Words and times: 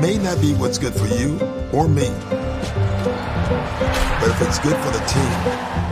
May 0.00 0.18
not 0.18 0.38
be 0.40 0.52
what's 0.54 0.76
good 0.76 0.92
for 0.92 1.06
you 1.06 1.38
or 1.72 1.88
me. 1.88 2.08
But 4.20 4.28
if 4.28 4.42
it's 4.42 4.58
good 4.58 4.76
for 4.76 4.90
the 4.90 5.02
team, 5.06 5.32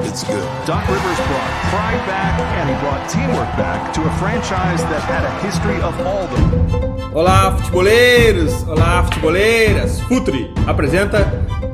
it's 0.07 0.23
good. 0.25 0.45
Doc 0.67 0.87
Rivers 0.87 1.17
brought 1.29 1.51
pride 1.71 2.05
back 2.07 2.39
and 2.59 2.69
he 2.69 2.77
brought 2.81 3.09
teamwork 3.09 3.57
back 3.57 3.95
to 3.95 4.03
a 4.03 4.11
franchise 4.19 4.83
that 4.83 5.01
had 5.03 5.25
a 5.25 5.31
history 5.41 5.81
of 5.81 5.99
all 6.07 6.27
them. 6.27 7.15
Olá, 7.15 7.57
futeboleiros! 7.57 8.69
Olá, 8.69 9.03
futeboleiras! 9.05 10.01
Futuri 10.03 10.53
apresenta 10.67 11.25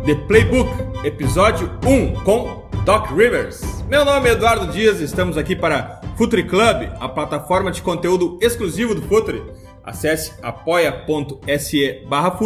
The 0.06 0.14
Playbook, 0.14 0.70
episódio 1.04 1.70
1, 1.84 2.22
com 2.22 2.68
Doc 2.84 3.10
Rivers. 3.10 3.82
Meu 3.88 4.04
nome 4.04 4.28
é 4.28 4.32
Eduardo 4.32 4.68
Dias 4.68 5.00
e 5.00 5.04
estamos 5.04 5.36
aqui 5.36 5.56
para 5.56 6.03
Futuri 6.16 6.44
Club, 6.44 6.90
a 7.00 7.08
plataforma 7.08 7.72
de 7.72 7.82
conteúdo 7.82 8.38
exclusivo 8.40 8.94
do 8.94 9.02
Futuri. 9.02 9.42
Acesse 9.82 10.32
apoia.se 10.42 12.04
barra 12.08 12.38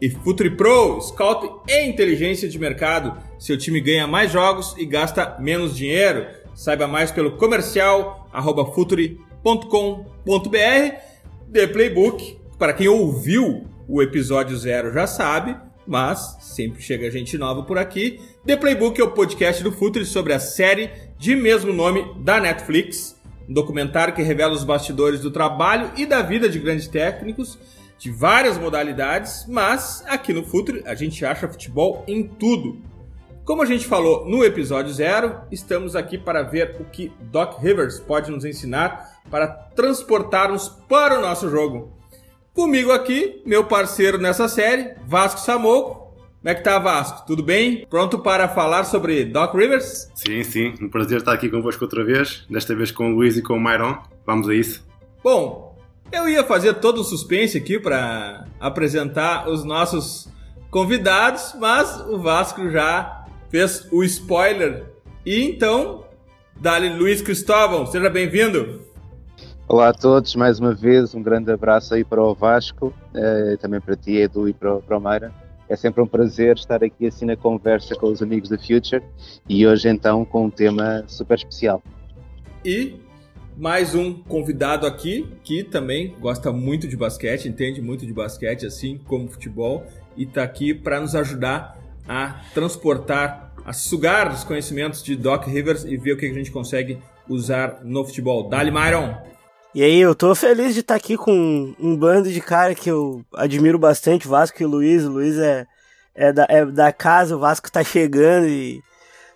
e 0.00 0.10
Futuri 0.10 0.50
Pro, 0.50 1.00
Scout 1.00 1.48
e 1.68 1.86
inteligência 1.86 2.48
de 2.48 2.58
mercado. 2.58 3.16
Seu 3.38 3.56
time 3.56 3.80
ganha 3.80 4.06
mais 4.06 4.32
jogos 4.32 4.74
e 4.76 4.84
gasta 4.84 5.36
menos 5.38 5.76
dinheiro. 5.76 6.26
Saiba 6.54 6.88
mais 6.88 7.10
pelo 7.12 7.36
comercial 7.36 8.28
arroba. 8.32 8.64
The 11.52 11.66
Playbook, 11.68 12.38
para 12.58 12.72
quem 12.72 12.88
ouviu 12.88 13.66
o 13.88 14.02
episódio 14.02 14.56
zero 14.56 14.92
já 14.92 15.06
sabe, 15.06 15.56
mas 15.86 16.36
sempre 16.40 16.82
chega 16.82 17.10
gente 17.10 17.38
nova 17.38 17.62
por 17.62 17.78
aqui. 17.78 18.20
The 18.44 18.56
Playbook 18.56 19.00
é 19.00 19.04
o 19.04 19.12
podcast 19.12 19.62
do 19.62 19.70
Futuri 19.70 20.04
sobre 20.04 20.32
a 20.32 20.40
série 20.40 20.90
de 21.18 21.34
mesmo 21.34 21.72
nome 21.72 22.06
da 22.18 22.40
Netflix, 22.40 23.16
um 23.48 23.52
documentário 23.52 24.14
que 24.14 24.22
revela 24.22 24.52
os 24.52 24.64
bastidores 24.64 25.20
do 25.20 25.30
trabalho 25.30 25.90
e 25.96 26.04
da 26.04 26.22
vida 26.22 26.48
de 26.48 26.58
grandes 26.58 26.88
técnicos 26.88 27.58
de 27.98 28.10
várias 28.10 28.58
modalidades, 28.58 29.46
mas 29.48 30.04
aqui 30.06 30.32
no 30.32 30.44
Futuri 30.44 30.82
a 30.86 30.94
gente 30.94 31.24
acha 31.24 31.48
futebol 31.48 32.04
em 32.06 32.22
tudo. 32.22 32.78
Como 33.44 33.62
a 33.62 33.66
gente 33.66 33.86
falou 33.86 34.26
no 34.26 34.44
episódio 34.44 34.92
zero, 34.92 35.40
estamos 35.50 35.94
aqui 35.94 36.18
para 36.18 36.42
ver 36.42 36.76
o 36.80 36.84
que 36.84 37.12
Doc 37.20 37.60
Rivers 37.60 38.00
pode 38.00 38.30
nos 38.30 38.44
ensinar 38.44 39.20
para 39.30 39.46
transportarmos 39.46 40.68
para 40.88 41.18
o 41.18 41.22
nosso 41.22 41.48
jogo. 41.48 41.92
Comigo 42.52 42.90
aqui, 42.90 43.42
meu 43.46 43.64
parceiro 43.64 44.18
nessa 44.18 44.48
série, 44.48 44.94
Vasco 45.06 45.40
Samoco. 45.40 46.05
Como 46.40 46.50
é 46.52 46.54
que 46.54 46.62
tá, 46.62 46.78
Vasco? 46.78 47.26
Tudo 47.26 47.42
bem? 47.42 47.84
Pronto 47.90 48.18
para 48.20 48.48
falar 48.48 48.84
sobre 48.84 49.24
Doc 49.24 49.54
Rivers? 49.54 50.10
Sim, 50.14 50.44
sim. 50.44 50.74
Um 50.80 50.88
prazer 50.88 51.18
estar 51.18 51.32
aqui 51.32 51.48
convosco 51.48 51.82
outra 51.84 52.04
vez. 52.04 52.44
Desta 52.48 52.74
vez 52.74 52.90
com 52.92 53.10
o 53.10 53.14
Luís 53.16 53.36
e 53.36 53.42
com 53.42 53.54
o 53.54 53.60
Myron. 53.60 53.98
Vamos 54.24 54.48
a 54.48 54.54
isso. 54.54 54.86
Bom, 55.24 55.76
eu 56.12 56.28
ia 56.28 56.44
fazer 56.44 56.74
todo 56.74 57.00
o 57.00 57.04
suspense 57.04 57.58
aqui 57.58 57.80
para 57.80 58.44
apresentar 58.60 59.48
os 59.48 59.64
nossos 59.64 60.28
convidados, 60.70 61.54
mas 61.58 62.00
o 62.08 62.18
Vasco 62.18 62.70
já 62.70 63.24
fez 63.50 63.88
o 63.90 64.04
spoiler. 64.04 64.84
E 65.24 65.42
então, 65.42 66.04
dali 66.60 66.88
Luiz 66.90 67.20
Cristóvão, 67.22 67.86
seja 67.86 68.08
bem-vindo. 68.08 68.82
Olá 69.66 69.88
a 69.88 69.92
todos, 69.92 70.36
mais 70.36 70.60
uma 70.60 70.72
vez 70.72 71.12
um 71.12 71.20
grande 71.22 71.50
abraço 71.50 71.92
aí 71.92 72.04
para 72.04 72.22
o 72.22 72.34
Vasco, 72.36 72.94
eh, 73.12 73.56
também 73.60 73.80
para 73.80 73.96
ti, 73.96 74.14
Edu, 74.16 74.48
e 74.48 74.52
para, 74.52 74.76
o- 74.76 74.80
para 74.82 74.96
o 74.96 75.00
Mayra. 75.00 75.34
É 75.68 75.74
sempre 75.74 76.00
um 76.00 76.06
prazer 76.06 76.56
estar 76.56 76.82
aqui 76.84 77.06
assim 77.06 77.24
na 77.24 77.36
conversa 77.36 77.94
com 77.96 78.06
os 78.06 78.22
amigos 78.22 78.48
da 78.48 78.56
Future 78.56 79.02
e 79.48 79.66
hoje 79.66 79.88
então 79.88 80.24
com 80.24 80.46
um 80.46 80.50
tema 80.50 81.04
super 81.08 81.36
especial. 81.36 81.82
E 82.64 83.00
mais 83.56 83.94
um 83.94 84.12
convidado 84.12 84.86
aqui 84.86 85.26
que 85.42 85.64
também 85.64 86.14
gosta 86.20 86.52
muito 86.52 86.86
de 86.86 86.96
basquete, 86.96 87.48
entende 87.48 87.80
muito 87.80 88.06
de 88.06 88.12
basquete, 88.12 88.66
assim 88.66 88.98
como 88.98 89.28
futebol, 89.28 89.84
e 90.16 90.24
está 90.24 90.42
aqui 90.42 90.74
para 90.74 91.00
nos 91.00 91.14
ajudar 91.14 91.78
a 92.08 92.40
transportar, 92.52 93.52
a 93.64 93.72
sugar 93.72 94.32
os 94.32 94.44
conhecimentos 94.44 95.02
de 95.02 95.16
Doc 95.16 95.46
Rivers 95.46 95.84
e 95.84 95.96
ver 95.96 96.12
o 96.12 96.16
que 96.16 96.26
a 96.26 96.32
gente 96.32 96.50
consegue 96.50 96.98
usar 97.28 97.80
no 97.82 98.04
futebol. 98.04 98.48
Dali, 98.48 98.70
Myron! 98.70 99.35
E 99.76 99.82
aí, 99.82 99.98
eu 99.98 100.14
tô 100.14 100.34
feliz 100.34 100.72
de 100.72 100.80
estar 100.80 100.94
aqui 100.94 101.18
com 101.18 101.74
um 101.78 101.94
bando 101.94 102.32
de 102.32 102.40
cara 102.40 102.74
que 102.74 102.90
eu 102.90 103.22
admiro 103.34 103.78
bastante, 103.78 104.26
Vasco 104.26 104.62
e 104.62 104.64
Luiz. 104.64 105.04
O 105.04 105.10
Luiz 105.10 105.36
é, 105.36 105.66
é, 106.14 106.32
da, 106.32 106.46
é 106.48 106.64
da 106.64 106.90
casa, 106.90 107.36
o 107.36 107.38
Vasco 107.38 107.70
tá 107.70 107.84
chegando 107.84 108.48
e 108.48 108.80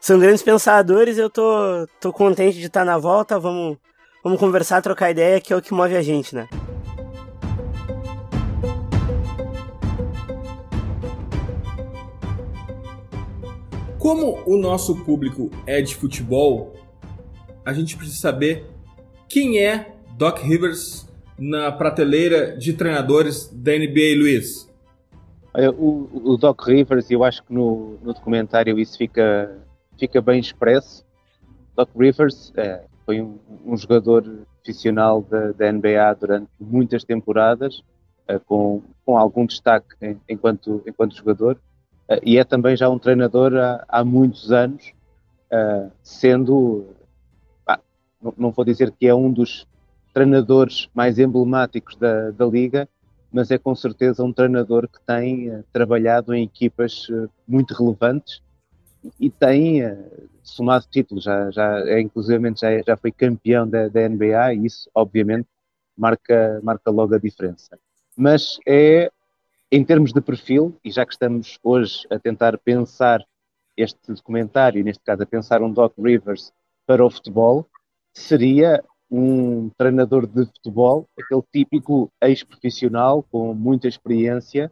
são 0.00 0.18
grandes 0.18 0.42
pensadores. 0.42 1.18
Eu 1.18 1.28
tô, 1.28 1.86
tô 2.00 2.10
contente 2.10 2.58
de 2.58 2.68
estar 2.68 2.86
na 2.86 2.96
volta. 2.96 3.38
Vamos, 3.38 3.76
vamos 4.24 4.40
conversar, 4.40 4.80
trocar 4.80 5.10
ideia, 5.10 5.42
que 5.42 5.52
é 5.52 5.56
o 5.58 5.60
que 5.60 5.74
move 5.74 5.94
a 5.94 6.00
gente, 6.00 6.34
né? 6.34 6.48
Como 13.98 14.42
o 14.46 14.56
nosso 14.56 14.96
público 15.04 15.50
é 15.66 15.82
de 15.82 15.94
futebol, 15.94 16.72
a 17.62 17.74
gente 17.74 17.94
precisa 17.94 18.18
saber 18.18 18.64
quem 19.28 19.58
é 19.58 19.99
Doc 20.20 20.40
Rivers 20.40 21.08
na 21.38 21.72
prateleira 21.72 22.54
de 22.54 22.74
treinadores 22.74 23.48
da 23.54 23.72
NBA, 23.72 24.18
Luiz. 24.18 24.70
O, 25.78 26.32
o 26.32 26.36
Doc 26.36 26.60
Rivers, 26.62 27.10
eu 27.10 27.24
acho 27.24 27.42
que 27.42 27.54
no, 27.54 27.98
no 28.02 28.12
documentário 28.12 28.78
isso 28.78 28.98
fica, 28.98 29.56
fica 29.98 30.20
bem 30.20 30.38
expresso. 30.38 31.06
Doc 31.74 31.88
Rivers 31.98 32.52
eh, 32.54 32.84
foi 33.06 33.22
um, 33.22 33.38
um 33.64 33.74
jogador 33.78 34.22
profissional 34.62 35.22
da, 35.22 35.52
da 35.52 35.72
NBA 35.72 36.14
durante 36.20 36.50
muitas 36.60 37.02
temporadas, 37.02 37.82
eh, 38.28 38.38
com, 38.40 38.82
com 39.06 39.16
algum 39.16 39.46
destaque 39.46 40.18
enquanto, 40.28 40.82
enquanto 40.86 41.16
jogador, 41.16 41.58
eh, 42.10 42.20
e 42.22 42.36
é 42.36 42.44
também 42.44 42.76
já 42.76 42.90
um 42.90 42.98
treinador 42.98 43.56
há, 43.56 43.86
há 43.88 44.04
muitos 44.04 44.52
anos, 44.52 44.92
sendo, 46.02 46.88
pá, 47.64 47.80
não, 48.22 48.34
não 48.36 48.50
vou 48.50 48.66
dizer 48.66 48.92
que 48.92 49.06
é 49.06 49.14
um 49.14 49.32
dos 49.32 49.66
treinadores 50.12 50.88
mais 50.94 51.18
emblemáticos 51.18 51.96
da, 51.96 52.30
da 52.30 52.46
liga, 52.46 52.88
mas 53.32 53.50
é 53.50 53.58
com 53.58 53.74
certeza 53.74 54.24
um 54.24 54.32
treinador 54.32 54.88
que 54.88 55.00
tem 55.06 55.48
eh, 55.50 55.62
trabalhado 55.72 56.34
em 56.34 56.44
equipas 56.44 57.06
eh, 57.10 57.28
muito 57.46 57.74
relevantes 57.74 58.42
e 59.18 59.30
tem 59.30 59.82
eh, 59.82 59.96
somado 60.42 60.86
títulos, 60.90 61.24
já, 61.24 61.50
já, 61.50 61.78
é, 61.88 62.00
inclusivamente 62.00 62.60
já, 62.60 62.70
é- 62.70 62.82
já 62.84 62.96
foi 62.96 63.12
campeão 63.12 63.68
da, 63.68 63.88
da 63.88 64.00
NBA 64.08 64.54
e 64.54 64.66
isso 64.66 64.90
obviamente 64.94 65.48
marca, 65.96 66.60
marca 66.62 66.90
logo 66.90 67.14
a 67.14 67.18
diferença. 67.18 67.78
Mas 68.16 68.58
é, 68.66 69.10
em 69.70 69.84
termos 69.84 70.12
de 70.12 70.20
perfil, 70.20 70.76
e 70.84 70.90
já 70.90 71.06
que 71.06 71.12
estamos 71.12 71.58
hoje 71.62 72.06
a 72.10 72.18
tentar 72.18 72.58
pensar 72.58 73.24
este 73.76 74.12
documentário, 74.12 74.82
neste 74.84 75.02
caso 75.04 75.22
a 75.22 75.26
pensar 75.26 75.62
um 75.62 75.72
Doc 75.72 75.94
Rivers 75.98 76.52
para 76.86 77.04
o 77.04 77.10
futebol, 77.10 77.66
seria 78.12 78.82
um 79.10 79.70
treinador 79.76 80.26
de 80.26 80.46
futebol, 80.46 81.06
aquele 81.18 81.42
típico 81.52 82.10
ex-profissional 82.22 83.24
com 83.30 83.52
muita 83.54 83.88
experiência, 83.88 84.70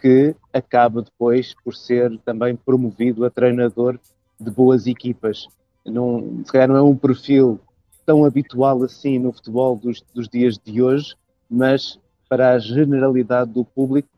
que 0.00 0.34
acaba 0.52 1.02
depois 1.02 1.54
por 1.64 1.74
ser 1.74 2.18
também 2.24 2.54
promovido 2.54 3.24
a 3.24 3.30
treinador 3.30 3.98
de 4.38 4.50
boas 4.50 4.86
equipas. 4.86 5.48
Não, 5.84 6.42
se 6.44 6.52
calhar 6.52 6.68
não 6.68 6.76
é 6.76 6.82
um 6.82 6.96
perfil 6.96 7.58
tão 8.06 8.24
habitual 8.24 8.82
assim 8.82 9.18
no 9.18 9.32
futebol 9.32 9.76
dos, 9.76 10.02
dos 10.14 10.28
dias 10.28 10.58
de 10.58 10.80
hoje, 10.80 11.16
mas 11.50 11.98
para 12.28 12.52
a 12.52 12.58
generalidade 12.58 13.50
do 13.50 13.64
público, 13.64 14.08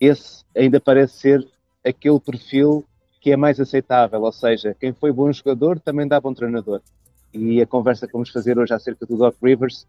esse 0.00 0.44
ainda 0.56 0.80
parece 0.80 1.18
ser 1.18 1.48
aquele 1.84 2.20
perfil 2.20 2.84
que 3.20 3.30
é 3.30 3.36
mais 3.36 3.60
aceitável, 3.60 4.22
ou 4.22 4.32
seja, 4.32 4.74
quem 4.78 4.92
foi 4.92 5.12
bom 5.12 5.30
jogador 5.30 5.78
também 5.78 6.08
dá 6.08 6.20
bom 6.20 6.32
treinador. 6.32 6.80
E 7.32 7.60
a 7.60 7.66
conversa 7.66 8.06
que 8.06 8.12
vamos 8.12 8.30
fazer 8.30 8.58
hoje 8.58 8.74
acerca 8.74 9.06
do 9.06 9.16
Doc 9.16 9.36
Rivers 9.42 9.86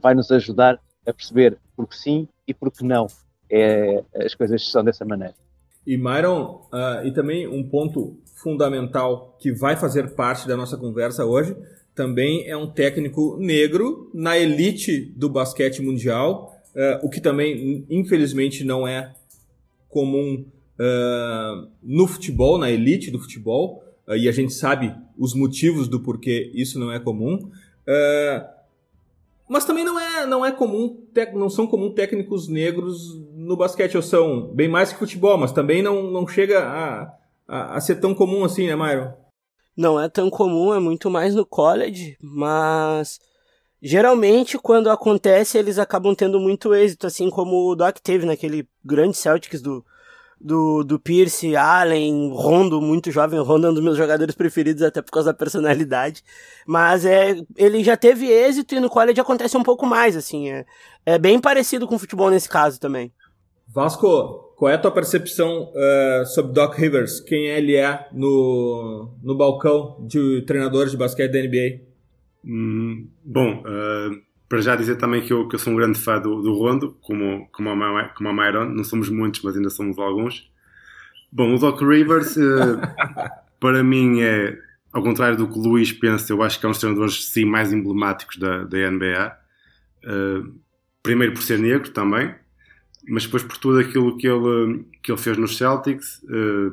vai 0.00 0.14
nos 0.14 0.30
ajudar 0.30 0.80
a 1.06 1.12
perceber 1.12 1.58
por 1.76 1.88
que 1.88 1.96
sim 1.96 2.28
e 2.46 2.54
por 2.54 2.70
que 2.70 2.84
não 2.84 3.06
é, 3.50 4.02
as 4.14 4.34
coisas 4.34 4.70
são 4.70 4.84
dessa 4.84 5.04
maneira. 5.04 5.34
E 5.86 5.96
Myron, 5.96 6.66
ah, 6.72 7.02
e 7.04 7.12
também 7.12 7.48
um 7.48 7.66
ponto 7.66 8.18
fundamental 8.36 9.36
que 9.40 9.50
vai 9.52 9.76
fazer 9.76 10.14
parte 10.14 10.46
da 10.46 10.56
nossa 10.56 10.76
conversa 10.76 11.24
hoje, 11.24 11.56
também 11.94 12.46
é 12.46 12.56
um 12.56 12.66
técnico 12.66 13.36
negro 13.40 14.10
na 14.14 14.38
elite 14.38 15.00
do 15.16 15.28
basquete 15.28 15.82
mundial, 15.82 16.54
ah, 16.76 17.00
o 17.02 17.08
que 17.08 17.20
também, 17.20 17.86
infelizmente, 17.88 18.64
não 18.64 18.86
é 18.86 19.14
comum 19.88 20.44
ah, 20.78 21.66
no 21.82 22.06
futebol, 22.06 22.58
na 22.58 22.70
elite 22.70 23.10
do 23.10 23.18
futebol, 23.18 23.82
e 24.16 24.28
a 24.28 24.32
gente 24.32 24.52
sabe 24.52 24.94
os 25.18 25.34
motivos 25.34 25.88
do 25.88 26.00
porquê 26.00 26.50
isso 26.54 26.78
não 26.78 26.92
é 26.92 26.98
comum. 26.98 27.50
Ah, 27.86 28.54
mas 29.48 29.64
também 29.64 29.84
não 29.84 29.98
é, 29.98 30.26
não 30.26 30.44
é 30.44 30.52
comum, 30.52 31.06
não 31.34 31.48
são 31.48 31.66
comum 31.66 31.92
técnicos 31.92 32.48
negros 32.48 33.18
no 33.34 33.56
basquete, 33.56 33.96
ou 33.96 34.02
são 34.02 34.48
bem 34.54 34.68
mais 34.68 34.92
que 34.92 34.98
futebol, 34.98 35.38
mas 35.38 35.52
também 35.52 35.82
não, 35.82 36.10
não 36.10 36.26
chega 36.28 36.60
a, 36.60 37.14
a, 37.48 37.76
a 37.76 37.80
ser 37.80 37.96
tão 37.96 38.14
comum 38.14 38.44
assim, 38.44 38.66
né, 38.66 38.76
Myron? 38.76 39.12
não 39.78 39.98
é 39.98 40.08
tão 40.08 40.28
comum, 40.28 40.74
é 40.74 40.80
muito 40.80 41.08
mais 41.08 41.36
no 41.36 41.46
college, 41.46 42.16
mas 42.20 43.20
geralmente 43.80 44.58
quando 44.58 44.90
acontece 44.90 45.56
eles 45.56 45.78
acabam 45.78 46.16
tendo 46.16 46.40
muito 46.40 46.74
êxito, 46.74 47.06
assim 47.06 47.30
como 47.30 47.70
o 47.70 47.76
Doc 47.76 47.98
teve 48.00 48.26
naquele 48.26 48.68
grande 48.84 49.16
Celtics 49.16 49.62
do, 49.62 49.86
do, 50.40 50.84
do 50.84 50.98
Pierce, 50.98 51.56
Allen, 51.56 52.30
Rondo, 52.32 52.80
muito 52.80 53.10
jovem, 53.10 53.40
Rondo 53.40 53.66
é 53.66 53.70
um 53.70 53.74
dos 53.74 53.82
meus 53.82 53.96
jogadores 53.96 54.34
preferidos 54.34 54.82
até 54.82 55.02
por 55.02 55.10
causa 55.10 55.32
da 55.32 55.38
personalidade, 55.38 56.22
mas 56.66 57.04
é, 57.04 57.36
ele 57.56 57.82
já 57.82 57.96
teve 57.96 58.26
êxito 58.26 58.74
e 58.74 58.80
no 58.80 58.88
college 58.88 59.20
acontece 59.20 59.56
um 59.56 59.62
pouco 59.62 59.84
mais, 59.86 60.16
assim, 60.16 60.50
é, 60.50 60.64
é 61.04 61.18
bem 61.18 61.40
parecido 61.40 61.86
com 61.86 61.96
o 61.96 61.98
futebol 61.98 62.30
nesse 62.30 62.48
caso 62.48 62.78
também. 62.80 63.12
Vasco, 63.66 64.54
qual 64.56 64.70
é 64.70 64.74
a 64.74 64.78
tua 64.78 64.90
percepção 64.90 65.70
uh, 65.72 66.26
sobre 66.26 66.52
Doc 66.52 66.74
Rivers? 66.74 67.20
Quem 67.20 67.46
ele 67.46 67.76
é 67.76 68.08
no, 68.12 69.10
no 69.22 69.36
balcão 69.36 70.04
de 70.06 70.42
treinadores 70.46 70.90
de 70.90 70.96
basquete 70.96 71.30
da 71.30 71.42
NBA? 71.42 71.86
Hum, 72.44 73.08
bom, 73.24 73.62
uh, 73.62 74.27
para 74.48 74.60
já 74.60 74.74
dizer 74.74 74.96
também 74.96 75.22
que 75.22 75.32
eu, 75.32 75.46
que 75.46 75.54
eu 75.56 75.58
sou 75.58 75.72
um 75.72 75.76
grande 75.76 75.98
fã 75.98 76.18
do, 76.18 76.40
do 76.40 76.54
Rondo, 76.54 76.96
como, 77.02 77.46
como, 77.52 77.70
a, 77.70 78.08
como 78.10 78.28
a 78.28 78.32
Myron. 78.32 78.70
Não 78.70 78.82
somos 78.82 79.08
muitos, 79.10 79.42
mas 79.42 79.56
ainda 79.56 79.70
somos 79.70 79.98
alguns. 79.98 80.50
Bom, 81.30 81.54
o 81.54 81.58
Doc 81.58 81.80
Rivers, 81.82 82.36
uh, 82.36 82.80
para 83.60 83.84
mim, 83.84 84.22
é, 84.22 84.58
ao 84.92 85.02
contrário 85.02 85.36
do 85.36 85.46
que 85.46 85.58
o 85.58 85.62
Luís 85.62 85.92
pensa, 85.92 86.32
eu 86.32 86.42
acho 86.42 86.58
que 86.58 86.64
é 86.64 86.68
um 86.68 86.72
dos 86.72 86.80
treinadores, 86.80 87.26
sim, 87.26 87.44
mais 87.44 87.72
emblemáticos 87.72 88.38
da, 88.38 88.64
da 88.64 88.90
NBA. 88.90 89.36
primeiro 91.02 91.34
por 91.34 91.42
ser 91.42 91.58
negro 91.58 91.90
também 91.90 92.34
mas 93.08 93.24
depois 93.24 93.42
por 93.42 93.56
tudo 93.56 93.78
aquilo 93.78 94.16
que 94.18 94.28
ele, 94.28 94.84
que 95.02 95.10
ele 95.10 95.18
fez 95.18 95.38
nos 95.38 95.56
Celtics, 95.56 96.20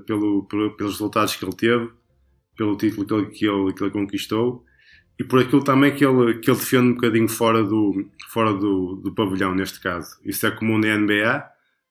pelo, 0.05 0.43
pelo, 0.43 0.71
pelos 0.75 0.93
resultados 0.93 1.35
que 1.35 1.45
ele 1.45 1.55
teve, 1.55 1.89
pelo 2.57 2.75
título 2.75 3.05
que 3.05 3.13
ele, 3.13 3.25
que 3.27 3.47
ele, 3.47 3.73
que 3.73 3.83
ele 3.83 3.91
conquistou 3.91 4.65
e 5.17 5.23
por 5.23 5.39
aquilo 5.39 5.63
também 5.63 5.95
que 5.95 6.05
ele, 6.05 6.39
que 6.39 6.49
ele 6.49 6.57
defende 6.57 6.87
um 6.87 6.93
bocadinho 6.95 7.27
fora 7.29 7.63
do, 7.63 8.05
fora 8.29 8.53
do, 8.53 8.95
do 8.97 9.13
pavilhão, 9.13 9.55
neste 9.55 9.79
caso. 9.79 10.17
Isso 10.23 10.45
é 10.45 10.51
comum 10.51 10.77
na 10.77 10.97
NBA, 10.97 11.45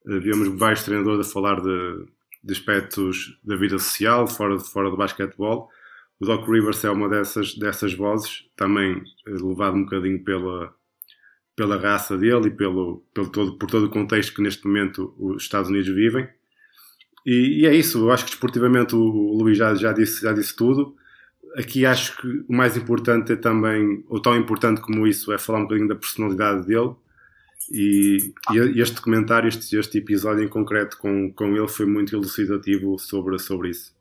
uh, 0.06 0.20
vemos 0.20 0.48
vários 0.58 0.84
treinadores 0.84 1.26
a 1.26 1.32
falar 1.32 1.60
de, 1.60 2.06
de 2.42 2.52
aspectos 2.52 3.38
da 3.42 3.56
vida 3.56 3.78
social, 3.78 4.26
fora, 4.26 4.58
fora 4.58 4.90
do 4.90 4.96
basquetebol. 4.96 5.70
O 6.20 6.26
Doc 6.26 6.46
Rivers 6.48 6.84
é 6.84 6.90
uma 6.90 7.08
dessas, 7.08 7.54
dessas 7.54 7.94
vozes, 7.94 8.46
também 8.56 9.02
eh, 9.26 9.30
levado 9.30 9.76
um 9.76 9.84
bocadinho 9.84 10.22
pela, 10.22 10.72
pela 11.56 11.76
raça 11.76 12.16
dele 12.16 12.48
e 12.48 12.50
pelo, 12.50 13.04
pelo 13.12 13.30
todo, 13.30 13.58
por 13.58 13.68
todo 13.68 13.86
o 13.86 13.90
contexto 13.90 14.34
que 14.34 14.42
neste 14.42 14.64
momento 14.66 15.14
os 15.18 15.42
Estados 15.42 15.70
Unidos 15.70 15.88
vivem. 15.88 16.28
E, 17.26 17.62
e 17.62 17.66
é 17.66 17.74
isso, 17.74 17.98
eu 17.98 18.12
acho 18.12 18.24
que 18.24 18.30
desportivamente 18.30 18.94
o, 18.94 19.00
o 19.00 19.42
Luís 19.42 19.58
já, 19.58 19.74
já, 19.74 19.92
disse, 19.92 20.22
já 20.22 20.32
disse 20.32 20.54
tudo. 20.54 20.94
Aqui 21.56 21.86
acho 21.86 22.16
que 22.20 22.26
o 22.48 22.52
mais 22.52 22.76
importante 22.76 23.32
é 23.32 23.36
também, 23.36 24.04
ou 24.08 24.20
tão 24.20 24.36
importante 24.36 24.80
como 24.80 25.06
isso, 25.06 25.32
é 25.32 25.38
falar 25.38 25.60
um 25.60 25.62
bocadinho 25.62 25.88
da 25.88 25.94
personalidade 25.94 26.66
dele. 26.66 26.90
E, 27.70 28.32
e 28.52 28.80
este 28.80 29.00
comentário, 29.00 29.48
este, 29.48 29.76
este 29.76 29.98
episódio 29.98 30.44
em 30.44 30.48
concreto 30.48 30.98
com, 30.98 31.32
com 31.32 31.56
ele 31.56 31.68
foi 31.68 31.86
muito 31.86 32.14
elucidativo 32.14 32.98
sobre, 32.98 33.38
sobre 33.38 33.70
isso. 33.70 33.94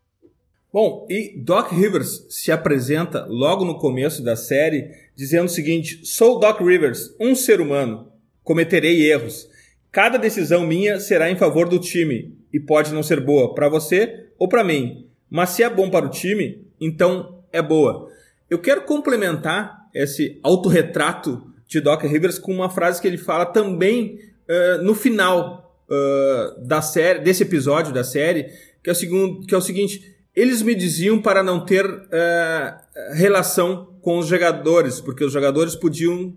Bom, 0.72 1.06
e 1.08 1.38
Doc 1.38 1.72
Rivers 1.72 2.26
se 2.30 2.52
apresenta 2.52 3.26
logo 3.28 3.64
no 3.64 3.78
começo 3.78 4.24
da 4.24 4.36
série 4.36 4.90
dizendo 5.16 5.46
o 5.46 5.50
seguinte: 5.50 6.02
Sou 6.04 6.40
Doc 6.40 6.60
Rivers, 6.60 7.16
um 7.20 7.36
ser 7.36 7.62
humano. 7.62 8.12
Cometerei 8.44 9.10
erros. 9.10 9.48
Cada 9.92 10.18
decisão 10.18 10.66
minha 10.66 11.00
será 11.00 11.30
em 11.30 11.38
favor 11.38 11.70
do 11.70 11.78
time 11.78 12.36
e 12.52 12.60
pode 12.60 12.92
não 12.92 13.04
ser 13.04 13.22
boa 13.22 13.54
para 13.54 13.70
você 13.70 14.26
ou 14.40 14.50
para 14.50 14.64
mim, 14.64 15.08
mas 15.30 15.52
se 15.52 15.62
é 15.64 15.70
bom 15.70 15.90
para 15.90 16.08
o 16.08 16.10
time, 16.10 16.66
então 16.82 17.33
é 17.54 17.62
boa. 17.62 18.10
Eu 18.50 18.60
quero 18.60 18.82
complementar 18.82 19.88
esse 19.94 20.40
autorretrato 20.44 21.54
de 21.68 21.80
Doc 21.80 22.04
Rivers 22.04 22.38
com 22.40 22.52
uma 22.52 22.70
frase 22.70 23.02
que 23.02 23.08
ele 23.08 23.18
fala 23.18 23.46
também 23.46 24.20
uh, 24.50 24.84
no 24.84 24.94
final 24.94 25.78
uh, 25.88 26.68
da 26.68 26.82
série, 26.82 27.20
desse 27.20 27.44
episódio 27.44 27.94
da 27.94 28.04
série, 28.04 28.52
que 28.84 28.90
é 28.90 28.94
o, 28.94 28.96
segundo, 28.96 29.46
que 29.46 29.54
é 29.54 29.58
o 29.58 29.62
seguinte: 29.62 30.16
eles 30.36 30.62
me 30.62 30.76
diziam 30.76 31.22
para 31.22 31.42
não 31.42 31.64
ter 31.66 31.86
uh, 31.86 33.14
relação 33.14 33.94
com 34.02 34.18
os 34.18 34.28
jogadores, 34.28 35.00
porque 35.00 35.24
os 35.24 35.32
jogadores 35.32 35.76
podiam 35.76 36.36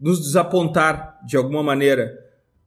nos 0.00 0.20
desapontar 0.20 1.18
de 1.26 1.36
alguma 1.36 1.62
maneira. 1.62 2.23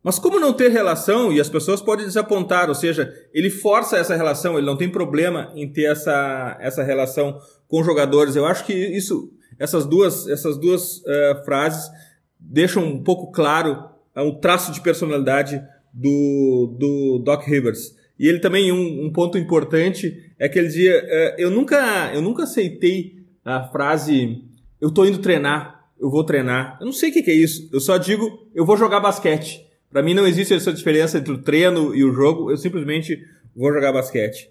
Mas 0.07 0.17
como 0.17 0.39
não 0.39 0.53
ter 0.53 0.71
relação 0.71 1.33
e 1.33 1.41
as 1.41 1.49
pessoas 1.49 1.81
podem 1.81 2.05
desapontar, 2.05 2.69
ou 2.69 2.75
seja, 2.75 3.13
ele 3.33 3.49
força 3.49 3.97
essa 3.97 4.15
relação, 4.15 4.57
ele 4.57 4.65
não 4.65 4.77
tem 4.77 4.87
problema 4.87 5.51
em 5.53 5.69
ter 5.69 5.83
essa, 5.83 6.57
essa 6.61 6.81
relação 6.81 7.37
com 7.67 7.83
jogadores. 7.83 8.33
Eu 8.33 8.45
acho 8.45 8.65
que 8.65 8.71
isso, 8.73 9.29
essas 9.59 9.85
duas, 9.85 10.25
essas 10.29 10.57
duas 10.57 10.99
uh, 10.99 11.43
frases 11.43 11.91
deixam 12.39 12.85
um 12.85 13.03
pouco 13.03 13.33
claro 13.33 13.83
uh, 14.15 14.21
um 14.21 14.39
traço 14.39 14.71
de 14.71 14.79
personalidade 14.79 15.61
do, 15.93 16.73
do 16.79 17.21
Doc 17.25 17.43
Rivers. 17.43 17.93
E 18.17 18.29
ele 18.29 18.39
também, 18.39 18.71
um, 18.71 19.07
um 19.07 19.11
ponto 19.11 19.37
importante, 19.37 20.33
é 20.39 20.47
que 20.47 20.57
ele 20.57 20.69
dizia, 20.69 21.03
uh, 21.03 21.35
eu, 21.37 21.51
nunca, 21.51 22.13
eu 22.13 22.21
nunca 22.21 22.43
aceitei 22.43 23.25
a 23.43 23.61
frase, 23.63 24.41
eu 24.79 24.89
tô 24.89 25.05
indo 25.05 25.17
treinar, 25.17 25.85
eu 25.99 26.09
vou 26.09 26.23
treinar. 26.23 26.77
Eu 26.79 26.85
não 26.85 26.93
sei 26.93 27.09
o 27.09 27.13
que, 27.13 27.23
que 27.23 27.31
é 27.31 27.35
isso, 27.35 27.69
eu 27.73 27.81
só 27.81 27.97
digo, 27.97 28.47
eu 28.55 28.65
vou 28.65 28.77
jogar 28.77 29.01
basquete. 29.01 29.66
Para 29.91 30.01
mim 30.01 30.13
não 30.13 30.27
existe 30.27 30.53
essa 30.53 30.73
diferença 30.73 31.17
entre 31.17 31.33
o 31.33 31.37
treino 31.37 31.95
e 31.95 32.03
o 32.03 32.13
jogo, 32.13 32.51
eu 32.51 32.57
simplesmente 32.57 33.19
vou 33.55 33.73
jogar 33.73 33.93
basquete. 33.93 34.49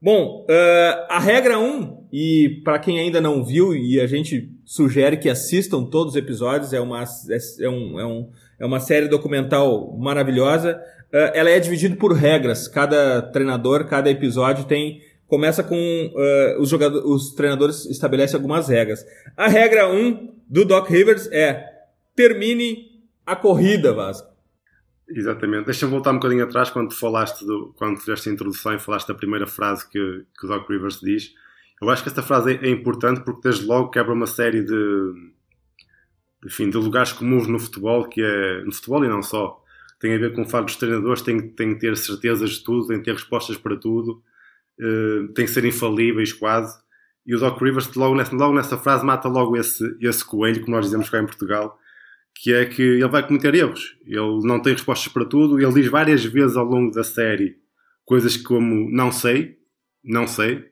Bom, 0.00 0.46
uh, 0.48 1.06
a 1.08 1.18
regra 1.18 1.58
1, 1.58 2.06
e 2.12 2.60
para 2.64 2.78
quem 2.78 3.00
ainda 3.00 3.20
não 3.20 3.44
viu, 3.44 3.74
e 3.74 4.00
a 4.00 4.06
gente 4.06 4.48
sugere 4.64 5.16
que 5.16 5.28
assistam 5.28 5.84
todos 5.84 6.14
os 6.14 6.16
episódios, 6.16 6.72
é 6.72 6.80
uma, 6.80 7.02
é, 7.02 7.64
é 7.64 7.68
um, 7.68 8.00
é 8.00 8.06
um, 8.06 8.30
é 8.60 8.64
uma 8.64 8.78
série 8.78 9.08
documental 9.08 9.96
maravilhosa. 9.98 10.80
Uh, 11.12 11.34
ela 11.34 11.50
é 11.50 11.58
dividida 11.58 11.96
por 11.96 12.12
regras. 12.12 12.68
Cada 12.68 13.22
treinador, 13.22 13.86
cada 13.86 14.08
episódio 14.08 14.64
tem. 14.66 15.02
Começa 15.26 15.64
com 15.64 15.76
uh, 15.76 16.62
os, 16.62 16.68
jogadores, 16.68 17.04
os 17.04 17.34
treinadores 17.34 17.84
estabelecem 17.86 18.36
algumas 18.36 18.68
regras. 18.68 19.04
A 19.36 19.48
regra 19.48 19.92
1 19.92 20.32
do 20.48 20.64
Doc 20.64 20.88
Rivers 20.88 21.28
é 21.32 21.64
termine 22.14 23.02
a 23.26 23.34
corrida, 23.34 23.92
Vasco. 23.92 24.37
Exatamente. 25.10 25.66
Deixa-me 25.66 25.92
voltar 25.92 26.10
um 26.10 26.16
bocadinho 26.16 26.44
atrás 26.44 26.70
quando 26.70 26.92
falaste 26.92 27.44
do, 27.44 27.72
quando 27.76 27.98
fizeste 27.98 28.28
a 28.28 28.32
introdução 28.32 28.74
e 28.74 28.78
falaste 28.78 29.08
da 29.08 29.14
primeira 29.14 29.46
frase 29.46 29.88
que, 29.88 30.24
que 30.38 30.46
o 30.46 30.48
Doc 30.48 30.68
Rivers 30.68 31.00
diz. 31.00 31.32
Eu 31.80 31.88
acho 31.88 32.02
que 32.02 32.08
esta 32.08 32.22
frase 32.22 32.54
é, 32.54 32.66
é 32.66 32.70
importante 32.70 33.20
porque 33.22 33.40
desde 33.42 33.64
logo 33.64 33.90
quebra 33.90 34.12
uma 34.12 34.26
série 34.26 34.62
de, 34.62 35.12
enfim, 36.44 36.68
de 36.68 36.76
lugares 36.76 37.12
comuns 37.12 37.46
no 37.46 37.58
futebol, 37.58 38.06
que 38.08 38.20
é 38.20 38.62
no 38.64 38.72
futebol 38.72 39.04
e 39.04 39.08
não 39.08 39.22
só, 39.22 39.62
tem 39.98 40.14
a 40.14 40.18
ver 40.18 40.34
com 40.34 40.42
o 40.42 40.48
facto 40.48 40.66
dos 40.66 40.76
treinadores 40.76 41.22
têm, 41.22 41.48
têm 41.50 41.74
que 41.74 41.80
ter 41.80 41.96
certezas 41.96 42.50
de 42.50 42.64
tudo, 42.64 42.86
têm 42.86 42.98
que 42.98 43.04
ter 43.04 43.12
respostas 43.12 43.56
para 43.56 43.76
tudo, 43.76 44.22
uh, 44.80 45.28
têm 45.32 45.44
que 45.44 45.50
ser 45.50 45.64
infalíveis 45.64 46.32
quase. 46.32 46.78
E 47.26 47.34
o 47.34 47.38
Doc 47.38 47.60
Rivers, 47.60 47.92
logo 47.94 48.14
nessa, 48.14 48.34
logo 48.34 48.54
nessa 48.54 48.78
frase, 48.78 49.04
mata 49.04 49.28
logo 49.28 49.56
esse, 49.56 49.96
esse 50.00 50.24
coelho, 50.24 50.60
como 50.60 50.76
nós 50.76 50.86
dizemos 50.86 51.10
cá 51.10 51.20
em 51.20 51.26
Portugal, 51.26 51.78
que 52.40 52.52
é 52.52 52.64
que 52.64 52.82
ele 52.82 53.08
vai 53.08 53.26
cometer 53.26 53.52
erros. 53.54 53.96
Ele 54.06 54.46
não 54.46 54.60
tem 54.60 54.72
respostas 54.72 55.12
para 55.12 55.24
tudo. 55.24 55.60
Ele 55.60 55.72
diz 55.72 55.88
várias 55.88 56.24
vezes 56.24 56.56
ao 56.56 56.64
longo 56.64 56.92
da 56.92 57.02
série 57.02 57.58
coisas 58.04 58.36
como 58.36 58.88
não 58.90 59.10
sei, 59.10 59.58
não 60.02 60.26
sei, 60.26 60.64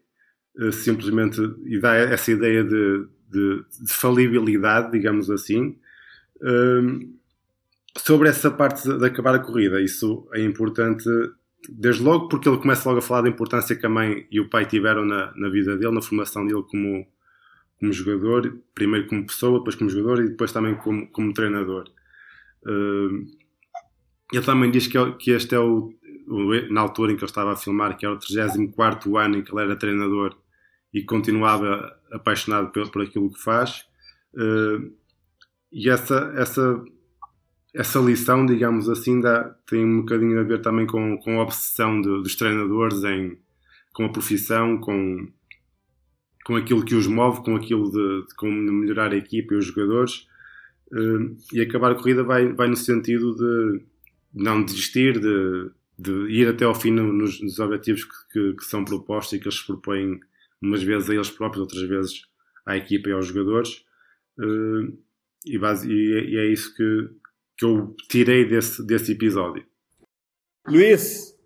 uh, 0.58 0.72
simplesmente, 0.72 1.40
e 1.66 1.78
dá 1.78 1.94
essa 1.94 2.30
ideia 2.30 2.64
de, 2.64 3.06
de, 3.28 3.64
de 3.84 3.92
falibilidade, 3.92 4.92
digamos 4.92 5.28
assim. 5.28 5.76
Uh, 6.36 7.14
sobre 7.98 8.28
essa 8.28 8.50
parte 8.50 8.88
de 8.88 9.04
acabar 9.04 9.34
a 9.34 9.38
corrida, 9.38 9.80
isso 9.80 10.28
é 10.32 10.42
importante 10.42 11.04
desde 11.68 12.02
logo 12.02 12.28
porque 12.28 12.48
ele 12.48 12.58
começa 12.58 12.88
logo 12.88 13.00
a 13.00 13.02
falar 13.02 13.22
da 13.22 13.28
importância 13.28 13.74
que 13.74 13.84
a 13.84 13.88
mãe 13.88 14.26
e 14.30 14.38
o 14.38 14.48
pai 14.48 14.66
tiveram 14.66 15.04
na, 15.04 15.32
na 15.34 15.48
vida 15.48 15.76
dele, 15.76 15.94
na 15.94 16.02
formação 16.02 16.46
dele 16.46 16.62
como, 16.70 17.06
como 17.78 17.92
jogador, 17.92 18.58
primeiro 18.74 19.06
como 19.06 19.26
pessoa, 19.26 19.58
depois 19.58 19.74
como 19.74 19.90
jogador 19.90 20.24
e 20.24 20.30
depois 20.30 20.52
também 20.52 20.74
como, 20.76 21.06
como 21.08 21.32
treinador. 21.32 21.84
Uh, 22.64 23.26
ele 24.32 24.44
também 24.44 24.70
diz 24.70 24.86
que, 24.86 25.12
que 25.12 25.30
este 25.30 25.54
é 25.54 25.58
o, 25.58 25.92
o, 26.26 26.72
na 26.72 26.80
altura 26.80 27.12
em 27.12 27.16
que 27.16 27.22
ele 27.22 27.30
estava 27.30 27.52
a 27.52 27.56
filmar, 27.56 27.96
que 27.96 28.04
era 28.04 28.14
o 28.14 28.18
34 28.18 29.16
ano 29.16 29.38
em 29.38 29.42
que 29.42 29.52
ele 29.52 29.62
era 29.62 29.76
treinador 29.76 30.36
e 30.92 31.02
continuava 31.02 31.94
apaixonado 32.10 32.72
por, 32.72 32.90
por 32.90 33.02
aquilo 33.02 33.32
que 33.32 33.40
faz. 33.40 33.84
Uh, 34.34 34.92
e 35.70 35.90
essa, 35.90 36.32
essa 36.36 36.82
essa 37.76 37.98
lição, 37.98 38.46
digamos 38.46 38.88
assim, 38.88 39.20
dá, 39.20 39.54
tem 39.66 39.84
um 39.84 40.00
bocadinho 40.00 40.40
a 40.40 40.42
ver 40.42 40.62
também 40.62 40.86
com, 40.86 41.18
com 41.18 41.38
a 41.38 41.42
obsessão 41.42 42.00
de, 42.00 42.08
dos 42.22 42.34
treinadores 42.34 43.04
em, 43.04 43.38
com 43.92 44.06
a 44.06 44.08
profissão, 44.08 44.78
com, 44.78 45.28
com 46.46 46.54
aquilo 46.54 46.84
que 46.84 46.94
os 46.94 47.08
move, 47.08 47.42
com 47.42 47.56
aquilo 47.56 47.90
de, 47.90 48.28
de 48.28 48.34
como 48.36 48.54
melhorar 48.54 49.12
a 49.12 49.16
equipa 49.16 49.52
e 49.52 49.56
os 49.56 49.66
jogadores. 49.66 50.28
Uh, 50.92 51.36
e 51.52 51.60
acabar 51.60 51.90
a 51.90 51.96
corrida 51.96 52.22
vai, 52.22 52.52
vai 52.52 52.68
no 52.68 52.76
sentido 52.76 53.34
de 53.34 53.82
não 54.32 54.62
desistir, 54.62 55.18
de, 55.18 55.70
de 55.98 56.12
ir 56.30 56.46
até 56.46 56.64
ao 56.64 56.74
fim 56.74 56.92
nos, 56.92 57.40
nos 57.42 57.58
objetivos 57.58 58.04
que, 58.04 58.12
que, 58.32 58.56
que, 58.58 58.64
são 58.64 58.84
propostos 58.84 59.32
e 59.32 59.40
que 59.40 59.48
eles 59.48 59.60
propõem 59.60 60.20
umas 60.62 60.84
vezes 60.84 61.10
a 61.10 61.14
eles 61.14 61.30
próprios, 61.30 61.62
outras 61.62 61.82
vezes 61.82 62.22
à 62.64 62.76
equipa 62.76 63.08
e 63.08 63.12
aos 63.12 63.26
jogadores. 63.26 63.84
Uh, 64.38 64.96
e, 65.44 65.58
base, 65.58 65.90
e, 65.90 66.30
e, 66.30 66.38
é 66.38 66.46
isso 66.46 66.72
que, 66.76 67.08
que 67.58 67.64
eu 67.64 67.96
tirei 68.08 68.44
desse, 68.44 68.86
desse 68.86 69.10
episódio. 69.10 69.66
Luiz, 70.68 71.36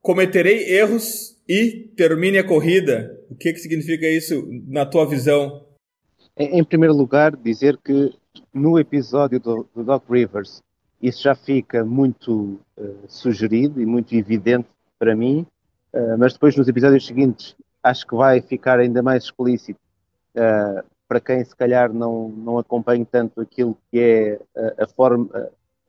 cometerei 0.00 0.76
erros 0.76 1.33
e 1.48 1.92
termine 1.96 2.38
a 2.38 2.46
corrida. 2.46 3.18
O 3.30 3.34
que, 3.34 3.52
que 3.52 3.58
significa 3.58 4.06
isso 4.06 4.48
na 4.66 4.86
tua 4.86 5.06
visão? 5.06 5.64
Em 6.36 6.64
primeiro 6.64 6.94
lugar, 6.94 7.36
dizer 7.36 7.78
que 7.78 8.12
no 8.52 8.78
episódio 8.78 9.38
do, 9.38 9.68
do 9.74 9.84
Doc 9.84 10.04
Rivers 10.10 10.62
isso 11.00 11.22
já 11.22 11.34
fica 11.34 11.84
muito 11.84 12.58
uh, 12.78 12.98
sugerido 13.06 13.80
e 13.80 13.86
muito 13.86 14.14
evidente 14.14 14.68
para 14.98 15.14
mim, 15.14 15.46
uh, 15.92 16.18
mas 16.18 16.32
depois 16.32 16.56
nos 16.56 16.66
episódios 16.66 17.06
seguintes 17.06 17.54
acho 17.82 18.06
que 18.06 18.14
vai 18.14 18.40
ficar 18.40 18.78
ainda 18.78 19.02
mais 19.02 19.24
explícito 19.24 19.78
uh, 20.34 20.82
para 21.06 21.20
quem 21.20 21.44
se 21.44 21.54
calhar 21.54 21.92
não, 21.92 22.30
não 22.30 22.58
acompanha 22.58 23.06
tanto 23.08 23.40
aquilo 23.40 23.76
que 23.90 24.00
é 24.00 24.40
a, 24.56 24.84
a 24.84 24.88
forma, 24.88 25.28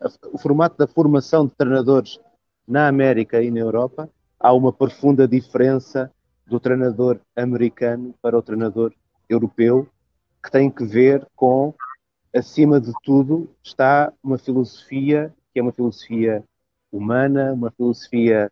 a, 0.01 0.09
o 0.31 0.37
formato 0.37 0.77
da 0.77 0.85
formação 0.85 1.47
de 1.47 1.53
treinadores 1.53 2.19
na 2.67 2.87
América 2.87 3.41
e 3.41 3.49
na 3.49 3.59
Europa, 3.59 4.09
há 4.45 4.53
uma 4.53 4.71
profunda 4.71 5.27
diferença 5.27 6.11
do 6.45 6.59
treinador 6.59 7.19
americano 7.35 8.13
para 8.21 8.37
o 8.37 8.43
treinador 8.43 8.93
europeu, 9.27 9.89
que 10.43 10.51
tem 10.51 10.69
que 10.69 10.85
ver 10.85 11.27
com, 11.35 11.73
acima 12.31 12.79
de 12.79 12.93
tudo, 13.03 13.49
está 13.63 14.13
uma 14.23 14.37
filosofia 14.37 15.33
que 15.51 15.59
é 15.59 15.63
uma 15.63 15.71
filosofia 15.71 16.43
humana, 16.91 17.53
uma 17.53 17.71
filosofia 17.71 18.51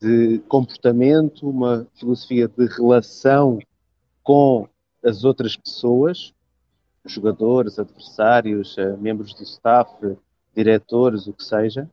de 0.00 0.38
comportamento, 0.46 1.50
uma 1.50 1.88
filosofia 1.98 2.46
de 2.46 2.66
relação 2.66 3.58
com 4.22 4.68
as 5.04 5.24
outras 5.24 5.56
pessoas, 5.56 6.32
jogadores, 7.04 7.80
adversários, 7.80 8.78
eh, 8.78 8.96
membros 8.96 9.34
do 9.34 9.42
staff, 9.42 9.90
diretores, 10.54 11.26
o 11.26 11.32
que 11.32 11.42
seja. 11.42 11.90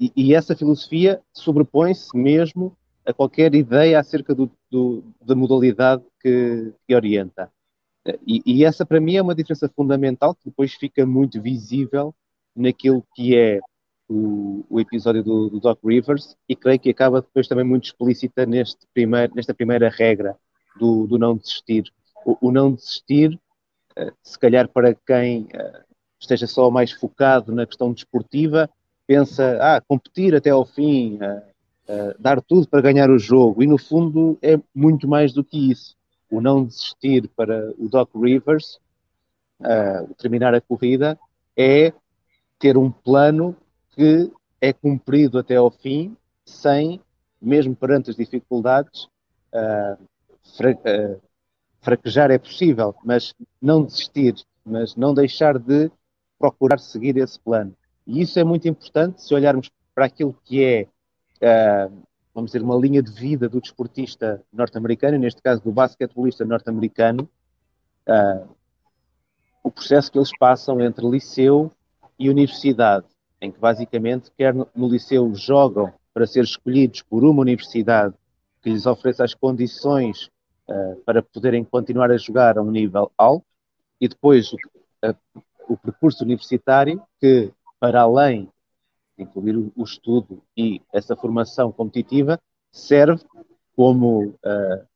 E, 0.00 0.12
e, 0.14 0.34
essa 0.34 0.54
filosofia 0.54 1.20
sobrepõe-se 1.32 2.16
mesmo 2.16 2.76
a 3.04 3.12
qualquer 3.12 3.54
ideia 3.54 3.98
acerca 3.98 4.34
do, 4.34 4.50
do, 4.70 5.02
da 5.20 5.34
modalidade 5.34 6.04
que, 6.20 6.72
que 6.86 6.94
orienta. 6.94 7.50
E, 8.26 8.42
e, 8.46 8.64
essa, 8.64 8.86
para 8.86 9.00
mim, 9.00 9.16
é 9.16 9.22
uma 9.22 9.34
diferença 9.34 9.68
fundamental 9.68 10.34
que 10.34 10.46
depois 10.46 10.74
fica 10.74 11.04
muito 11.04 11.40
visível 11.40 12.14
naquilo 12.54 13.04
que 13.14 13.36
é 13.36 13.60
o, 14.08 14.64
o 14.70 14.80
episódio 14.80 15.22
do, 15.22 15.50
do, 15.50 15.60
Doc 15.60 15.78
Rivers 15.84 16.36
e 16.48 16.56
creio 16.56 16.80
que 16.80 16.90
acaba 16.90 17.20
depois 17.20 17.46
também 17.46 17.64
muito 17.64 17.84
explícita 17.84 18.46
neste 18.46 18.86
nesta 19.34 19.52
primeira 19.52 19.90
regra 19.90 20.36
do, 20.78 21.06
do 21.06 21.18
não 21.18 21.36
desistir. 21.36 21.84
O, 22.24 22.48
o, 22.48 22.52
não 22.52 22.72
desistir, 22.72 23.38
uh, 23.98 24.12
se 24.22 24.38
calhar 24.38 24.68
para 24.68 24.94
quem 24.94 25.42
uh, 25.42 25.84
esteja 26.20 26.46
só 26.46 26.70
mais 26.70 26.90
focado 26.92 27.52
na 27.54 27.66
questão 27.66 27.92
desportiva, 27.92 28.68
pensa, 29.08 29.58
ah, 29.62 29.80
competir 29.80 30.34
até 30.34 30.50
ao 30.50 30.66
fim, 30.66 31.16
uh, 31.16 32.14
dar 32.18 32.42
tudo 32.42 32.68
para 32.68 32.82
ganhar 32.82 33.08
o 33.08 33.18
jogo, 33.18 33.62
e 33.62 33.66
no 33.66 33.78
fundo 33.78 34.38
é 34.42 34.60
muito 34.74 35.08
mais 35.08 35.32
do 35.32 35.42
que 35.42 35.70
isso. 35.70 35.96
O 36.30 36.42
não 36.42 36.62
desistir 36.62 37.26
para 37.34 37.72
o 37.78 37.88
Doc 37.88 38.10
Rivers, 38.14 38.78
terminar 40.18 40.54
a 40.54 40.60
corrida, 40.60 41.18
é 41.56 41.90
ter 42.58 42.76
um 42.76 42.90
plano 42.90 43.56
que 43.96 44.30
é 44.60 44.70
cumprido 44.70 45.38
até 45.38 45.56
ao 45.56 45.70
fim, 45.70 46.14
sem, 46.44 47.00
mesmo 47.40 47.74
perante 47.74 48.10
as 48.10 48.16
dificuldades, 48.16 49.08
fra 50.54 50.76
fraquejar 51.80 52.30
é 52.30 52.38
possível, 52.38 52.94
mas 53.02 53.34
não 53.62 53.82
desistir, 53.82 54.34
mas 54.62 54.94
não 54.94 55.14
deixar 55.14 55.58
de 55.58 55.90
procurar 56.38 56.78
seguir 56.78 57.16
esse 57.16 57.40
plano. 57.40 57.74
E 58.08 58.22
isso 58.22 58.38
é 58.38 58.44
muito 58.44 58.66
importante 58.66 59.22
se 59.22 59.34
olharmos 59.34 59.70
para 59.94 60.06
aquilo 60.06 60.34
que 60.42 60.64
é, 60.64 60.88
uh, 61.42 62.02
vamos 62.34 62.52
dizer, 62.52 62.64
uma 62.64 62.74
linha 62.74 63.02
de 63.02 63.12
vida 63.12 63.50
do 63.50 63.60
desportista 63.60 64.42
norte-americano, 64.50 65.18
neste 65.18 65.42
caso 65.42 65.62
do 65.62 65.70
basquetebolista 65.70 66.42
norte-americano, 66.42 67.28
uh, 68.08 68.48
o 69.62 69.70
processo 69.70 70.10
que 70.10 70.18
eles 70.18 70.30
passam 70.38 70.80
entre 70.80 71.06
liceu 71.06 71.70
e 72.18 72.30
universidade, 72.30 73.04
em 73.42 73.52
que 73.52 73.60
basicamente, 73.60 74.32
quer 74.38 74.54
no, 74.54 74.66
liceu 74.74 75.34
jogam 75.34 75.92
para 76.14 76.26
ser 76.26 76.44
escolhidos 76.44 77.02
por 77.02 77.22
uma 77.24 77.42
universidade 77.42 78.14
que 78.62 78.70
lhes 78.70 78.86
ofereça 78.86 79.22
as 79.22 79.34
condições 79.34 80.30
uh, 80.66 80.96
para 81.04 81.22
poderem 81.22 81.62
continuar 81.62 82.10
a 82.10 82.16
jogar 82.16 82.56
a 82.56 82.62
um 82.62 82.70
nível 82.70 83.12
alto, 83.18 83.44
e 84.00 84.08
depois 84.08 84.50
o, 84.50 84.56
o 85.68 85.76
percurso 85.76 86.24
universitário, 86.24 87.02
que 87.20 87.52
para 87.80 88.02
além 88.02 88.48
de 89.16 89.24
incluir 89.24 89.56
o, 89.56 89.82
estudo 89.82 90.42
e 90.56 90.80
essa 90.92 91.16
formação 91.16 91.72
competitiva, 91.72 92.38
serve 92.70 93.22
como, 93.74 94.28
uh, 94.28 94.86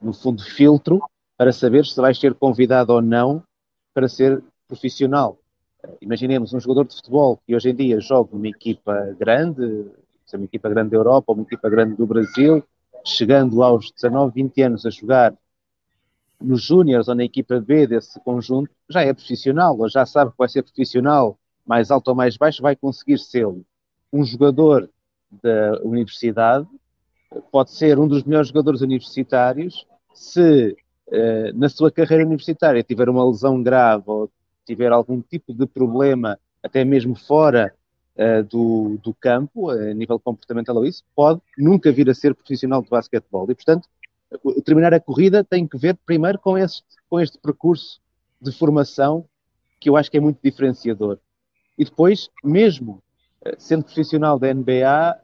no 0.00 0.12
fundo, 0.12 0.42
filtro 0.42 1.02
para 1.36 1.52
saber 1.52 1.84
se 1.84 2.00
vais 2.00 2.18
ser 2.18 2.34
convidado 2.34 2.92
ou 2.92 3.02
não 3.02 3.42
para 3.94 4.08
ser 4.08 4.42
profissional. 4.66 5.38
Imaginemos 6.00 6.54
um 6.54 6.60
jogador 6.60 6.86
de 6.86 6.94
futebol 6.94 7.40
que 7.44 7.54
hoje 7.54 7.70
em 7.70 7.74
dia 7.74 8.00
joga 8.00 8.30
numa 8.32 8.48
equipa 8.48 9.16
grande, 9.18 9.90
seja 10.24 10.36
uma 10.36 10.44
equipa 10.44 10.68
grande 10.68 10.90
da 10.90 10.96
Europa 10.96 11.32
ou 11.32 11.34
uma 11.34 11.42
equipa 11.42 11.68
grande 11.68 11.96
do 11.96 12.06
Brasil, 12.06 12.62
chegando 13.04 13.62
aos 13.62 13.90
19, 13.90 14.32
20 14.34 14.62
anos 14.62 14.86
a 14.86 14.90
jogar 14.90 15.34
nos 16.40 16.62
Júniors 16.62 17.08
ou 17.08 17.14
na 17.14 17.24
equipa 17.24 17.60
B 17.60 17.86
desse 17.86 18.18
conjunto, 18.20 18.70
já 18.88 19.02
é 19.02 19.12
profissional, 19.12 19.78
ou 19.78 19.88
já 19.88 20.04
sabe 20.04 20.30
que 20.30 20.38
vai 20.38 20.48
ser 20.48 20.62
profissional, 20.62 21.38
mais 21.66 21.90
alto 21.90 22.08
ou 22.08 22.14
mais 22.14 22.36
baixo, 22.36 22.62
vai 22.62 22.76
conseguir 22.76 23.18
ser 23.18 23.46
um 23.46 24.24
jogador 24.24 24.88
da 25.42 25.80
universidade, 25.82 26.66
pode 27.50 27.72
ser 27.72 27.98
um 27.98 28.06
dos 28.06 28.24
melhores 28.24 28.48
jogadores 28.48 28.80
universitários, 28.80 29.86
se 30.14 30.76
eh, 31.10 31.52
na 31.52 31.68
sua 31.68 31.90
carreira 31.90 32.24
universitária 32.24 32.82
tiver 32.82 33.08
uma 33.08 33.24
lesão 33.24 33.62
grave 33.62 34.04
ou 34.06 34.30
tiver 34.64 34.92
algum 34.92 35.20
tipo 35.20 35.52
de 35.52 35.66
problema, 35.66 36.38
até 36.62 36.84
mesmo 36.84 37.14
fora 37.14 37.74
uh, 38.16 38.42
do, 38.44 38.98
do 39.02 39.12
campo, 39.14 39.70
a 39.70 39.92
nível 39.92 40.18
comportamental 40.18 40.76
ou 40.76 40.86
isso, 40.86 41.02
pode 41.14 41.40
nunca 41.58 41.90
vir 41.90 42.08
a 42.08 42.14
ser 42.14 42.34
profissional 42.34 42.82
de 42.82 42.88
basquetebol. 42.88 43.50
E, 43.50 43.54
portanto, 43.54 43.88
terminar 44.64 44.94
a 44.94 45.00
corrida 45.00 45.44
tem 45.44 45.66
que 45.66 45.76
ver 45.76 45.98
primeiro 46.06 46.38
com 46.38 46.56
este, 46.56 46.84
com 47.10 47.20
este 47.20 47.38
percurso 47.38 48.00
de 48.40 48.52
formação 48.52 49.24
que 49.80 49.88
eu 49.90 49.96
acho 49.96 50.10
que 50.10 50.16
é 50.16 50.20
muito 50.20 50.38
diferenciador. 50.42 51.18
E 51.78 51.84
depois, 51.84 52.28
mesmo 52.42 53.02
uh, 53.46 53.54
sendo 53.58 53.84
profissional 53.84 54.38
da 54.38 54.52
NBA, 54.52 55.20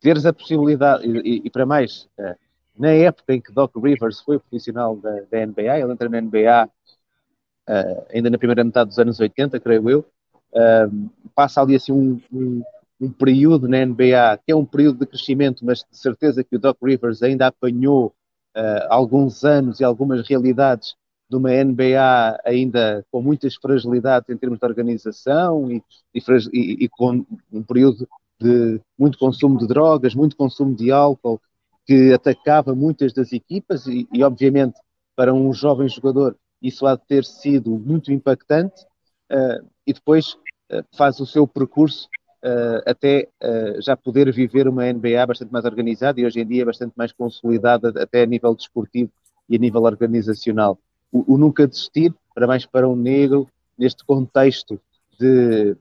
teres 0.00 0.26
a 0.26 0.32
possibilidade, 0.32 1.06
e, 1.06 1.42
e 1.44 1.50
para 1.50 1.64
mais, 1.64 2.08
uh, 2.18 2.34
na 2.78 2.90
época 2.90 3.34
em 3.34 3.40
que 3.40 3.52
Doc 3.52 3.74
Rivers 3.76 4.20
foi 4.20 4.38
profissional 4.38 4.96
da, 4.96 5.20
da 5.30 5.46
NBA, 5.46 5.78
ele 5.78 5.92
entra 5.92 6.08
na 6.08 6.20
NBA 6.20 6.68
uh, 7.68 8.06
ainda 8.12 8.30
na 8.30 8.38
primeira 8.38 8.64
metade 8.64 8.88
dos 8.88 8.98
anos 8.98 9.20
80, 9.20 9.58
creio 9.60 9.88
eu, 9.90 10.00
uh, 10.52 11.10
passa 11.34 11.60
ali 11.60 11.74
assim 11.74 11.92
um, 11.92 12.20
um, 12.32 12.62
um, 13.00 13.10
período 13.10 13.68
na 13.68 13.84
NBA, 13.84 14.38
que 14.44 14.52
é 14.52 14.56
um 14.56 14.64
período 14.64 14.98
de 14.98 15.06
crescimento, 15.06 15.64
mas 15.64 15.84
de 15.90 15.96
certeza 15.96 16.44
que 16.44 16.56
o 16.56 16.58
Doc 16.58 16.78
Rivers 16.82 17.22
ainda 17.22 17.46
apanhou 17.46 18.14
uh, 18.56 18.86
alguns 18.88 19.44
anos 19.44 19.80
e 19.80 19.84
algumas 19.84 20.26
realidades 20.28 20.96
de 21.30 21.36
uma 21.36 21.50
NBA 21.50 22.38
ainda 22.44 23.04
com 23.10 23.22
muitas 23.22 23.54
fragilidades 23.56 24.28
em 24.28 24.36
termos 24.36 24.58
de 24.58 24.66
organização 24.66 25.70
e, 25.70 25.82
e, 26.14 26.84
e, 26.84 26.88
com 26.88 27.24
um 27.52 27.62
período 27.62 28.08
de 28.40 28.80
muito 28.98 29.18
consumo 29.18 29.58
de 29.58 29.66
drogas, 29.66 30.14
muito 30.14 30.36
consumo 30.36 30.74
de 30.74 30.90
álcool, 30.90 31.40
que 31.86 32.12
atacava 32.12 32.74
muitas 32.74 33.12
das 33.12 33.32
equipas 33.32 33.86
e, 33.86 34.08
e, 34.12 34.22
obviamente, 34.22 34.78
para 35.16 35.32
um 35.32 35.52
jovem 35.52 35.88
jogador 35.88 36.36
isso 36.64 36.86
há 36.86 36.96
de 36.96 37.06
ter 37.06 37.24
sido 37.24 37.78
muito 37.78 38.10
impactante 38.10 38.82
uh, 39.30 39.64
e 39.86 39.92
depois 39.92 40.32
uh, 40.72 40.82
faz 40.96 41.20
o 41.20 41.26
seu 41.26 41.46
percurso 41.46 42.08
uh, 42.42 42.80
até 42.86 43.28
já 43.80 43.94
poder 43.94 44.32
viver 44.32 44.66
uma 44.66 44.90
NBA 44.90 45.26
bastante 45.26 45.52
mais 45.52 45.66
organizada 45.66 46.18
e 46.18 46.24
hoje 46.24 46.40
em 46.40 46.46
dia 46.46 46.64
bastante 46.64 46.94
mais 46.96 47.12
consolidada 47.12 47.92
até 48.02 48.22
a 48.22 48.26
nível 48.26 48.54
desportivo 48.54 49.10
e 49.46 49.56
a 49.56 49.58
nível 49.58 49.82
organizacional. 49.82 50.78
O, 51.14 51.34
o 51.34 51.38
nunca 51.38 51.68
desistir, 51.68 52.12
para 52.34 52.44
mais 52.44 52.66
para 52.66 52.88
um 52.88 52.96
negro, 52.96 53.48
neste 53.78 54.04
contexto 54.04 54.80
de 55.16 55.76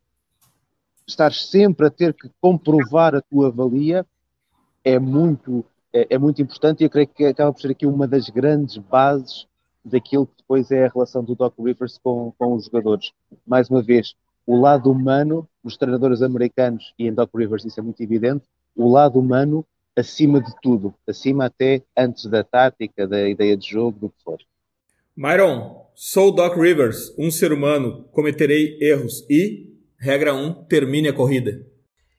estar 1.08 1.34
sempre 1.34 1.88
a 1.88 1.90
ter 1.90 2.14
que 2.14 2.30
comprovar 2.40 3.16
a 3.16 3.22
tua 3.22 3.50
valia, 3.50 4.06
é 4.86 5.00
muito, 5.00 5.66
é, 5.92 6.06
é 6.12 6.18
muito 6.20 6.40
importante 6.40 6.82
e 6.82 6.86
eu 6.86 6.90
creio 6.90 7.08
que 7.08 7.26
acaba 7.26 7.52
por 7.52 7.60
ser 7.60 7.72
aqui 7.72 7.88
uma 7.88 8.08
das 8.08 8.30
grandes 8.30 8.78
bases 8.78 9.48
daquilo 9.84 10.28
que 10.28 10.38
depois 10.38 10.70
é 10.70 10.86
a 10.86 10.90
relação 10.90 11.24
do 11.24 11.34
Doc 11.34 11.58
Rivers 11.58 11.98
com, 11.98 12.32
com 12.38 12.54
os 12.54 12.66
jogadores. 12.66 13.12
Mais 13.44 13.72
uma 13.72 13.82
vez, 13.82 14.14
o 14.46 14.56
lado 14.56 14.92
humano, 14.92 15.50
os 15.64 15.78
treinadores 15.78 16.22
americanos, 16.22 16.94
e 16.98 17.08
em 17.08 17.14
Doc 17.14 17.32
Rivers 17.36 17.66
isso 17.66 17.80
é 17.80 17.84
muito 17.84 18.02
evidente, 18.04 18.46
o 18.76 18.88
lado 18.88 19.20
humano 19.20 19.66
acima 19.98 20.40
de 20.40 20.54
tudo, 20.62 20.94
acima 21.08 21.46
até 21.46 21.82
antes 21.98 22.26
da 22.28 22.44
tática, 22.44 23.08
da 23.08 23.28
ideia 23.28 23.58
de 23.58 23.68
jogo, 23.68 24.00
do 24.00 24.10
que 24.10 24.24
for. 24.24 24.38
Myron, 25.16 25.86
sou 25.94 26.34
Doc 26.34 26.58
Rivers, 26.58 27.14
um 27.20 27.30
ser 27.30 27.54
humano, 27.54 28.04
cometerei 28.12 28.80
erros 28.82 29.24
e, 29.30 29.72
regra 30.00 30.34
1, 30.34 30.66
termine 30.66 31.08
a 31.08 31.14
corrida. 31.14 31.64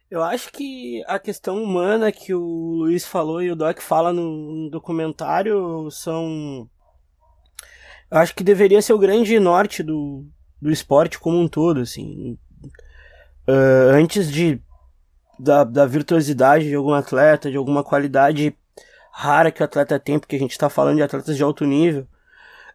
Eu 0.09 0.23
acho 0.23 0.53
que 0.53 1.03
a 1.09 1.19
questão 1.19 1.61
humana 1.61 2.13
que 2.13 2.33
o 2.33 2.41
Luiz 2.41 3.05
falou 3.05 3.43
e 3.43 3.51
o 3.51 3.57
Doc 3.57 3.81
fala 3.81 4.13
no 4.13 4.71
documentário 4.71 5.91
são. 5.91 6.69
Eu 8.09 8.19
acho 8.19 8.33
que 8.33 8.45
deveria 8.45 8.81
ser 8.81 8.93
o 8.93 8.99
grande 8.99 9.41
norte 9.41 9.83
do, 9.83 10.25
do 10.63 10.71
esporte 10.71 11.19
como 11.19 11.41
um 11.41 11.49
todo, 11.49 11.81
assim. 11.81 12.39
Uh, 13.49 13.91
antes 13.91 14.31
de 14.31 14.63
da, 15.37 15.65
da 15.65 15.85
virtuosidade 15.85 16.69
de 16.69 16.77
algum 16.77 16.93
atleta, 16.93 17.51
de 17.51 17.57
alguma 17.57 17.83
qualidade 17.83 18.57
rara 19.13 19.51
que 19.51 19.63
o 19.63 19.65
atleta 19.65 19.99
tem, 19.99 20.17
porque 20.17 20.37
a 20.37 20.39
gente 20.39 20.53
está 20.53 20.71
falando 20.71 20.97
de 20.97 21.03
atletas 21.03 21.37
de 21.37 21.43
alto 21.43 21.65
nível, 21.65 22.07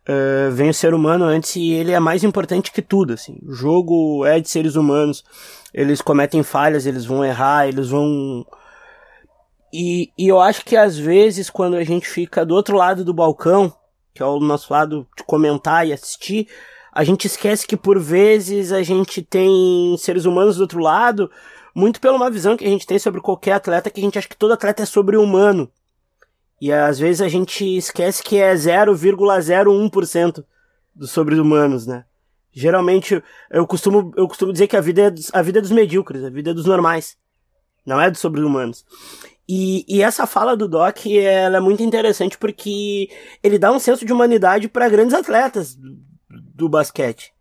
uh, 0.07 0.51
vem 0.51 0.69
o 0.69 0.73
ser 0.73 0.93
humano 0.93 1.25
antes 1.25 1.55
e 1.55 1.71
ele 1.71 1.91
é 1.91 1.99
mais 1.99 2.23
importante 2.23 2.71
que 2.71 2.81
tudo, 2.81 3.13
assim. 3.13 3.37
O 3.43 3.53
jogo 3.53 4.25
é 4.25 4.39
de 4.39 4.49
seres 4.49 4.75
humanos, 4.75 5.23
eles 5.73 6.01
cometem 6.01 6.43
falhas, 6.43 6.85
eles 6.85 7.05
vão 7.05 7.23
errar, 7.23 7.67
eles 7.67 7.89
vão... 7.89 8.45
E, 9.71 10.11
e 10.17 10.27
eu 10.27 10.39
acho 10.39 10.65
que 10.65 10.75
às 10.75 10.97
vezes 10.97 11.49
quando 11.49 11.75
a 11.75 11.83
gente 11.83 12.07
fica 12.07 12.45
do 12.45 12.55
outro 12.55 12.75
lado 12.75 13.05
do 13.05 13.13
balcão, 13.13 13.71
que 14.13 14.23
é 14.23 14.25
o 14.25 14.39
nosso 14.39 14.73
lado 14.73 15.07
de 15.15 15.23
comentar 15.23 15.87
e 15.87 15.93
assistir, 15.93 16.47
a 16.91 17.03
gente 17.03 17.25
esquece 17.25 17.67
que 17.67 17.77
por 17.77 17.99
vezes 17.99 18.71
a 18.71 18.81
gente 18.81 19.21
tem 19.21 19.95
seres 19.97 20.25
humanos 20.25 20.57
do 20.57 20.61
outro 20.61 20.79
lado, 20.79 21.29
muito 21.73 22.01
pela 22.01 22.17
uma 22.17 22.29
visão 22.29 22.57
que 22.57 22.65
a 22.65 22.69
gente 22.69 22.85
tem 22.85 22.97
sobre 22.99 23.21
qualquer 23.21 23.53
atleta, 23.53 23.89
que 23.89 24.01
a 24.01 24.03
gente 24.03 24.17
acha 24.17 24.27
que 24.27 24.35
todo 24.35 24.53
atleta 24.53 24.83
é 24.83 24.85
sobre-humano. 24.85 25.71
E 26.61 26.71
às 26.71 26.99
vezes 26.99 27.21
a 27.21 27.27
gente 27.27 27.63
esquece 27.77 28.21
que 28.21 28.37
é 28.37 28.53
0,01% 28.53 30.43
dos 30.93 31.11
sobre-humanos, 31.11 31.87
né? 31.87 32.03
Geralmente 32.51 33.23
eu 33.49 33.65
costumo, 33.65 34.11
eu 34.17 34.27
costumo 34.27 34.51
dizer 34.51 34.67
que 34.67 34.75
a 34.75 34.81
vida, 34.81 35.03
é 35.03 35.09
dos, 35.09 35.33
a 35.33 35.41
vida 35.41 35.59
é 35.59 35.61
dos 35.61 35.71
medíocres, 35.71 36.23
a 36.23 36.29
vida 36.29 36.51
é 36.51 36.53
dos 36.53 36.65
normais. 36.65 37.17
Não 37.85 38.01
é 38.01 38.09
dos 38.11 38.19
sobre-humanos. 38.19 38.85
E, 39.47 39.85
e, 39.87 40.03
essa 40.03 40.27
fala 40.27 40.55
do 40.55 40.67
Doc 40.67 41.07
ela 41.07 41.57
é 41.57 41.59
muito 41.59 41.81
interessante 41.81 42.37
porque 42.37 43.09
ele 43.41 43.57
dá 43.57 43.71
um 43.71 43.79
senso 43.79 44.05
de 44.05 44.13
humanidade 44.13 44.67
para 44.67 44.89
grandes 44.89 45.13
atletas 45.13 45.73
do, 45.73 45.97
do 46.29 46.69
basquete. 46.69 47.33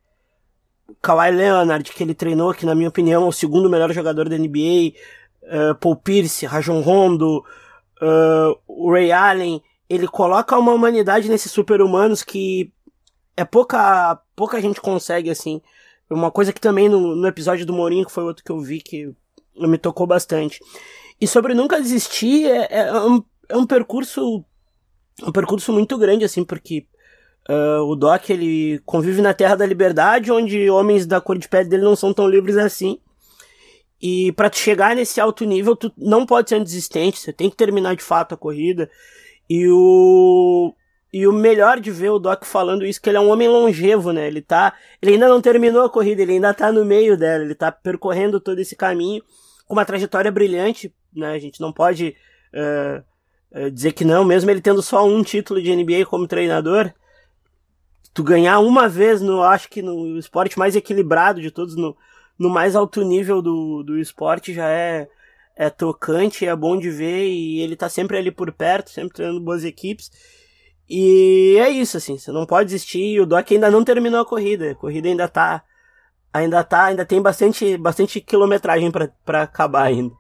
Kawhi 1.03 1.31
Leonard, 1.33 1.91
que 1.93 2.03
ele 2.03 2.15
treinou, 2.15 2.55
que 2.55 2.65
na 2.65 2.75
minha 2.75 2.89
opinião 2.89 3.25
é 3.25 3.27
o 3.27 3.33
segundo 3.33 3.69
melhor 3.69 3.93
jogador 3.93 4.29
da 4.29 4.39
NBA, 4.39 4.95
uh, 5.43 5.75
Paul 5.79 5.97
Pierce, 5.97 6.47
Rajon 6.47 6.81
Rondo, 6.81 7.45
uh, 8.03 8.59
o 8.67 8.93
Ray 8.93 9.13
Allen, 9.13 9.63
ele 9.89 10.07
coloca 10.07 10.59
uma 10.59 10.73
humanidade 10.73 11.29
nesses 11.29 11.53
super-humanos 11.53 12.23
que 12.23 12.73
é 13.37 13.45
pouca, 13.45 14.21
pouca 14.35 14.61
gente 14.61 14.81
consegue, 14.81 15.31
assim. 15.31 15.61
Uma 16.11 16.31
coisa 16.31 16.53
que 16.53 16.61
também 16.61 16.89
no, 16.89 17.15
no 17.15 17.29
episódio 17.29 17.67
do 17.67 17.73
Mourinho, 17.73 18.07
que 18.07 18.13
foi 18.13 18.25
outro 18.25 18.45
que 18.45 18.51
eu 18.51 18.61
vi, 18.61 18.81
que 18.81 19.15
me 19.57 19.79
tocou 19.79 20.07
bastante. 20.07 20.61
E 21.21 21.27
sobre 21.27 21.55
nunca 21.55 21.81
desistir, 21.81 22.47
é, 22.47 22.69
é, 22.71 23.01
um, 23.01 23.23
é 23.49 23.57
um 23.57 23.67
percurso 23.67 24.45
um 25.23 25.33
percurso 25.33 25.73
muito 25.73 25.99
grande, 25.99 26.25
assim, 26.25 26.45
porque 26.45 26.87
Uh, 27.49 27.81
o 27.85 27.97
Doc 27.97 28.29
ele 28.29 28.79
convive 28.85 29.23
na 29.23 29.33
Terra 29.33 29.57
da 29.57 29.65
Liberdade, 29.65 30.31
onde 30.31 30.69
homens 30.69 31.07
da 31.07 31.19
cor 31.19 31.39
de 31.39 31.49
pele 31.49 31.67
dele 31.67 31.83
não 31.83 31.97
são 31.97 32.13
tão 32.13 32.29
livres 32.29 32.59
assim. 32.59 32.99
E 34.01 34.33
para 34.33 34.51
chegar 34.53 34.95
nesse 34.95 35.21
alto 35.21 35.45
nível, 35.45 35.75
tu 35.75 35.93
não 35.97 36.25
pode 36.25 36.49
ser 36.49 36.61
um 36.61 36.63
desistente, 36.63 37.19
você 37.19 37.33
tem 37.33 37.51
que 37.51 37.57
terminar 37.57 37.97
de 37.97 38.03
fato 38.03 38.35
a 38.35 38.39
corrida. 38.39 38.89
E 39.51 39.67
o 39.69 40.73
e 41.13 41.27
o 41.27 41.33
melhor 41.33 41.81
de 41.81 41.91
ver 41.91 42.11
o 42.11 42.19
Doc 42.19 42.45
falando 42.45 42.85
isso 42.85 43.01
que 43.01 43.09
ele 43.09 43.17
é 43.17 43.21
um 43.21 43.31
homem 43.31 43.49
longevo, 43.49 44.13
né? 44.13 44.27
Ele 44.27 44.43
tá, 44.43 44.75
ele 45.01 45.13
ainda 45.13 45.27
não 45.27 45.41
terminou 45.41 45.85
a 45.85 45.91
corrida, 45.91 46.21
ele 46.21 46.33
ainda 46.33 46.53
tá 46.53 46.71
no 46.71 46.85
meio 46.85 47.17
dela, 47.17 47.45
ele 47.45 47.55
tá 47.55 47.73
percorrendo 47.73 48.39
todo 48.39 48.59
esse 48.59 48.77
caminho 48.77 49.23
com 49.67 49.73
uma 49.75 49.87
trajetória 49.87 50.31
brilhante, 50.31 50.95
né? 51.15 51.33
A 51.33 51.39
gente 51.39 51.61
não 51.61 51.73
pode 51.73 52.15
uh, 52.53 53.71
dizer 53.71 53.93
que 53.93 54.05
não, 54.05 54.23
mesmo 54.23 54.51
ele 54.51 54.61
tendo 54.61 54.83
só 54.83 55.07
um 55.07 55.23
título 55.23 55.63
de 55.63 55.75
NBA 55.75 56.05
como 56.05 56.29
treinador, 56.29 56.93
tu 58.13 58.23
ganhar 58.23 58.59
uma 58.59 58.87
vez 58.87 59.23
no, 59.23 59.43
acho 59.43 59.69
que 59.71 59.81
no 59.81 60.19
esporte 60.19 60.59
mais 60.59 60.77
equilibrado 60.77 61.41
de 61.41 61.51
todos, 61.51 61.75
no, 61.75 61.97
no 62.39 62.49
mais 62.49 62.77
alto 62.77 63.03
nível 63.03 63.43
do, 63.43 63.83
do 63.83 63.99
esporte 63.99 64.55
já 64.55 64.69
é, 64.69 65.09
é 65.57 65.69
tocante, 65.69 66.47
é 66.47 66.55
bom 66.55 66.79
de 66.79 66.91
ver 66.91 67.27
e 67.27 67.61
ele 67.61 67.75
tá 67.75 67.89
sempre 67.89 68.17
ali 68.17 68.31
por 68.31 68.53
perto, 68.53 68.91
sempre 68.91 69.15
treinando 69.15 69.41
boas 69.41 69.65
equipes. 69.65 70.11
E 70.89 71.57
é 71.59 71.69
isso, 71.69 71.97
assim, 71.97 72.17
você 72.17 72.31
não 72.31 72.47
pode 72.47 72.67
desistir. 72.67 73.21
O 73.21 73.27
Doc 73.27 73.51
ainda 73.51 73.71
não 73.71 73.85
terminou 73.85 74.21
a 74.21 74.27
corrida, 74.27 74.71
a 74.71 74.75
corrida 74.75 75.09
ainda 75.09 75.29
tá, 75.29 75.63
ainda 76.33 76.63
tá, 76.65 76.85
ainda 76.87 77.05
tem 77.05 77.21
bastante, 77.21 77.77
bastante 77.77 78.21
quilometragem 78.21 78.91
para 78.91 79.43
acabar 79.43 79.83
ainda. 79.83 80.15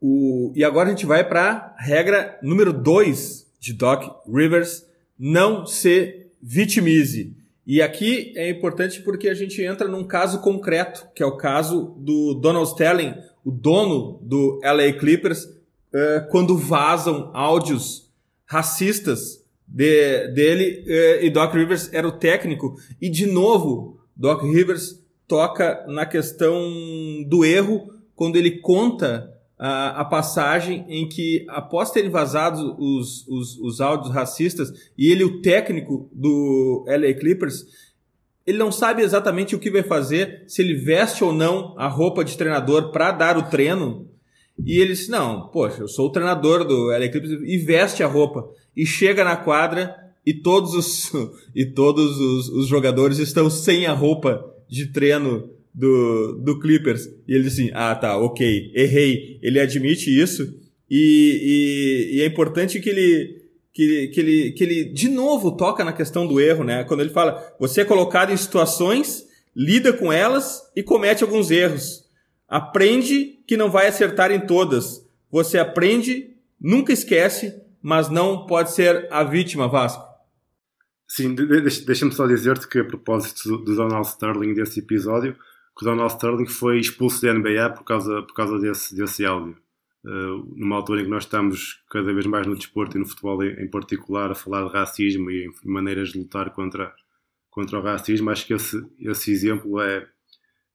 O, 0.00 0.52
e 0.54 0.64
agora 0.64 0.88
a 0.88 0.90
gente 0.92 1.04
vai 1.04 1.28
para 1.28 1.74
regra 1.78 2.38
número 2.42 2.72
2 2.72 3.46
de 3.60 3.74
Doc 3.74 4.24
Rivers, 4.26 4.86
não 5.18 5.66
se 5.66 6.30
vitimize. 6.40 7.36
E 7.66 7.80
aqui 7.82 8.32
é 8.36 8.50
importante 8.50 9.02
porque 9.02 9.28
a 9.28 9.34
gente 9.34 9.62
entra 9.62 9.86
num 9.86 10.04
caso 10.04 10.40
concreto, 10.40 11.06
que 11.14 11.22
é 11.22 11.26
o 11.26 11.36
caso 11.36 11.94
do 11.98 12.34
Donald 12.34 12.68
Sterling, 12.68 13.14
o 13.44 13.50
dono 13.50 14.18
do 14.22 14.60
LA 14.62 14.92
Clippers, 14.98 15.44
uh, 15.44 16.28
quando 16.30 16.56
vazam 16.56 17.30
áudios 17.34 18.10
racistas 18.46 19.44
de, 19.66 20.28
dele 20.28 20.84
uh, 20.86 21.24
e 21.24 21.30
Doc 21.30 21.54
Rivers 21.54 21.92
era 21.92 22.08
o 22.08 22.12
técnico. 22.12 22.76
E 23.00 23.08
de 23.08 23.26
novo, 23.26 24.00
Doc 24.16 24.42
Rivers 24.42 25.00
toca 25.28 25.84
na 25.86 26.04
questão 26.04 26.68
do 27.28 27.44
erro 27.44 27.94
quando 28.16 28.36
ele 28.36 28.58
conta 28.58 29.32
a, 29.62 30.04
passagem 30.06 30.86
em 30.88 31.06
que, 31.06 31.44
após 31.48 31.90
terem 31.90 32.08
vazado 32.08 32.74
os, 32.78 33.28
os, 33.28 33.58
os 33.58 33.80
áudios 33.80 34.10
racistas, 34.10 34.72
e 34.96 35.12
ele, 35.12 35.22
o 35.22 35.42
técnico 35.42 36.08
do 36.10 36.82
LA 36.88 37.12
Clippers, 37.12 37.66
ele 38.46 38.56
não 38.56 38.72
sabe 38.72 39.02
exatamente 39.02 39.54
o 39.54 39.58
que 39.58 39.70
vai 39.70 39.82
fazer, 39.82 40.44
se 40.46 40.62
ele 40.62 40.74
veste 40.74 41.22
ou 41.22 41.30
não 41.30 41.74
a 41.76 41.88
roupa 41.88 42.24
de 42.24 42.38
treinador 42.38 42.90
para 42.90 43.12
dar 43.12 43.36
o 43.36 43.50
treino. 43.50 44.08
E 44.64 44.78
ele 44.78 44.94
disse: 44.94 45.10
Não, 45.10 45.48
poxa, 45.48 45.82
eu 45.82 45.88
sou 45.88 46.06
o 46.06 46.12
treinador 46.12 46.64
do 46.64 46.86
LA 46.86 47.08
Clippers 47.08 47.42
e 47.44 47.58
veste 47.58 48.02
a 48.02 48.06
roupa. 48.06 48.48
E 48.74 48.86
chega 48.86 49.22
na 49.22 49.36
quadra 49.36 49.94
e 50.24 50.32
todos 50.32 50.72
os, 50.72 51.12
e 51.54 51.66
todos 51.66 52.18
os, 52.18 52.48
os 52.48 52.66
jogadores 52.66 53.18
estão 53.18 53.50
sem 53.50 53.86
a 53.86 53.92
roupa 53.92 54.42
de 54.66 54.86
treino 54.86 55.50
do, 55.72 56.38
do 56.42 56.58
Clippers. 56.58 57.06
E 57.26 57.34
ele 57.34 57.44
disse 57.44 57.62
assim, 57.62 57.70
ah 57.74 57.94
tá, 57.94 58.16
ok, 58.16 58.72
errei. 58.74 59.38
Ele 59.42 59.60
admite 59.60 60.10
isso 60.10 60.60
e, 60.90 62.10
e, 62.10 62.16
e 62.16 62.22
é 62.22 62.26
importante 62.26 62.80
que 62.80 62.90
ele, 62.90 63.42
que, 63.72 64.08
que, 64.08 64.20
ele, 64.20 64.52
que 64.52 64.64
ele 64.64 64.84
de 64.84 65.08
novo 65.08 65.56
toca 65.56 65.84
na 65.84 65.92
questão 65.92 66.26
do 66.26 66.40
erro, 66.40 66.64
né? 66.64 66.82
Quando 66.84 67.00
ele 67.00 67.10
fala, 67.10 67.54
você 67.60 67.82
é 67.82 67.84
colocado 67.84 68.32
em 68.32 68.36
situações, 68.36 69.24
lida 69.54 69.92
com 69.92 70.12
elas 70.12 70.62
e 70.74 70.82
comete 70.82 71.22
alguns 71.22 71.50
erros. 71.50 72.04
Aprende 72.48 73.38
que 73.46 73.56
não 73.56 73.70
vai 73.70 73.86
acertar 73.86 74.32
em 74.32 74.40
todas. 74.40 75.06
Você 75.30 75.58
aprende, 75.58 76.30
nunca 76.60 76.92
esquece, 76.92 77.54
mas 77.80 78.08
não 78.08 78.46
pode 78.46 78.72
ser 78.72 79.06
a 79.12 79.22
vítima, 79.22 79.68
Vasco. 79.68 80.10
Sim, 81.06 81.34
deixa-me 81.34 82.12
só 82.12 82.26
dizer-te 82.26 82.68
que 82.68 82.78
a 82.78 82.84
propósito 82.84 83.58
do 83.58 83.76
Donald 83.76 84.06
Sterling 84.06 84.54
desse 84.54 84.80
episódio, 84.80 85.36
que 85.80 85.86
o 85.86 85.88
Donald 85.88 86.12
Sterling 86.12 86.46
foi 86.46 86.78
expulso 86.78 87.22
da 87.22 87.32
NBA 87.32 87.70
por 87.70 87.84
causa, 87.84 88.22
por 88.22 88.34
causa 88.34 88.58
desse, 88.58 88.94
desse 88.94 89.24
áudio. 89.24 89.56
Uh, 90.04 90.54
numa 90.54 90.76
altura 90.76 91.00
em 91.00 91.04
que 91.04 91.10
nós 91.10 91.24
estamos 91.24 91.82
cada 91.90 92.12
vez 92.12 92.26
mais 92.26 92.46
no 92.46 92.54
desporto 92.54 92.96
e 92.96 93.00
no 93.00 93.06
futebol 93.06 93.42
em, 93.42 93.68
particular 93.68 94.30
a 94.30 94.34
falar 94.34 94.66
de 94.66 94.72
racismo 94.72 95.30
e 95.30 95.50
maneiras 95.64 96.10
de 96.10 96.18
lutar 96.18 96.50
contra, 96.50 96.94
contra 97.50 97.78
o 97.78 97.82
racismo, 97.82 98.28
acho 98.28 98.46
que 98.46 98.52
esse, 98.52 98.86
esse 98.98 99.32
exemplo 99.32 99.80
é, 99.80 100.06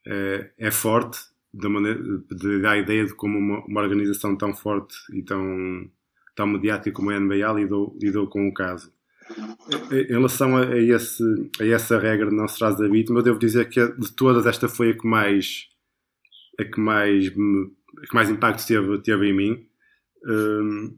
é, 0.08 0.52
é 0.58 0.72
forte 0.72 1.20
da, 1.54 1.70
maneira, 1.70 2.02
de, 2.02 2.62
da 2.62 2.76
ideia 2.76 3.06
de 3.06 3.14
como 3.14 3.38
uma, 3.38 3.64
uma, 3.66 3.82
organização 3.82 4.36
tão 4.36 4.56
forte 4.56 4.96
e 5.14 5.22
tão, 5.22 5.88
tão 6.36 6.48
mediática 6.48 6.92
como 6.92 7.12
a 7.12 7.20
NBA 7.20 7.54
lidou, 7.54 7.96
lidou 8.02 8.28
com 8.28 8.48
o 8.48 8.54
caso. 8.54 8.92
Em 9.92 10.08
relação 10.08 10.56
a, 10.58 10.78
esse, 10.78 11.24
a 11.60 11.66
essa 11.66 11.98
regra 12.00 12.30
de 12.30 12.36
não 12.36 12.48
se 12.48 12.60
traz 12.60 12.78
da 12.78 12.88
vítima, 12.88 13.20
eu 13.20 13.24
devo 13.24 13.40
dizer 13.40 13.68
que 13.70 13.86
de 13.88 14.12
todas 14.12 14.46
esta 14.46 14.68
foi 14.68 14.92
a 14.92 14.98
que 14.98 15.08
mais 15.08 15.68
a 16.60 16.64
que 16.64 16.80
mais, 16.80 17.28
a 17.28 18.08
que 18.08 18.14
mais 18.14 18.30
impacto 18.30 18.66
teve, 18.66 18.98
teve 19.00 19.28
em 19.28 19.34
mim. 19.34 19.68
Um, 20.26 20.98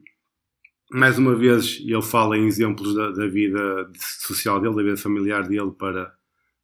mais 0.90 1.18
uma 1.18 1.34
vez, 1.34 1.80
ele 1.84 2.02
fala 2.02 2.36
em 2.36 2.46
exemplos 2.46 2.94
da, 2.94 3.10
da, 3.10 3.26
vida 3.26 3.90
social 3.94 4.60
dele, 4.60 4.76
da 4.76 4.82
vida 4.82 4.96
familiar 4.96 5.46
dele, 5.46 5.70
para, 5.78 6.14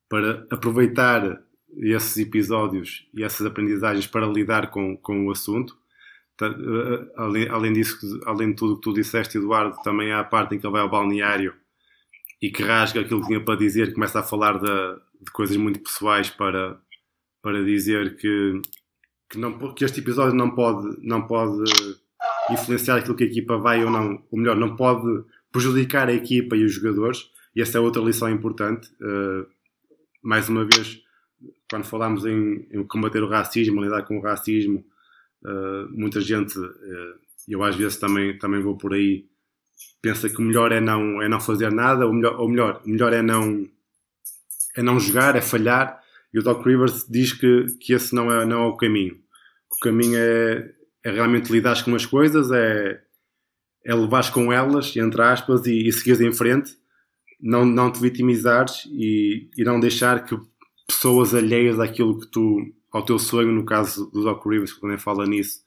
para 0.09 0.47
aproveitar 0.51 1.43
esses 1.77 2.17
episódios 2.17 3.07
e 3.13 3.23
essas 3.23 3.47
aprendizagens 3.47 4.07
para 4.07 4.27
lidar 4.27 4.71
com, 4.71 4.97
com 4.97 5.27
o 5.27 5.31
assunto. 5.31 5.77
Além, 7.17 7.49
além 7.49 7.73
disso, 7.73 8.21
além 8.27 8.51
de 8.51 8.57
tudo 8.57 8.77
que 8.77 8.83
tu 8.83 8.93
disseste, 8.93 9.39
Eduardo, 9.39 9.77
também 9.83 10.13
há 10.13 10.21
a 10.21 10.25
parte 10.25 10.55
em 10.55 10.59
que 10.59 10.67
ele 10.67 10.73
vai 10.73 10.83
ao 10.83 10.91
balneário 10.91 11.55
e 12.43 12.51
que 12.51 12.63
rasga 12.63 13.01
aquilo 13.01 13.21
que 13.21 13.29
tinha 13.29 13.45
para 13.45 13.59
dizer, 13.59 13.95
começa 13.95 14.21
a 14.21 14.23
falar 14.23 14.59
de, 14.59 15.01
de 15.23 15.31
coisas 15.33 15.57
muito 15.57 15.81
pessoais 15.81 16.29
para, 16.31 16.79
para 17.41 17.65
dizer 17.65 18.17
que, 18.17 18.61
que, 19.31 19.39
não, 19.39 19.75
que 19.75 19.85
este 19.85 20.01
episódio 20.01 20.35
não 20.35 20.51
pode, 20.55 20.99
não 21.07 21.27
pode 21.27 21.63
influenciar 22.51 22.97
aquilo 22.97 23.15
que 23.15 23.25
a 23.25 23.29
equipa 23.29 23.57
vai 23.57 23.85
ou 23.85 23.91
não, 23.91 24.23
ou 24.31 24.39
melhor, 24.39 24.57
não 24.57 24.77
pode 24.77 25.25
prejudicar 25.51 26.09
a 26.09 26.13
equipa 26.13 26.57
e 26.57 26.65
os 26.65 26.75
jogadores, 26.75 27.31
e 27.55 27.63
essa 27.63 27.79
é 27.79 27.81
outra 27.81 28.03
lição 28.03 28.29
importante. 28.29 28.89
Uh, 29.01 29.47
mais 30.23 30.49
uma 30.49 30.65
vez, 30.65 31.01
quando 31.71 31.85
falamos 31.85 32.25
em, 32.27 32.67
em, 32.71 32.85
combater 32.85 33.23
o 33.23 33.29
racismo, 33.29 33.83
lidar 33.83 34.03
com 34.03 34.19
o 34.19 34.23
racismo, 34.23 34.85
uh, 35.45 35.89
muita 35.91 36.21
gente, 36.21 36.59
uh, 36.59 37.15
eu 37.49 37.63
às 37.63 37.77
vezes 37.77 37.97
também, 37.97 38.39
também 38.39 38.63
vou 38.63 38.77
por 38.77 38.95
aí, 38.95 39.27
pensa 40.01 40.29
que 40.29 40.39
o 40.39 40.43
melhor 40.43 40.73
é 40.73 40.81
não, 40.81 41.23
é 41.23 41.29
não 41.29 41.41
fazer 41.41 41.71
nada, 41.73 42.07
ou 42.07 42.13
melhor, 42.13 42.41
ou 42.41 42.49
melhor, 42.49 42.83
o 42.85 42.89
melhor 42.89 43.13
é 43.13 43.23
não, 43.23 43.67
é 44.77 44.83
não 44.83 44.99
jogar, 45.01 45.37
é 45.37 45.41
falhar, 45.41 46.01
e 46.33 46.39
o 46.39 46.43
Doc 46.43 46.65
Rivers 46.67 47.07
diz 47.09 47.33
que, 47.33 47.67
que 47.81 47.93
esse 47.93 48.15
não 48.15 48.31
é, 48.31 48.45
não 48.45 48.65
é 48.65 48.67
o 48.67 48.77
caminho. 48.77 49.17
O 49.71 49.79
caminho 49.81 50.17
é, 50.17 50.73
é 51.05 51.11
realmente 51.11 51.53
lidar 51.53 51.83
com 51.85 51.95
as 51.95 52.05
coisas, 52.05 52.51
é, 52.51 53.01
é 53.85 53.95
levar 53.95 54.33
com 54.33 54.53
elas, 54.53 54.97
entre 54.97 55.23
aspas, 55.23 55.67
e, 55.67 55.89
e 55.89 56.27
em 56.27 56.33
frente, 56.33 56.77
não, 57.41 57.65
não 57.65 57.93
te 57.93 58.01
vitimizares 58.01 58.85
e, 58.87 59.51
e 59.57 59.65
não 59.65 59.79
deixar 59.79 60.25
que 60.25 60.37
pessoas 60.87 61.35
alheias 61.35 61.79
àquilo 61.79 62.19
que 62.19 62.27
tu, 62.27 62.59
ao 62.95 63.05
teu 63.05 63.19
sonho, 63.19 63.51
no 63.51 63.67
caso 63.67 64.09
do 64.13 64.23
Doc 64.23 64.47
Rivers, 64.47 64.73
que 64.73 64.81
também 64.81 64.97
fala 64.97 65.27
nisso, 65.27 65.65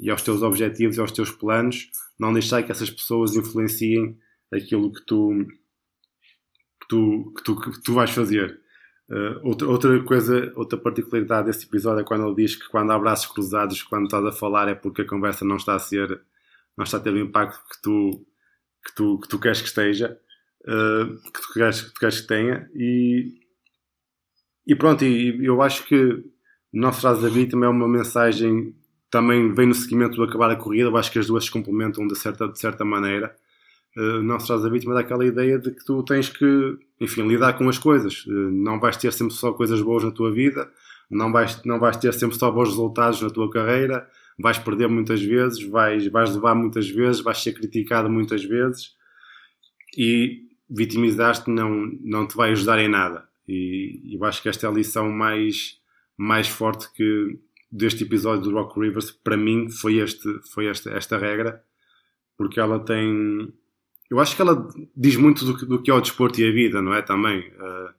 e 0.00 0.10
aos 0.10 0.20
teus 0.20 0.42
objetivos 0.42 0.96
e 0.96 1.00
aos 1.00 1.12
teus 1.12 1.30
planos, 1.30 1.88
não 2.18 2.32
deixar 2.32 2.60
que 2.64 2.72
essas 2.72 2.90
pessoas 2.90 3.36
influenciem 3.36 4.18
aquilo 4.52 4.92
que 4.92 5.00
tu, 5.06 5.46
que 6.80 6.88
tu, 6.88 7.32
que 7.36 7.44
tu, 7.44 7.60
que 7.60 7.82
tu 7.82 7.94
vais 7.94 8.10
fazer. 8.10 8.60
Uh, 9.08 9.46
outra, 9.48 9.68
outra 9.68 10.02
coisa, 10.02 10.52
outra 10.56 10.76
particularidade 10.76 11.46
desse 11.46 11.66
episódio 11.66 12.00
é 12.00 12.04
quando 12.04 12.26
ele 12.26 12.34
diz 12.34 12.56
que 12.56 12.68
quando 12.68 12.90
há 12.90 12.98
braços 12.98 13.26
cruzados, 13.26 13.84
quando 13.84 14.06
estás 14.06 14.24
a 14.24 14.32
falar, 14.32 14.66
é 14.66 14.74
porque 14.74 15.02
a 15.02 15.06
conversa 15.08 15.44
não 15.44 15.56
está 15.56 15.76
a 15.76 15.78
ser, 15.78 16.20
não 16.76 16.82
está 16.82 16.96
a 16.96 17.00
ter 17.00 17.12
o 17.12 17.18
impacto 17.18 17.60
que 17.70 17.80
tu, 17.80 18.26
que 18.84 18.92
tu, 18.92 19.20
que 19.20 19.28
tu 19.28 19.38
queres 19.38 19.60
que 19.60 19.68
esteja, 19.68 20.20
uh, 20.62 21.14
que, 21.30 21.40
tu 21.40 21.52
queres, 21.54 21.82
que 21.82 21.94
tu 21.94 22.00
queres 22.00 22.20
que 22.22 22.26
tenha. 22.26 22.68
E, 22.74 23.38
e 24.66 24.74
pronto, 24.74 25.04
e, 25.04 25.44
eu 25.44 25.62
acho 25.62 25.84
que 25.84 26.34
o 26.72 26.78
nosso 26.78 27.00
Traz 27.00 27.20
Vida 27.32 27.50
também 27.50 27.66
é 27.66 27.70
uma 27.70 27.88
mensagem, 27.88 28.74
também 29.10 29.52
vem 29.52 29.66
no 29.66 29.74
seguimento 29.74 30.16
do 30.16 30.22
acabar 30.22 30.50
a 30.50 30.56
corrida. 30.56 30.88
Eu 30.88 30.96
acho 30.96 31.10
que 31.10 31.18
as 31.18 31.26
duas 31.26 31.44
se 31.44 31.50
complementam 31.50 32.06
de 32.06 32.16
certa, 32.16 32.48
de 32.48 32.58
certa 32.58 32.84
maneira 32.84 33.34
uh, 33.96 34.22
não 34.22 34.38
serás 34.38 34.64
a 34.64 34.68
vítima 34.68 34.94
daquela 34.94 35.24
ideia 35.24 35.58
de 35.58 35.70
que 35.70 35.84
tu 35.84 36.02
tens 36.02 36.28
que, 36.28 36.78
enfim, 37.00 37.26
lidar 37.26 37.54
com 37.54 37.68
as 37.68 37.78
coisas. 37.78 38.24
Uh, 38.26 38.50
não 38.50 38.78
vais 38.78 38.96
ter 38.96 39.12
sempre 39.12 39.34
só 39.34 39.52
coisas 39.52 39.80
boas 39.80 40.04
na 40.04 40.10
tua 40.10 40.30
vida, 40.30 40.70
não 41.10 41.32
vais, 41.32 41.62
não 41.64 41.78
vais 41.78 41.96
ter 41.96 42.12
sempre 42.12 42.36
só 42.36 42.50
bons 42.50 42.68
resultados 42.68 43.22
na 43.22 43.30
tua 43.30 43.50
carreira, 43.50 44.08
vais 44.38 44.58
perder 44.58 44.88
muitas 44.88 45.22
vezes, 45.22 45.62
vais, 45.62 46.06
vais 46.08 46.34
levar 46.34 46.54
muitas 46.54 46.88
vezes, 46.88 47.22
vais 47.22 47.42
ser 47.42 47.52
criticado 47.52 48.08
muitas 48.10 48.44
vezes 48.44 48.94
e 49.96 50.42
vitimizar-te 50.68 51.48
não, 51.48 51.90
não 52.02 52.26
te 52.26 52.36
vai 52.36 52.52
ajudar 52.52 52.78
em 52.78 52.88
nada. 52.88 53.24
E, 53.48 54.00
e 54.04 54.14
eu 54.14 54.24
acho 54.24 54.42
que 54.42 54.48
esta 54.48 54.66
é 54.66 54.70
a 54.70 54.72
lição 54.72 55.10
mais, 55.10 55.78
mais 56.16 56.48
forte 56.48 56.92
que 56.92 57.38
deste 57.70 58.04
episódio 58.04 58.42
do 58.42 58.52
Rock 58.52 58.78
Rivers, 58.80 59.10
para 59.10 59.36
mim, 59.36 59.68
foi, 59.70 59.98
este, 59.98 60.28
foi 60.52 60.66
esta, 60.66 60.90
esta 60.90 61.18
regra, 61.18 61.62
porque 62.36 62.60
ela 62.60 62.78
tem 62.78 63.52
eu 64.10 64.20
acho 64.20 64.36
que 64.36 64.42
ela 64.42 64.68
diz 64.96 65.16
muito 65.16 65.44
do, 65.44 65.66
do 65.66 65.82
que 65.82 65.90
é 65.90 65.94
o 65.94 66.00
desporto 66.00 66.40
e 66.40 66.48
a 66.48 66.52
vida, 66.52 66.80
não 66.80 66.94
é? 66.94 67.02
Também. 67.02 67.40
Uh, 67.40 67.94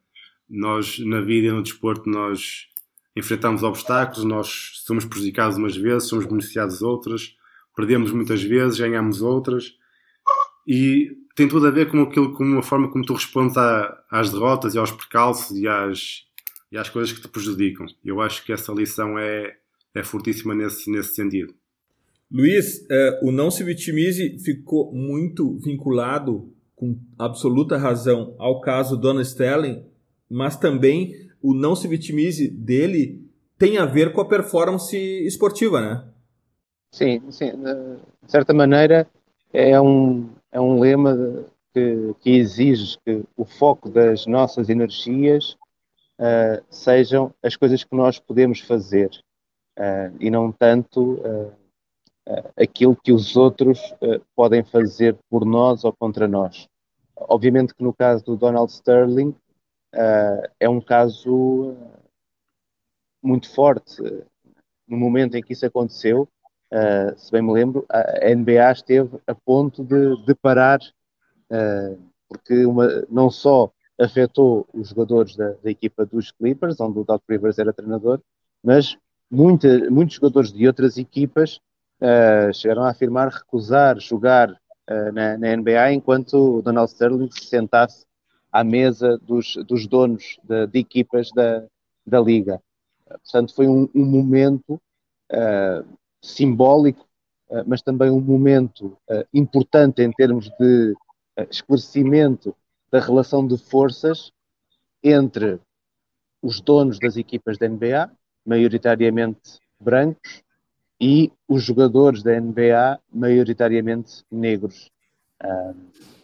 nós, 0.49 0.99
na 0.99 1.19
vida 1.19 1.47
e 1.47 1.51
no 1.51 1.61
desporto, 1.61 2.09
nós 2.09 2.67
enfrentamos 3.15 3.63
obstáculos, 3.63 4.23
nós 4.23 4.81
somos 4.85 5.03
prejudicados 5.03 5.57
umas 5.57 5.75
vezes, 5.75 6.07
somos 6.07 6.25
beneficiados 6.25 6.81
outras, 6.81 7.35
perdemos 7.75 8.11
muitas 8.11 8.41
vezes, 8.41 8.79
ganhamos 8.79 9.21
outras. 9.21 9.73
E 10.65 11.11
tem 11.35 11.47
tudo 11.47 11.67
a 11.67 11.71
ver 11.71 11.89
com 11.89 12.01
aquilo, 12.01 12.33
com 12.33 12.57
a 12.57 12.63
forma 12.63 12.89
como 12.89 13.05
tu 13.05 13.13
respondes 13.13 13.57
à, 13.57 14.01
às 14.09 14.31
derrotas 14.31 14.75
e 14.75 14.77
aos 14.77 14.91
percalços 14.91 15.57
e 15.57 15.67
às, 15.67 16.23
e 16.71 16.77
às 16.77 16.89
coisas 16.89 17.13
que 17.13 17.21
te 17.21 17.27
prejudicam. 17.27 17.85
Eu 18.03 18.21
acho 18.21 18.43
que 18.45 18.51
essa 18.51 18.71
lição 18.71 19.17
é, 19.17 19.55
é 19.95 20.03
fortíssima 20.03 20.53
nesse, 20.53 20.89
nesse 20.91 21.15
sentido. 21.15 21.53
Luiz, 22.29 22.79
uh, 22.81 23.27
o 23.27 23.31
Não 23.31 23.49
Se 23.49 23.63
Vitimize 23.63 24.37
ficou 24.39 24.91
muito 24.93 25.57
vinculado, 25.59 26.53
com 26.75 26.99
absoluta 27.17 27.77
razão, 27.77 28.35
ao 28.37 28.61
caso 28.61 28.97
Donna 28.97 29.21
Sterling, 29.21 29.83
mas 30.29 30.57
também 30.57 31.15
o 31.41 31.53
Não 31.53 31.75
Se 31.75 31.87
Vitimize 31.87 32.47
dele 32.49 33.25
tem 33.57 33.77
a 33.77 33.85
ver 33.85 34.13
com 34.13 34.21
a 34.21 34.27
performance 34.27 34.95
esportiva, 35.25 35.81
né? 35.81 36.03
Sim, 36.91 37.21
sim. 37.31 37.51
De 37.51 38.31
certa 38.31 38.53
maneira, 38.53 39.07
é 39.51 39.79
um, 39.79 40.29
é 40.51 40.59
um 40.59 40.79
lema 40.79 41.45
que, 41.73 42.13
que 42.19 42.31
exige 42.31 42.97
que 43.05 43.23
o 43.35 43.45
foco 43.45 43.89
das 43.89 44.25
nossas 44.25 44.69
energias 44.69 45.57
uh, 46.19 46.63
sejam 46.69 47.33
as 47.41 47.55
coisas 47.55 47.83
que 47.83 47.95
nós 47.95 48.19
podemos 48.19 48.59
fazer 48.59 49.09
uh, 49.77 50.15
e 50.19 50.29
não 50.29 50.51
tanto 50.51 51.13
uh, 51.13 51.53
uh, 52.27 52.53
aquilo 52.57 52.95
que 52.95 53.11
os 53.11 53.35
outros 53.35 53.79
uh, 54.01 54.21
podem 54.35 54.63
fazer 54.63 55.17
por 55.29 55.45
nós 55.45 55.83
ou 55.83 55.93
contra 55.93 56.27
nós. 56.27 56.67
Obviamente 57.15 57.73
que 57.73 57.83
no 57.83 57.93
caso 57.93 58.23
do 58.25 58.37
Donald 58.37 58.71
Sterling 58.71 59.29
uh, 59.95 60.49
é 60.59 60.69
um 60.69 60.81
caso 60.81 61.75
muito 63.23 63.49
forte. 63.49 64.01
No 64.87 64.97
momento 64.97 65.35
em 65.35 65.43
que 65.43 65.53
isso 65.53 65.65
aconteceu, 65.65 66.29
se 67.17 67.29
bem 67.29 67.41
me 67.41 67.51
lembro, 67.51 67.85
a 67.89 68.33
NBA 68.33 68.71
esteve 68.71 69.19
a 69.27 69.35
ponto 69.35 69.83
de, 69.83 70.25
de 70.25 70.33
parar, 70.33 70.79
porque 72.29 72.65
uma, 72.65 72.87
não 73.09 73.29
só 73.29 73.69
afetou 73.99 74.67
os 74.73 74.89
jogadores 74.89 75.35
da, 75.35 75.53
da, 75.63 75.71
equipa 75.71 76.05
dos 76.05 76.31
Clippers, 76.31 76.79
onde 76.79 76.99
o 76.99 77.03
Doc 77.03 77.23
Rivers 77.27 77.57
era 77.57 77.73
treinador, 77.73 78.21
mas 78.63 78.97
muita, 79.29 79.89
muitos 79.89 80.15
jogadores 80.15 80.51
de 80.51 80.67
outras 80.67 80.97
equipas 80.97 81.59
uh, 82.01 82.53
chegaram 82.53 82.83
a 82.83 82.89
afirmar 82.89 83.29
recusar 83.29 83.99
jogar 83.99 84.51
uh, 84.51 85.11
na, 85.13 85.37
na, 85.37 85.55
NBA 85.55 85.93
enquanto 85.93 86.57
o 86.57 86.61
Donald 86.61 86.91
Sterling 86.91 87.29
se 87.31 87.45
sentasse 87.45 88.05
à 88.51 88.63
mesa 88.63 89.17
dos, 89.17 89.55
dos 89.67 89.87
donos 89.87 90.37
de, 90.43 90.67
de, 90.67 90.79
equipas 90.79 91.29
da, 91.31 91.63
da 92.05 92.19
liga. 92.19 92.61
Portanto, 93.07 93.53
foi 93.55 93.67
um, 93.67 93.89
um 93.95 94.05
momento 94.05 94.79
uh, 95.31 95.97
simbólico, 96.21 97.05
mas 97.65 97.81
também 97.81 98.11
um 98.11 98.19
momento 98.19 98.97
importante 99.33 100.01
em 100.01 100.11
termos 100.11 100.49
de 100.59 100.93
esclarecimento 101.49 102.53
da 102.91 102.99
relação 102.99 103.45
de 103.45 103.57
forças 103.57 104.31
entre 105.03 105.59
os 106.41 106.61
donos 106.61 106.99
das 106.99 107.17
equipas 107.17 107.57
da 107.57 107.67
NBA, 107.67 108.09
maioritariamente 108.45 109.59
brancos, 109.79 110.43
e 110.99 111.31
os 111.47 111.63
jogadores 111.63 112.23
da 112.23 112.39
NBA 112.39 112.99
maioritariamente 113.11 114.23
negros. 114.31 114.89
Uh, 115.43 115.75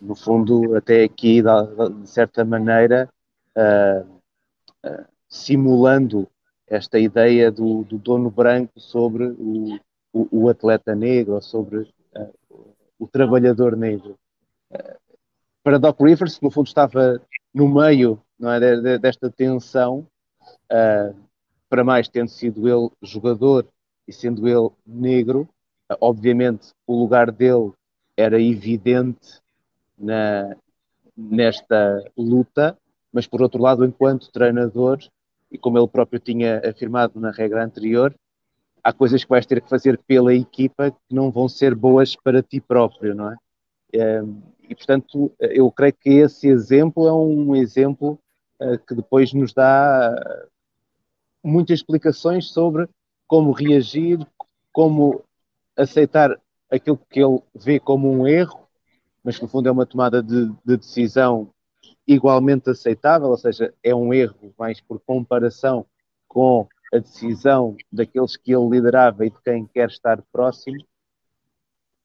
no 0.02 0.16
fundo, 0.16 0.76
até 0.76 1.04
aqui, 1.04 1.42
de, 1.42 2.10
certa 2.10 2.44
maneira, 2.44 3.08
uh, 3.56 4.10
uh, 4.84 5.06
simulando 5.30 6.28
esta 6.68 6.98
ideia 6.98 7.52
do, 7.52 7.84
do, 7.84 8.00
dono 8.00 8.32
branco 8.32 8.80
sobre 8.80 9.26
o, 9.26 9.80
o, 10.12 10.28
o 10.32 10.50
atleta 10.50 10.96
negro, 10.96 11.40
sobre 11.42 11.94
o 12.98 13.08
trabalhador 13.08 13.76
negro. 13.76 14.18
Para 15.64 15.80
Doc 15.80 16.00
Rivers, 16.02 16.38
que 16.38 16.44
no 16.44 16.52
fundo 16.52 16.68
estava 16.68 17.22
no 17.54 17.68
meio 17.68 18.20
não 18.38 18.52
é, 18.52 18.60
de, 18.60 18.82
de, 18.82 18.98
desta 18.98 19.30
tensão, 19.30 20.06
para 21.70 21.84
mais 21.84 22.08
tendo 22.08 22.30
sido 22.30 22.68
ele 22.68 22.90
jogador 23.02 23.66
e 24.08 24.12
sendo 24.12 24.48
ele 24.48 24.70
negro, 24.86 25.48
obviamente 26.02 26.74
o 26.86 27.00
lugar 27.00 27.32
dele 27.32 27.72
era 28.18 28.42
evidente 28.42 29.42
na, 29.98 30.56
nesta 31.16 32.04
luta, 32.18 32.78
mas 33.12 33.28
por 33.28 33.42
outro 33.42 33.62
lado, 33.62 33.86
enquanto 33.86 34.32
treinador, 34.32 35.00
e 35.52 35.58
como 35.58 35.78
ele 35.78 35.88
próprio 35.88 36.20
tinha 36.20 36.62
afirmado 36.68 37.20
na 37.20 37.32
regra 37.32 37.64
anterior, 37.64 38.14
há 38.84 38.92
coisas 38.92 39.24
que 39.24 39.30
vais 39.30 39.46
ter 39.46 39.62
que 39.62 39.70
fazer 39.70 39.98
pela 40.00 40.34
equipa 40.34 40.92
que 40.92 41.16
não 41.16 41.32
vão 41.32 41.48
ser 41.48 41.74
boas 41.74 42.16
para 42.16 42.44
ti 42.44 42.60
próprio, 42.60 43.16
não 43.16 43.32
é? 43.32 43.36
Ehm, 43.94 44.42
e 44.74 44.76
portanto, 44.76 45.32
eu 45.40 45.72
creio 45.72 45.94
que 45.94 46.10
esse 46.10 46.48
exemplo 46.48 47.08
é 47.08 47.14
um 47.14 47.56
exemplo 47.56 48.20
eh, 48.60 48.78
que 48.78 48.96
depois 48.96 49.32
nos 49.32 49.54
dá 49.54 50.12
muitas 51.44 51.80
explicações 51.80 52.50
sobre 52.50 52.90
como 53.28 53.52
reagir, 53.52 54.20
como 54.72 55.24
aceitar 55.78 56.40
aquilo 56.72 56.98
que 56.98 57.22
ele 57.24 57.40
vê 57.54 57.80
como 57.80 58.12
um 58.12 58.28
erro, 58.28 58.68
mas 59.24 59.38
que 59.38 59.44
no 59.44 59.48
fundo 59.48 59.70
é 59.70 59.72
uma 59.72 59.86
tomada 59.86 60.24
de, 60.24 60.48
de 60.66 60.78
decisão 60.78 61.54
igualmente 62.08 62.70
aceitável, 62.72 63.30
ou 63.30 63.38
seja, 63.38 63.72
é 63.84 63.94
um 63.94 64.12
erro 64.12 64.54
mais 64.58 64.82
por 64.82 65.00
comparação 65.00 65.86
com 66.28 66.68
a 66.92 66.98
decisão 66.98 67.78
daqueles 67.92 68.36
que 68.36 68.52
ele 68.56 68.70
liderava 68.70 69.24
e 69.24 69.30
de 69.30 69.40
quem 69.44 69.68
quer 69.68 69.88
estar 69.90 70.20
próximo. 70.32 70.84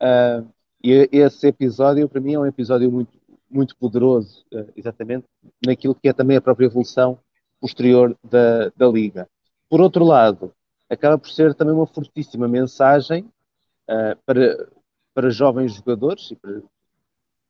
Uh, 0.02 0.46
e 0.82 1.08
esse 1.12 1.46
episódio, 1.46 2.08
para 2.08 2.20
mim, 2.20 2.34
é 2.34 2.38
um 2.38 2.46
episódio 2.46 2.90
muito, 2.90 3.12
muito 3.50 3.76
poderoso, 3.76 4.44
uh, 4.52 4.70
exatamente 4.76 5.26
naquilo 5.64 5.94
que 5.94 6.08
é 6.08 6.12
também 6.12 6.36
a 6.36 6.40
própria 6.40 6.66
evolução 6.66 7.18
posterior 7.60 8.16
da, 8.22 8.70
da 8.76 8.88
Liga. 8.88 9.28
Por 9.68 9.80
outro 9.80 10.04
lado, 10.04 10.52
acaba 10.88 11.18
por 11.18 11.28
ser 11.28 11.54
também 11.54 11.74
uma 11.74 11.86
fortíssima 11.86 12.48
mensagem 12.48 13.24
uh, 13.88 14.16
para, 14.24 14.68
para 15.14 15.30
jovens 15.30 15.74
jogadores, 15.74 16.32
para, 16.40 16.62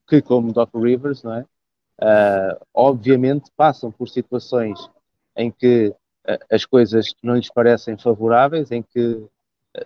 que, 0.08 0.22
como 0.22 0.52
Doc 0.52 0.74
Rivers, 0.74 1.22
não 1.22 1.34
é? 1.34 1.46
Uh, 2.00 2.66
obviamente 2.72 3.50
passam 3.56 3.90
por 3.90 4.08
situações 4.08 4.78
em 5.36 5.50
que 5.50 5.88
uh, 5.88 6.38
as 6.50 6.64
coisas 6.64 7.12
não 7.22 7.34
lhes 7.34 7.50
parecem 7.50 7.96
favoráveis, 7.98 8.70
em 8.70 8.82
que 8.82 9.26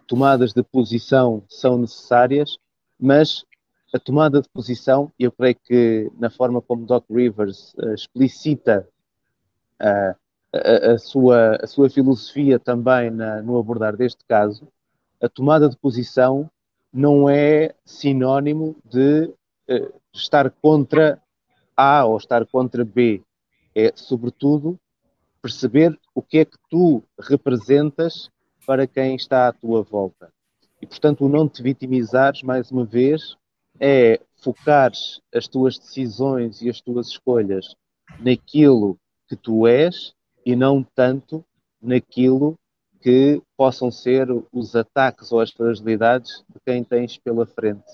tomadas 0.07 0.53
de 0.53 0.63
posição 0.63 1.43
são 1.49 1.77
necessárias, 1.77 2.57
mas 3.03 3.45
a 3.93 3.99
tomada 3.99 4.41
de 4.41 4.49
posição, 4.49 5.13
eu 5.19 5.33
creio 5.33 5.57
que 5.57 6.11
na 6.19 6.31
forma 6.31 6.63
como 6.63 6.87
Doc 6.87 7.05
Rivers 7.11 7.75
explicita 7.95 8.89
a, 9.79 10.15
a, 10.93 10.99
sua, 10.99 11.57
a 11.57 11.67
sua 11.67 11.91
filosofia 11.91 12.59
também 12.59 13.11
na, 13.11 13.43
no 13.43 13.59
abordar 13.59 13.97
deste 13.97 14.25
caso, 14.25 14.67
a 15.21 15.29
tomada 15.29 15.69
de 15.69 15.77
posição 15.77 16.49
não 16.93 17.29
é 17.29 17.75
sinónimo 17.85 18.77
de 18.85 19.31
estar 20.15 20.51
contra 20.51 21.21
A 21.77 22.05
ou 22.05 22.17
estar 22.17 22.47
contra 22.47 22.85
B. 22.85 23.23
É, 23.75 23.93
sobretudo, 23.95 24.79
perceber 25.41 25.99
o 26.15 26.23
que 26.23 26.39
é 26.39 26.45
que 26.45 26.57
tu 26.71 27.03
representas 27.19 28.31
para 28.67 28.87
quem 28.87 29.17
está 29.17 29.49
à 29.49 29.53
tua 29.53 29.83
volta. 29.83 30.33
E, 30.83 30.87
portanto, 30.87 31.25
o 31.25 31.29
não 31.29 31.49
te 31.49 31.63
vitimizares, 31.63 32.43
mais 32.43 32.73
uma 32.73 32.85
vez, 32.85 33.37
é 33.79 34.21
focares 34.43 35.21
as 35.33 35.47
tuas 35.47 35.79
decisões 35.79 36.61
e 36.61 36.69
as 36.69 36.81
tuas 36.81 37.07
escolhas 37.07 37.77
naquilo 38.19 38.99
que 39.29 39.37
tu 39.37 39.67
és 39.67 40.13
e 40.45 40.57
não 40.57 40.85
tanto 40.95 41.45
naquilo 41.81 42.59
que 43.01 43.41
possam 43.57 43.91
ser 43.91 44.27
os 44.53 44.75
ataques 44.75 45.31
ou 45.31 45.41
as 45.41 45.53
fragilidades 45.53 46.45
de 46.49 46.61
quem 46.67 46.83
tens 46.83 47.17
pela 47.17 47.47
frente. 47.47 47.85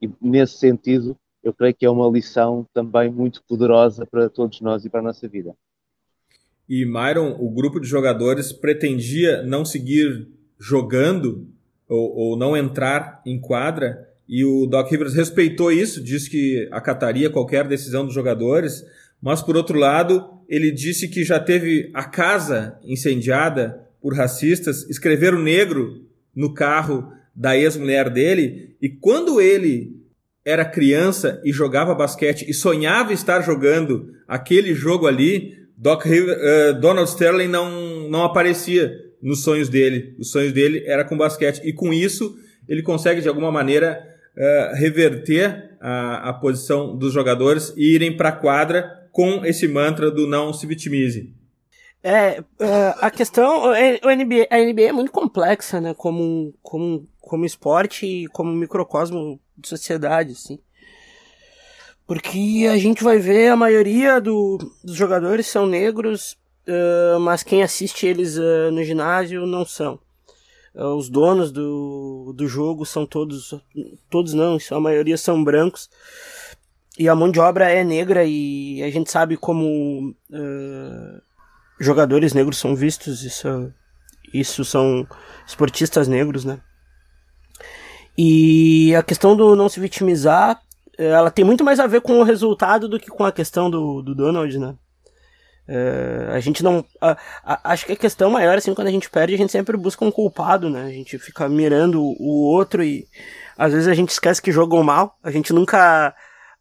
E, 0.00 0.10
nesse 0.20 0.58
sentido, 0.58 1.16
eu 1.42 1.52
creio 1.52 1.74
que 1.74 1.86
é 1.86 1.90
uma 1.90 2.08
lição 2.08 2.66
também 2.74 3.10
muito 3.10 3.42
poderosa 3.48 4.04
para 4.04 4.28
todos 4.28 4.60
nós 4.60 4.84
e 4.84 4.90
para 4.90 5.00
a 5.00 5.04
nossa 5.04 5.28
vida. 5.28 5.54
E 6.68 6.84
Myron, 6.84 7.36
o 7.38 7.50
grupo 7.50 7.80
de 7.80 7.86
jogadores 7.86 8.52
pretendia 8.52 9.42
não 9.42 9.64
seguir 9.64 10.28
jogando 10.58 11.48
ou, 11.92 12.16
ou 12.16 12.36
não 12.36 12.56
entrar 12.56 13.20
em 13.26 13.38
quadra, 13.38 14.08
e 14.28 14.44
o 14.44 14.66
Doc 14.66 14.90
Rivers 14.90 15.14
respeitou 15.14 15.70
isso, 15.70 16.02
disse 16.02 16.30
que 16.30 16.68
acataria 16.70 17.28
qualquer 17.28 17.66
decisão 17.68 18.04
dos 18.04 18.14
jogadores, 18.14 18.84
mas 19.20 19.42
por 19.42 19.56
outro 19.56 19.78
lado, 19.78 20.24
ele 20.48 20.70
disse 20.70 21.08
que 21.08 21.22
já 21.22 21.38
teve 21.38 21.90
a 21.92 22.04
casa 22.04 22.78
incendiada 22.82 23.80
por 24.00 24.16
racistas, 24.16 24.88
escreveram 24.88 25.38
negro 25.40 26.02
no 26.34 26.54
carro 26.54 27.12
da 27.34 27.56
ex-mulher 27.56 28.08
dele, 28.10 28.74
e 28.80 28.88
quando 28.88 29.40
ele 29.40 30.00
era 30.44 30.64
criança 30.64 31.40
e 31.44 31.52
jogava 31.52 31.94
basquete 31.94 32.46
e 32.48 32.54
sonhava 32.54 33.12
estar 33.12 33.42
jogando 33.42 34.14
aquele 34.26 34.74
jogo 34.74 35.06
ali, 35.06 35.56
Doc 35.76 36.04
uh, 36.06 36.80
Donald 36.80 37.08
Sterling 37.08 37.48
não, 37.48 38.08
não 38.08 38.24
aparecia 38.24 38.92
nos 39.22 39.42
sonhos 39.42 39.68
dele. 39.68 40.16
Os 40.18 40.30
sonhos 40.30 40.52
dele 40.52 40.82
era 40.86 41.04
com 41.04 41.16
basquete. 41.16 41.60
E 41.64 41.72
com 41.72 41.92
isso, 41.92 42.36
ele 42.68 42.82
consegue, 42.82 43.20
de 43.20 43.28
alguma 43.28 43.52
maneira, 43.52 44.04
uh, 44.36 44.74
reverter 44.76 45.76
a, 45.80 46.30
a 46.30 46.32
posição 46.32 46.96
dos 46.96 47.12
jogadores 47.12 47.72
e 47.76 47.94
irem 47.94 48.16
para 48.16 48.30
a 48.30 48.36
quadra 48.36 49.08
com 49.12 49.44
esse 49.44 49.68
mantra 49.68 50.10
do 50.10 50.26
não 50.26 50.52
se 50.52 50.66
vitimize. 50.66 51.32
É, 52.02 52.40
uh, 52.40 52.98
a 53.00 53.10
questão, 53.10 53.66
o 53.66 54.10
NBA, 54.10 54.48
a 54.50 54.58
NBA 54.58 54.88
é 54.88 54.92
muito 54.92 55.12
complexa, 55.12 55.80
né, 55.80 55.94
como, 55.94 56.52
como, 56.60 57.06
como 57.20 57.44
esporte 57.44 58.04
e 58.04 58.26
como 58.28 58.52
microcosmo 58.52 59.38
de 59.56 59.68
sociedade, 59.68 60.32
assim. 60.32 60.58
Porque 62.04 62.68
a 62.68 62.76
gente 62.76 63.04
vai 63.04 63.18
ver 63.18 63.48
a 63.48 63.56
maioria 63.56 64.20
do, 64.20 64.58
dos 64.82 64.96
jogadores 64.96 65.46
são 65.46 65.66
negros, 65.66 66.36
uh, 66.68 67.20
mas 67.20 67.42
quem 67.42 67.62
assiste 67.62 68.06
eles 68.06 68.36
uh, 68.36 68.70
no 68.72 68.82
ginásio 68.84 69.46
não 69.46 69.64
são. 69.64 69.98
Uh, 70.74 70.94
os 70.96 71.08
donos 71.08 71.52
do, 71.52 72.32
do 72.36 72.46
jogo 72.48 72.86
são 72.86 73.04
todos, 73.06 73.54
todos 74.10 74.32
não, 74.32 74.58
a 74.70 74.80
maioria 74.80 75.16
são 75.16 75.42
brancos. 75.42 75.90
E 76.98 77.08
a 77.08 77.14
mão 77.14 77.30
de 77.30 77.40
obra 77.40 77.70
é 77.70 77.82
negra 77.82 78.24
e 78.24 78.82
a 78.82 78.90
gente 78.90 79.10
sabe 79.10 79.36
como 79.36 80.14
jogadores 81.80 82.34
negros 82.34 82.58
são 82.58 82.76
vistos, 82.76 83.24
isso, 83.24 83.72
isso 84.32 84.62
são 84.62 85.06
esportistas 85.46 86.06
negros, 86.06 86.44
né? 86.44 86.60
E 88.16 88.94
a 88.94 89.02
questão 89.02 89.34
do 89.34 89.56
não 89.56 89.70
se 89.70 89.80
vitimizar, 89.80 90.60
ela 90.98 91.30
tem 91.30 91.44
muito 91.44 91.64
mais 91.64 91.80
a 91.80 91.86
ver 91.86 92.02
com 92.02 92.20
o 92.20 92.24
resultado 92.24 92.88
do 92.88 93.00
que 93.00 93.08
com 93.08 93.24
a 93.24 93.32
questão 93.32 93.70
do, 93.70 94.02
do 94.02 94.14
Donald, 94.14 94.58
né? 94.58 94.76
É, 95.66 96.28
a 96.32 96.40
gente 96.40 96.62
não. 96.62 96.84
Acho 97.44 97.86
que 97.86 97.92
a 97.92 97.96
questão 97.96 98.30
maior, 98.30 98.58
assim, 98.58 98.74
quando 98.74 98.88
a 98.88 98.92
gente 98.92 99.08
perde, 99.08 99.34
a 99.34 99.38
gente 99.38 99.52
sempre 99.52 99.76
busca 99.76 100.04
um 100.04 100.10
culpado, 100.10 100.68
né? 100.68 100.84
A 100.84 100.90
gente 100.90 101.18
fica 101.18 101.48
mirando 101.48 102.02
o 102.02 102.52
outro 102.52 102.82
e 102.82 103.06
às 103.56 103.72
vezes 103.72 103.88
a 103.88 103.94
gente 103.94 104.10
esquece 104.10 104.42
que 104.42 104.52
jogou 104.52 104.82
mal. 104.82 105.16
A 105.22 105.30
gente 105.30 105.52
nunca. 105.52 106.14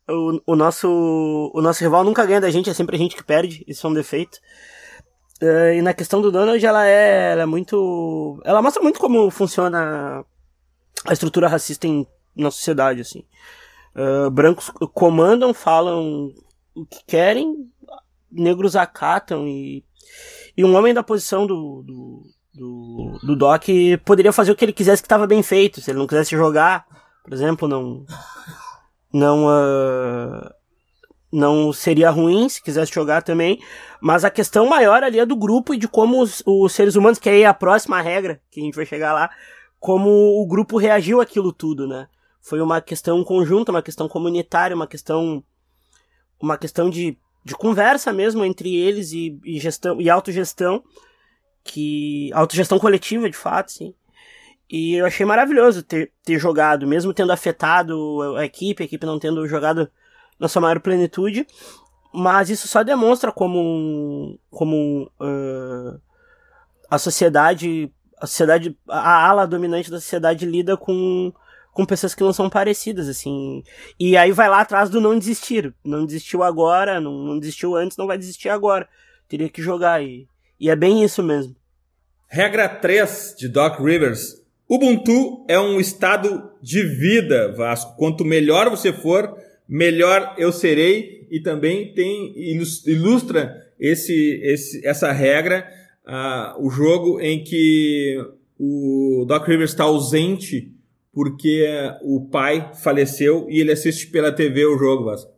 O, 0.09 0.53
o, 0.53 0.55
nosso, 0.55 1.51
o 1.53 1.61
nosso 1.61 1.83
rival 1.83 2.03
nunca 2.03 2.25
ganha 2.25 2.41
da 2.41 2.49
gente, 2.49 2.69
é 2.69 2.73
sempre 2.73 2.95
a 2.95 2.99
gente 2.99 3.15
que 3.15 3.23
perde. 3.23 3.63
Isso 3.67 3.85
é 3.85 3.89
um 3.89 3.93
defeito. 3.93 4.39
É, 5.41 5.77
e 5.77 5.81
na 5.81 5.93
questão 5.93 6.21
do 6.21 6.31
Donald, 6.31 6.63
ela 6.63 6.87
é, 6.87 7.31
ela 7.31 7.41
é 7.43 7.45
muito. 7.45 8.39
Ela 8.45 8.61
mostra 8.61 8.83
muito 8.83 8.99
como 8.99 9.31
funciona 9.31 10.23
a 11.05 11.13
estrutura 11.13 11.47
racista 11.47 11.87
em, 11.87 12.05
na 12.35 12.51
sociedade, 12.51 13.01
assim. 13.01 13.25
Uh, 13.95 14.29
brancos 14.29 14.69
comandam, 14.93 15.53
falam 15.53 16.31
o 16.75 16.85
que 16.85 17.03
querem, 17.05 17.67
negros 18.31 18.75
acatam 18.75 19.47
e, 19.47 19.83
e 20.55 20.63
um 20.63 20.75
homem 20.75 20.93
da 20.93 21.03
posição 21.03 21.45
do, 21.45 21.83
do, 21.83 22.23
do, 22.53 23.19
do 23.23 23.35
Doc 23.35 23.65
poderia 24.05 24.31
fazer 24.31 24.51
o 24.51 24.55
que 24.55 24.65
ele 24.65 24.73
quisesse 24.73 25.01
que 25.01 25.05
estava 25.05 25.27
bem 25.27 25.43
feito. 25.43 25.81
Se 25.81 25.91
ele 25.91 25.99
não 25.99 26.07
quisesse 26.07 26.31
jogar, 26.31 26.85
por 27.23 27.33
exemplo, 27.33 27.67
não 27.67 28.05
não 29.13 29.45
uh, 29.45 30.49
não 31.31 31.73
seria 31.73 32.09
ruim 32.09 32.47
se 32.49 32.61
quisesse 32.61 32.93
jogar 32.93 33.21
também. 33.21 33.59
Mas 33.99 34.25
a 34.25 34.29
questão 34.29 34.67
maior 34.67 35.03
ali 35.03 35.19
é 35.19 35.25
do 35.25 35.35
grupo 35.35 35.73
e 35.73 35.77
de 35.77 35.87
como 35.87 36.21
os, 36.21 36.41
os 36.45 36.71
seres 36.71 36.95
humanos, 36.95 37.19
que 37.19 37.29
aí 37.29 37.43
é 37.43 37.45
a 37.45 37.53
próxima 37.53 38.01
regra, 38.01 38.41
que 38.49 38.59
a 38.59 38.63
gente 38.63 38.75
vai 38.75 38.85
chegar 38.85 39.13
lá, 39.13 39.29
como 39.79 40.09
o 40.09 40.45
grupo 40.47 40.77
reagiu 40.77 41.21
àquilo 41.21 41.53
tudo, 41.53 41.87
né? 41.87 42.07
Foi 42.41 42.59
uma 42.59 42.81
questão 42.81 43.23
conjunta, 43.23 43.71
uma 43.71 43.83
questão 43.83 44.07
comunitária, 44.07 44.75
uma 44.75 44.87
questão 44.87 45.43
uma 46.41 46.57
questão 46.57 46.89
de, 46.89 47.17
de 47.43 47.55
conversa 47.55 48.13
mesmo 48.13 48.43
entre 48.43 48.75
eles 48.75 49.11
e, 49.11 49.39
e 49.43 49.59
gestão 49.59 49.99
e 49.99 50.09
autogestão 50.09 50.83
que 51.63 52.31
autogestão 52.33 52.79
coletiva 52.79 53.29
de 53.29 53.37
fato, 53.37 53.71
sim. 53.71 53.93
E 54.69 54.95
eu 54.95 55.05
achei 55.05 55.25
maravilhoso 55.25 55.83
ter, 55.83 56.11
ter 56.23 56.39
jogado, 56.39 56.87
mesmo 56.87 57.13
tendo 57.13 57.31
afetado 57.31 58.21
a 58.37 58.45
equipe, 58.45 58.83
a 58.83 58.85
equipe 58.85 59.05
não 59.05 59.19
tendo 59.19 59.45
jogado 59.47 59.89
na 60.39 60.47
sua 60.47 60.61
maior 60.61 60.79
plenitude, 60.79 61.45
mas 62.13 62.49
isso 62.49 62.67
só 62.67 62.83
demonstra 62.83 63.31
como 63.31 64.39
como 64.49 65.11
uh, 65.19 65.99
a 66.89 66.97
sociedade 66.97 67.91
a 68.21 68.27
sociedade, 68.27 68.77
a 68.87 69.27
ala 69.27 69.47
dominante 69.47 69.89
da 69.89 69.99
sociedade 69.99 70.45
lida 70.45 70.77
com, 70.77 71.33
com 71.71 71.85
pessoas 71.85 72.13
que 72.13 72.23
não 72.23 72.33
são 72.33 72.49
parecidas, 72.49 73.07
assim. 73.07 73.63
E 73.99 74.17
aí 74.17 74.31
vai 74.31 74.49
lá 74.49 74.61
atrás 74.61 74.89
do 74.89 74.99
não 74.99 75.17
desistir. 75.17 75.73
Não 75.83 76.05
desistiu 76.05 76.43
agora, 76.43 76.99
não, 76.99 77.13
não 77.13 77.39
desistiu 77.39 77.75
antes, 77.75 77.97
não 77.97 78.07
vai 78.07 78.17
desistir 78.17 78.49
agora. 78.49 78.87
Teria 79.27 79.49
que 79.49 79.61
jogar. 79.61 80.03
E, 80.03 80.27
e 80.59 80.69
é 80.69 80.75
bem 80.75 81.03
isso 81.03 81.23
mesmo. 81.23 81.55
Regra 82.27 82.67
3 82.67 83.35
de 83.37 83.47
Doc 83.47 83.79
Rivers. 83.79 84.41
Ubuntu 84.67 85.45
é 85.49 85.59
um 85.59 85.79
estado 85.79 86.51
de 86.61 86.83
vida, 86.83 87.53
Vasco. 87.55 87.95
Quanto 87.97 88.23
melhor 88.23 88.69
você 88.69 88.93
for, 88.93 89.37
melhor 89.67 90.35
eu 90.37 90.51
serei. 90.51 91.27
E 91.29 91.39
também 91.41 91.93
tem 91.93 92.33
ilustra 92.85 93.65
esse, 93.79 94.39
esse, 94.43 94.85
essa 94.85 95.11
regra 95.11 95.65
uh, 96.05 96.65
o 96.65 96.69
jogo 96.69 97.19
em 97.19 97.43
que 97.43 98.17
o 98.59 99.25
Doc 99.27 99.47
Rivers 99.47 99.71
está 99.71 99.85
ausente 99.85 100.71
porque 101.13 101.67
o 102.01 102.29
pai 102.29 102.71
faleceu 102.81 103.47
e 103.49 103.59
ele 103.59 103.71
assiste 103.71 104.07
pela 104.07 104.31
TV 104.31 104.65
o 104.65 104.77
jogo, 104.77 105.05
Vasco. 105.05 105.31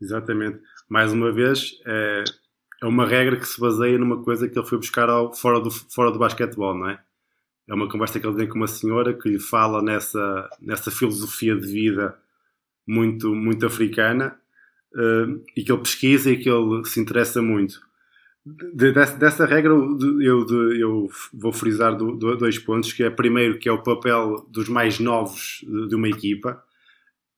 Exatamente. 0.00 0.60
Mais 0.88 1.12
uma 1.12 1.32
vez, 1.32 1.80
é, 1.86 2.24
é 2.82 2.86
uma 2.86 3.06
regra 3.06 3.36
que 3.36 3.46
se 3.46 3.58
baseia 3.58 3.98
numa 3.98 4.22
coisa 4.22 4.48
que 4.48 4.58
ele 4.58 4.66
foi 4.66 4.78
buscar 4.78 5.08
ao, 5.08 5.32
fora, 5.32 5.60
do, 5.60 5.70
fora 5.70 6.12
do 6.12 6.18
basquetebol, 6.18 6.76
não 6.76 6.90
é? 6.90 7.00
É 7.66 7.74
uma 7.74 7.88
conversa 7.88 8.20
que 8.20 8.26
ele 8.26 8.36
tem 8.36 8.48
com 8.48 8.56
uma 8.56 8.66
senhora 8.66 9.14
que 9.14 9.28
lhe 9.28 9.38
fala 9.38 9.82
nessa, 9.82 10.50
nessa 10.60 10.90
filosofia 10.90 11.56
de 11.56 11.66
vida 11.66 12.14
muito, 12.86 13.34
muito 13.34 13.64
africana 13.64 14.38
uh, 14.94 15.42
e 15.56 15.64
que 15.64 15.72
ele 15.72 15.80
pesquisa 15.80 16.30
e 16.30 16.36
que 16.36 16.50
ele 16.50 16.84
se 16.84 17.00
interessa 17.00 17.40
muito. 17.40 17.80
De, 18.46 18.92
dessa, 18.92 19.16
dessa, 19.16 19.46
regra 19.46 19.72
eu, 19.72 20.44
de, 20.44 20.80
eu 20.80 21.08
vou 21.32 21.52
frisar 21.52 21.96
do, 21.96 22.14
do, 22.14 22.36
dois 22.36 22.58
pontos, 22.58 22.92
que 22.92 23.02
é 23.02 23.08
primeiro 23.08 23.58
que 23.58 23.68
é 23.68 23.72
o 23.72 23.82
papel 23.82 24.46
dos 24.50 24.68
mais 24.68 24.98
novos 24.98 25.64
de, 25.66 25.88
de 25.88 25.94
uma 25.94 26.08
equipa. 26.08 26.62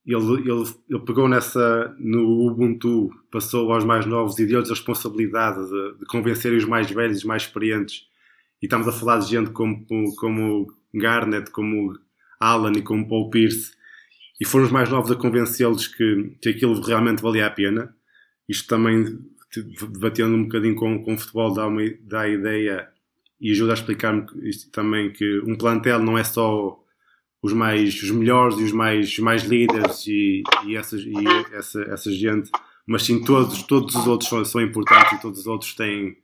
Ele, 0.04 0.50
ele, 0.50 0.64
ele, 0.88 1.00
pegou 1.04 1.28
nessa 1.28 1.94
no 1.98 2.46
Ubuntu, 2.46 3.10
passou 3.30 3.72
aos 3.72 3.84
mais 3.84 4.06
novos 4.06 4.38
e 4.38 4.46
deu-lhes 4.46 4.68
a 4.68 4.74
responsabilidade 4.74 5.58
de, 5.68 6.06
convencer 6.06 6.52
os 6.52 6.64
mais 6.64 6.90
velhos, 6.90 7.18
os 7.18 7.24
mais 7.24 7.42
experientes. 7.42 8.08
E 8.60 8.66
estamos 8.66 8.88
a 8.88 8.92
falar 8.92 9.18
de 9.18 9.28
gente 9.28 9.50
como, 9.50 9.84
como 10.16 10.66
Garnett, 10.94 11.50
como 11.50 11.96
Alan 12.40 12.72
e 12.72 12.82
como 12.82 13.08
Paul 13.08 13.30
Pierce, 13.30 13.76
e 14.40 14.44
foram 14.44 14.66
os 14.66 14.72
mais 14.72 14.88
novos 14.90 15.10
a 15.10 15.16
convencê-los 15.16 15.86
que, 15.86 16.36
que 16.40 16.50
aquilo 16.50 16.80
realmente 16.80 17.22
valia 17.22 17.46
a 17.46 17.50
pena. 17.50 17.94
Isto 18.48 18.68
também, 18.68 19.18
debatendo 19.54 20.34
um 20.34 20.44
bocadinho 20.44 20.74
com, 20.74 21.02
com 21.02 21.14
o 21.14 21.18
futebol, 21.18 21.52
dá, 21.52 21.66
uma, 21.66 21.82
dá 22.00 22.22
a 22.22 22.28
ideia 22.28 22.88
e 23.40 23.50
ajuda 23.52 23.72
a 23.72 23.74
explicar-me 23.74 24.26
também 24.72 25.12
que 25.12 25.40
um 25.40 25.56
plantel 25.56 25.98
não 25.98 26.16
é 26.16 26.24
só 26.24 26.78
os 27.42 27.52
mais 27.52 28.02
os 28.02 28.10
melhores 28.10 28.58
e 28.58 28.64
os 28.64 28.72
mais, 28.72 29.18
mais 29.18 29.44
líderes 29.44 30.06
e, 30.06 30.42
e, 30.66 30.76
essas, 30.76 31.02
e 31.02 31.14
essa, 31.52 31.82
essa 31.82 32.10
gente, 32.10 32.50
mas 32.86 33.04
sim 33.04 33.22
todos, 33.22 33.62
todos 33.62 33.94
os 33.94 34.06
outros 34.06 34.28
são, 34.28 34.44
são 34.44 34.60
importantes 34.60 35.12
e 35.12 35.22
todos 35.22 35.40
os 35.40 35.46
outros 35.46 35.74
têm, 35.74 36.16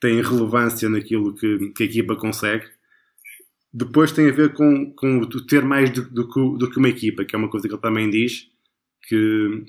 têm 0.00 0.22
relevância 0.22 0.88
naquilo 0.88 1.34
que, 1.34 1.70
que 1.70 1.82
a 1.82 1.86
equipa 1.86 2.16
consegue. 2.16 2.66
Depois 3.72 4.12
tem 4.12 4.28
a 4.28 4.32
ver 4.32 4.52
com, 4.52 4.92
com 4.92 5.26
ter 5.48 5.64
mais 5.64 5.90
do, 5.90 6.02
do, 6.02 6.56
do, 6.58 6.70
que 6.70 6.78
uma 6.78 6.90
equipa, 6.90 7.24
que 7.24 7.34
é 7.34 7.38
uma 7.38 7.48
coisa 7.48 7.66
que 7.66 7.74
ele 7.74 7.80
também 7.80 8.10
diz, 8.10 8.48
que 9.08 9.64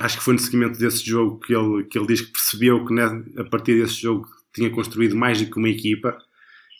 acho 0.00 0.18
que 0.18 0.24
foi 0.24 0.34
no 0.34 0.40
seguimento 0.40 0.78
desse 0.78 1.04
jogo 1.04 1.38
que 1.40 1.54
ele, 1.54 1.84
que 1.84 1.98
ele 1.98 2.06
diz 2.06 2.20
que 2.20 2.32
percebeu 2.32 2.84
que 2.84 2.92
né, 2.92 3.04
a 3.38 3.44
partir 3.44 3.80
desse 3.80 4.00
jogo 4.00 4.26
tinha 4.52 4.70
construído 4.70 5.16
mais 5.16 5.40
do 5.40 5.50
que 5.50 5.58
uma 5.58 5.68
equipa. 5.68 6.16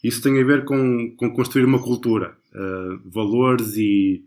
Isso 0.02 0.20
tem 0.22 0.40
a 0.40 0.44
ver 0.44 0.64
com, 0.64 1.14
com 1.16 1.32
construir 1.32 1.64
uma 1.64 1.82
cultura, 1.82 2.36
uh, 2.54 3.10
valores 3.10 3.76
e, 3.76 4.24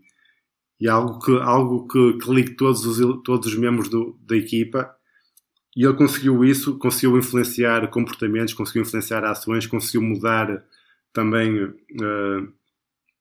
e 0.80 0.88
algo 0.88 1.18
que, 1.20 1.32
algo 1.32 1.86
que, 1.86 2.18
que 2.18 2.30
ligue 2.32 2.56
todos 2.56 2.84
os, 2.84 3.22
todos 3.22 3.46
os 3.46 3.58
membros 3.58 3.88
do, 3.88 4.18
da 4.26 4.36
equipa. 4.36 4.92
E 5.76 5.84
ele 5.84 5.94
conseguiu 5.94 6.44
isso, 6.44 6.78
conseguiu 6.78 7.16
influenciar 7.16 7.88
comportamentos, 7.88 8.54
conseguiu 8.54 8.82
influenciar 8.82 9.24
ações, 9.24 9.66
conseguiu 9.66 10.02
mudar 10.02 10.64
também 11.12 11.62
uh, 11.64 12.52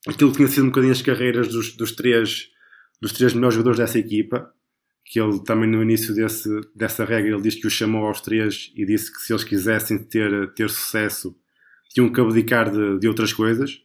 aquilo 0.08 0.32
que 0.32 0.38
tinha 0.38 0.48
sido 0.48 0.64
um 0.64 0.68
bocadinho 0.68 0.94
as 0.94 1.02
carreiras 1.02 1.48
dos, 1.48 1.76
dos, 1.76 1.92
três, 1.92 2.50
dos 3.02 3.12
três 3.12 3.34
melhores 3.34 3.56
jogadores 3.56 3.80
dessa 3.80 4.00
equipa, 4.00 4.52
que 5.10 5.20
ele 5.20 5.39
também 5.43 5.70
no 5.70 5.82
início 5.82 6.13
desse, 6.13 6.50
dessa 6.76 7.06
regra 7.06 7.32
ele 7.32 7.41
diz 7.41 7.56
que 7.56 7.65
os 7.65 7.74
chamou 7.74 8.06
aos 8.06 8.20
três 8.20 8.72
e 8.76 8.86
disse 8.86 9.12
que 9.12 9.20
se 9.22 9.32
eles 9.32 9.43
quisessem 9.43 9.98
ter, 9.98 10.54
ter 10.54 10.70
sucesso 10.70 11.36
tinham 11.93 12.12
que 12.12 12.20
abdicar 12.20 12.70
de, 12.70 13.00
de 13.00 13.08
outras 13.08 13.32
coisas 13.32 13.82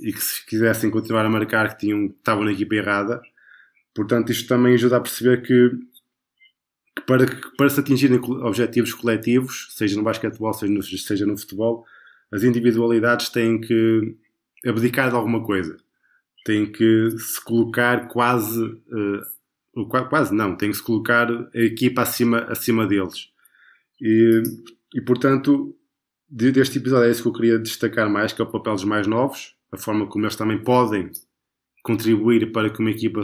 e 0.00 0.12
que 0.12 0.20
se 0.20 0.44
quisessem 0.44 0.90
continuar 0.90 1.24
a 1.24 1.30
marcar 1.30 1.68
que 1.70 1.86
tinham, 1.86 2.08
que 2.08 2.16
estavam 2.16 2.44
na 2.44 2.52
equipa 2.52 2.74
errada. 2.74 3.22
Portanto, 3.94 4.32
isto 4.32 4.48
também 4.48 4.74
ajuda 4.74 4.96
a 4.96 5.00
perceber 5.00 5.42
que, 5.42 5.70
para, 7.06 7.24
para 7.56 7.70
se 7.70 7.80
atingirem 7.80 8.18
objetivos 8.18 8.92
coletivos, 8.92 9.68
seja 9.70 9.96
no 9.96 10.02
basquetebol, 10.02 10.52
seja 10.52 10.72
no, 10.72 10.82
seja 10.82 11.26
no 11.26 11.38
futebol, 11.38 11.86
as 12.32 12.42
individualidades 12.42 13.28
têm 13.28 13.60
que 13.60 14.16
abdicar 14.66 15.10
de 15.10 15.16
alguma 15.16 15.44
coisa. 15.44 15.76
Têm 16.44 16.70
que 16.70 17.10
se 17.18 17.42
colocar 17.44 18.08
quase. 18.08 18.60
Uh, 18.62 19.22
quase 20.08 20.34
não, 20.34 20.56
têm 20.56 20.70
que 20.70 20.76
se 20.76 20.82
colocar 20.82 21.30
a 21.30 21.58
equipa 21.58 22.02
acima, 22.02 22.38
acima 22.48 22.86
deles. 22.86 23.28
E, 24.00 24.42
e 24.94 25.00
portanto, 25.00 25.76
deste 26.28 26.78
episódio 26.78 27.08
é 27.08 27.10
isso 27.10 27.22
que 27.22 27.28
eu 27.28 27.32
queria 27.32 27.58
destacar 27.58 28.10
mais, 28.10 28.32
que 28.32 28.42
é 28.42 28.44
o 28.44 28.50
papel 28.50 28.74
dos 28.74 28.84
mais 28.84 29.06
novos, 29.06 29.54
a 29.70 29.78
forma 29.78 30.06
como 30.06 30.24
eles 30.24 30.36
também 30.36 30.62
podem 30.62 31.10
contribuir 31.82 32.52
para 32.52 32.70
que 32.70 32.80
uma 32.80 32.90
equipa 32.90 33.22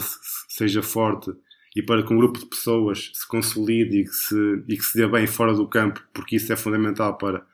seja 0.48 0.82
forte 0.82 1.30
e 1.76 1.82
para 1.82 2.02
que 2.02 2.12
um 2.12 2.16
grupo 2.16 2.38
de 2.38 2.46
pessoas 2.46 3.10
se 3.14 3.28
consolide 3.28 4.00
e 4.00 4.04
que 4.04 4.14
se, 4.14 4.64
e 4.68 4.76
que 4.76 4.84
se 4.84 4.98
dê 4.98 5.06
bem 5.06 5.26
fora 5.26 5.54
do 5.54 5.68
campo, 5.68 6.02
porque 6.12 6.36
isso 6.36 6.52
é 6.52 6.56
fundamental 6.56 7.16
para 7.18 7.46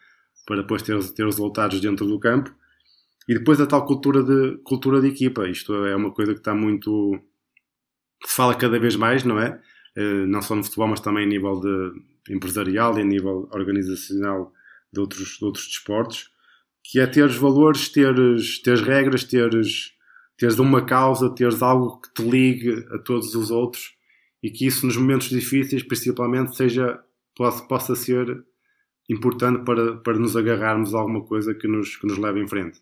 para 0.46 0.56
depois 0.56 0.82
ter, 0.82 0.98
ter 1.12 1.24
resultados 1.24 1.80
dentro 1.80 2.06
do 2.06 2.18
campo. 2.18 2.54
E 3.28 3.34
depois 3.34 3.60
a 3.60 3.66
tal 3.66 3.86
cultura 3.86 4.22
de, 4.22 4.58
cultura 4.64 5.00
de 5.00 5.08
equipa. 5.08 5.48
Isto 5.48 5.72
é 5.86 5.96
uma 5.96 6.10
coisa 6.10 6.32
que 6.32 6.40
está 6.40 6.54
muito. 6.54 7.18
Se 8.24 8.34
fala 8.34 8.54
cada 8.54 8.78
vez 8.78 8.96
mais, 8.96 9.24
não 9.24 9.38
é? 9.38 9.60
Uh, 9.96 10.26
não 10.26 10.42
só 10.42 10.54
no 10.54 10.64
futebol, 10.64 10.88
mas 10.88 11.00
também 11.00 11.24
a 11.24 11.28
nível 11.28 11.60
de 11.60 12.32
empresarial 12.34 12.98
e 12.98 13.02
a 13.02 13.04
nível 13.04 13.48
organizacional 13.52 14.52
de 14.92 15.00
outros, 15.00 15.38
de 15.38 15.44
outros 15.44 15.66
desportos. 15.66 16.30
Que 16.82 17.00
é 17.00 17.06
teres 17.06 17.36
valores, 17.36 17.88
teres, 17.88 18.60
teres 18.60 18.80
regras, 18.82 19.24
teres, 19.24 19.92
teres 20.36 20.58
uma 20.58 20.84
causa, 20.84 21.34
teres 21.34 21.62
algo 21.62 22.00
que 22.00 22.12
te 22.12 22.28
ligue 22.28 22.84
a 22.90 22.98
todos 22.98 23.34
os 23.34 23.50
outros 23.50 23.94
e 24.42 24.50
que 24.50 24.66
isso 24.66 24.84
nos 24.84 24.98
momentos 24.98 25.30
difíceis, 25.30 25.82
principalmente, 25.82 26.54
seja, 26.54 27.02
possa, 27.34 27.64
possa 27.64 27.94
ser 27.94 28.44
importante 29.08 29.64
para, 29.64 29.96
para 29.96 30.18
nos 30.18 30.36
agarrarmos 30.36 30.94
a 30.94 30.98
alguma 30.98 31.24
coisa 31.24 31.54
que 31.54 31.66
nos, 31.66 31.96
que 31.96 32.06
nos 32.06 32.18
leve 32.18 32.40
em 32.40 32.46
frente. 32.46 32.78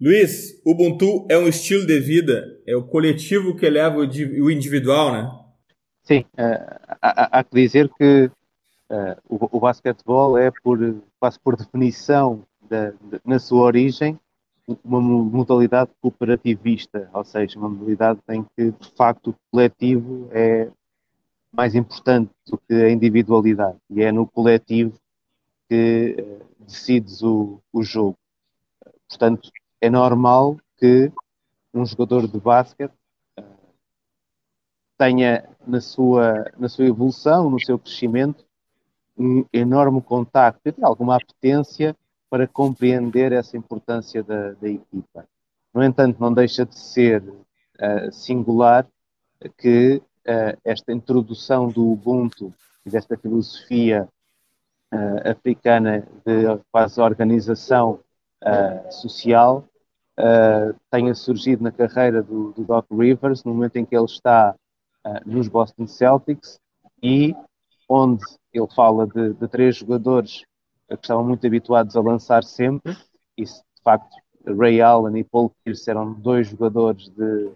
Luiz, 0.00 0.60
Ubuntu 0.66 1.24
é 1.30 1.38
um 1.38 1.46
estilo 1.46 1.86
de 1.86 2.00
vida, 2.00 2.60
é 2.66 2.74
o 2.74 2.82
coletivo 2.82 3.54
que 3.54 3.64
eleva 3.64 3.98
o 3.98 4.50
individual, 4.50 5.12
né? 5.12 5.30
Sim, 6.02 6.24
uh, 6.34 6.96
há, 7.00 7.44
que 7.44 7.54
dizer 7.54 7.88
que 7.96 8.28
uh, 8.90 9.16
o, 9.28 9.60
basquetebol 9.60 10.36
é, 10.36 10.50
por, 10.62 10.78
quase 11.20 11.38
por 11.38 11.56
definição, 11.56 12.44
da, 12.68 12.92
na 13.24 13.38
sua 13.38 13.62
origem, 13.62 14.18
uma 14.82 15.00
modalidade 15.00 15.90
cooperativista, 16.00 17.08
ou 17.12 17.24
seja, 17.24 17.58
uma 17.58 17.68
modalidade 17.68 18.20
em 18.30 18.44
que, 18.56 18.72
de 18.72 18.90
facto, 18.96 19.30
o 19.30 19.36
coletivo 19.50 20.28
é 20.32 20.68
mais 21.52 21.74
importante 21.74 22.30
do 22.46 22.58
que 22.58 22.74
a 22.74 22.90
individualidade. 22.90 23.78
E 23.90 24.02
é 24.02 24.10
no 24.10 24.26
coletivo 24.26 24.98
que 25.68 26.16
uh, 26.18 26.64
decides 26.66 27.22
o, 27.22 27.60
o 27.72 27.82
jogo. 27.84 28.18
Portanto, 29.08 29.50
é 29.84 29.90
normal 29.90 30.56
que 30.78 31.12
um 31.74 31.84
jogador 31.84 32.26
de 32.26 32.40
basquete 32.40 32.94
uh, 33.38 33.44
tenha 34.96 35.46
na 35.66 35.78
sua, 35.78 36.50
na 36.56 36.70
sua 36.70 36.86
evolução, 36.86 37.50
no 37.50 37.60
seu 37.60 37.78
crescimento, 37.78 38.46
um 39.16 39.44
enorme 39.52 40.00
contacto 40.00 40.70
e 40.70 40.74
alguma 40.82 41.16
apetência 41.16 41.94
para 42.30 42.48
compreender 42.48 43.32
essa 43.32 43.58
importância 43.58 44.22
da, 44.22 44.52
da 44.52 44.68
equipa. 44.68 45.28
No 45.74 45.82
entanto, 45.82 46.18
não 46.18 46.32
deixa 46.32 46.64
de 46.64 46.78
ser 46.78 47.22
uh, 47.22 48.10
singular 48.10 48.86
que 49.58 49.96
uh, 49.96 50.58
esta 50.64 50.94
introdução 50.94 51.68
do 51.68 51.92
Ubuntu 51.92 52.54
e 52.86 52.90
desta 52.90 53.18
filosofia 53.18 54.08
uh, 54.94 55.30
africana 55.30 56.08
de 56.24 56.58
quase 56.72 56.98
organização 57.02 58.00
social 58.90 59.64
uh, 60.18 60.74
tenha 60.90 61.14
surgido 61.14 61.62
na 61.62 61.72
carreira 61.72 62.22
do, 62.22 62.52
do, 62.52 62.64
Doc 62.64 62.86
Rivers, 62.90 63.44
no 63.44 63.54
momento 63.54 63.76
em 63.76 63.84
que 63.84 63.96
ele 63.96 64.04
está 64.04 64.54
nos 65.26 65.48
Boston 65.48 65.86
Celtics 65.86 66.58
e 67.02 67.36
onde 67.86 68.24
ele 68.54 68.66
fala 68.74 69.06
de, 69.06 69.34
de, 69.34 69.48
três 69.48 69.76
jogadores 69.76 70.46
que 70.88 70.94
estavam 70.94 71.22
muito 71.22 71.46
habituados 71.46 71.94
a 71.94 72.00
lançar 72.00 72.42
sempre, 72.42 72.96
e 73.36 73.44
de 73.44 73.52
facto 73.82 74.16
Ray 74.46 74.80
Allen 74.80 75.18
e 75.18 75.24
Paul 75.24 75.52
Pierce 75.62 75.90
eram 75.90 76.14
dois 76.14 76.48
jogadores 76.48 77.10
de 77.10 77.52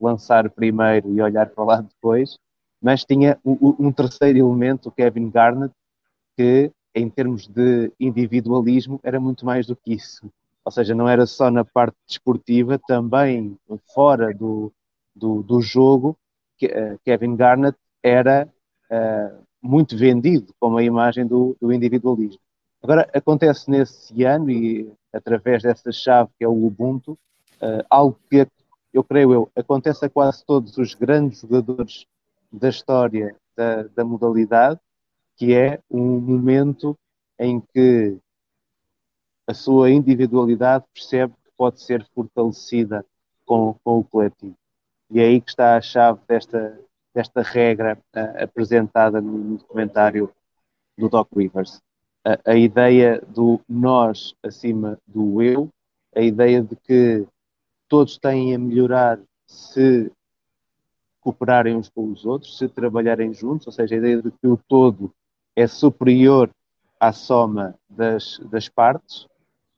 lançar 0.00 0.48
primeiro 0.50 1.12
e 1.12 1.20
olhar 1.20 1.50
para 1.50 1.64
lá 1.64 1.80
depois, 1.82 2.38
mas 2.80 3.04
tinha 3.04 3.38
um 3.44 3.90
terceiro 3.90 4.38
elemento, 4.38 4.90
o 4.90 4.92
Kevin 4.92 5.30
Garnett, 5.30 5.74
que, 6.36 6.70
em 6.94 7.08
termos 7.08 7.46
de 7.46 7.90
individualismo, 7.98 9.00
era 9.02 9.18
muito 9.18 9.46
mais 9.46 9.66
do 9.66 9.74
que 9.74 9.94
isso. 9.94 10.30
Ou 10.64 10.72
seja, 10.72 10.94
não 10.94 11.08
era 11.08 11.26
só 11.26 11.50
na 11.50 11.64
parte 11.64 11.96
desportiva, 12.06 12.78
também 12.78 13.56
fora 13.94 14.32
do, 14.34 14.72
do, 15.14 15.42
do 15.42 15.60
jogo, 15.60 16.16
uh, 16.62 16.98
Kevin 17.04 17.36
Garnett 17.36 17.76
era 18.02 18.48
uh, 18.90 19.44
muito 19.60 19.96
vendido 19.96 20.54
como 20.58 20.78
a 20.78 20.82
imagem 20.82 21.26
do, 21.26 21.56
do 21.60 21.72
individualismo. 21.72 22.40
Agora, 22.82 23.08
acontece 23.14 23.70
nesse 23.70 24.24
ano, 24.24 24.50
e 24.50 24.90
através 25.12 25.62
dessa 25.62 25.90
chave 25.92 26.30
que 26.38 26.44
é 26.44 26.48
o 26.48 26.66
Ubuntu, 26.66 27.12
uh, 27.12 27.84
algo 27.88 28.18
que 28.30 28.46
eu 28.92 29.02
creio 29.02 29.32
eu, 29.32 29.50
acontece 29.56 30.04
a 30.04 30.08
quase 30.08 30.44
todos 30.44 30.76
os 30.78 30.94
grandes 30.94 31.40
jogadores 31.40 32.06
da 32.52 32.68
história 32.68 33.34
da, 33.56 33.82
da 33.94 34.04
modalidade, 34.04 34.78
que 35.36 35.52
é 35.52 35.80
um 35.90 36.20
momento 36.20 36.96
em 37.38 37.60
que 37.60 38.16
a 39.46 39.54
sua 39.54 39.90
individualidade 39.90 40.84
percebe 40.92 41.34
que 41.44 41.50
pode 41.56 41.80
ser 41.80 42.04
fortalecida 42.14 43.04
com, 43.44 43.74
com 43.84 43.98
o 43.98 44.04
coletivo. 44.04 44.56
E 45.10 45.20
é 45.20 45.24
aí 45.24 45.40
que 45.40 45.50
está 45.50 45.76
a 45.76 45.80
chave 45.80 46.20
desta, 46.26 46.80
desta 47.14 47.42
regra 47.42 47.98
uh, 48.16 48.42
apresentada 48.42 49.20
no, 49.20 49.58
documentário 49.58 50.30
do 50.96 51.08
Doc 51.08 51.28
Rivers. 51.36 51.80
A, 52.24 52.52
a 52.52 52.56
ideia 52.56 53.22
do 53.28 53.60
nós 53.68 54.34
acima 54.42 54.98
do 55.06 55.42
eu, 55.42 55.68
a 56.14 56.20
ideia 56.20 56.62
de 56.62 56.74
que 56.76 57.26
todos 57.88 58.18
têm 58.18 58.54
a 58.54 58.58
melhorar 58.58 59.20
se 59.46 60.10
cooperarem 61.20 61.76
uns 61.76 61.88
com 61.88 62.10
os 62.10 62.24
outros, 62.24 62.58
se 62.58 62.68
trabalharem 62.68 63.32
juntos, 63.32 63.66
ou 63.66 63.72
seja, 63.72 63.94
a 63.94 63.98
ideia 63.98 64.22
de 64.22 64.30
que 64.30 64.46
o 64.46 64.58
todo 64.68 65.12
é 65.56 65.66
superior 65.66 66.50
à 66.98 67.12
soma 67.12 67.74
das, 67.88 68.38
das 68.50 68.68
partes. 68.68 69.26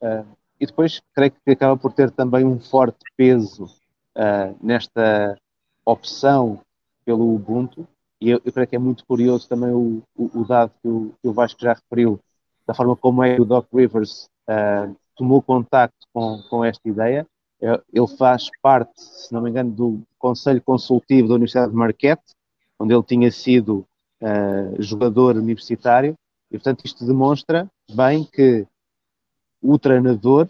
Uh, 0.02 0.26
e 0.60 0.66
depois, 0.66 1.00
creio 1.14 1.32
que 1.32 1.50
acaba 1.50 1.76
por 1.76 1.92
ter 1.92 2.10
também 2.10 2.44
um 2.44 2.58
forte 2.58 3.04
peso 3.16 3.64
uh, 3.64 4.56
nesta 4.62 5.38
opção 5.84 6.60
pelo 7.04 7.34
Ubuntu. 7.34 7.86
E 8.20 8.30
eu, 8.30 8.40
eu, 8.44 8.52
creio 8.52 8.66
que 8.66 8.76
é 8.76 8.78
muito 8.78 9.04
curioso 9.06 9.48
também 9.48 9.70
o, 9.70 10.02
o, 10.16 10.40
o 10.40 10.44
dado 10.44 10.72
que 10.82 10.88
o, 10.88 11.12
que 11.20 11.28
o, 11.28 11.32
Vasco 11.32 11.60
já 11.60 11.74
referiu, 11.74 12.18
da 12.66 12.74
forma 12.74 12.96
como 12.96 13.22
é 13.22 13.38
o 13.38 13.44
Doc 13.44 13.66
Rivers 13.72 14.28
uh, 14.48 14.96
tomou 15.14 15.42
contacto 15.42 16.06
com, 16.12 16.42
com 16.48 16.64
esta 16.64 16.88
ideia. 16.88 17.26
É, 17.60 17.80
ele 17.92 18.06
faz 18.18 18.50
parte, 18.62 18.92
se 18.96 19.32
não 19.32 19.40
me 19.40 19.50
engano, 19.50 19.70
do 19.70 20.02
Conselho 20.18 20.62
Consultivo 20.62 21.28
da 21.28 21.34
Universidade 21.34 21.70
de 21.70 21.76
Marquette, 21.76 22.34
onde 22.78 22.94
ele 22.94 23.02
tinha 23.02 23.30
sido 23.30 23.86
uh, 24.20 24.82
jogador 24.82 25.36
universitário, 25.36 26.14
e 26.50 26.58
portanto 26.58 26.84
isto 26.84 27.06
demonstra 27.06 27.68
bem 27.90 28.24
que 28.24 28.66
o 29.62 29.78
treinador 29.78 30.48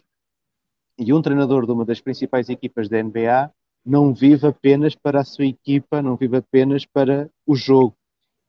e 0.98 1.12
um 1.12 1.22
treinador 1.22 1.66
de 1.66 1.72
uma 1.72 1.84
das 1.84 2.00
principais 2.00 2.48
equipas 2.48 2.88
da 2.88 3.02
NBA 3.02 3.50
não 3.84 4.12
vive 4.12 4.46
apenas 4.46 4.94
para 4.94 5.20
a 5.20 5.24
sua 5.24 5.46
equipa, 5.46 6.02
não 6.02 6.16
vive 6.16 6.38
apenas 6.38 6.84
para 6.84 7.30
o 7.46 7.54
jogo, 7.54 7.94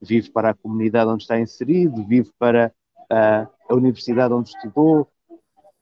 vive 0.00 0.30
para 0.30 0.50
a 0.50 0.54
comunidade 0.54 1.10
onde 1.10 1.22
está 1.22 1.38
inserido, 1.38 2.04
vive 2.04 2.30
para 2.38 2.72
uh, 3.10 3.48
a 3.68 3.74
universidade 3.74 4.34
onde 4.34 4.48
estudou, 4.48 5.08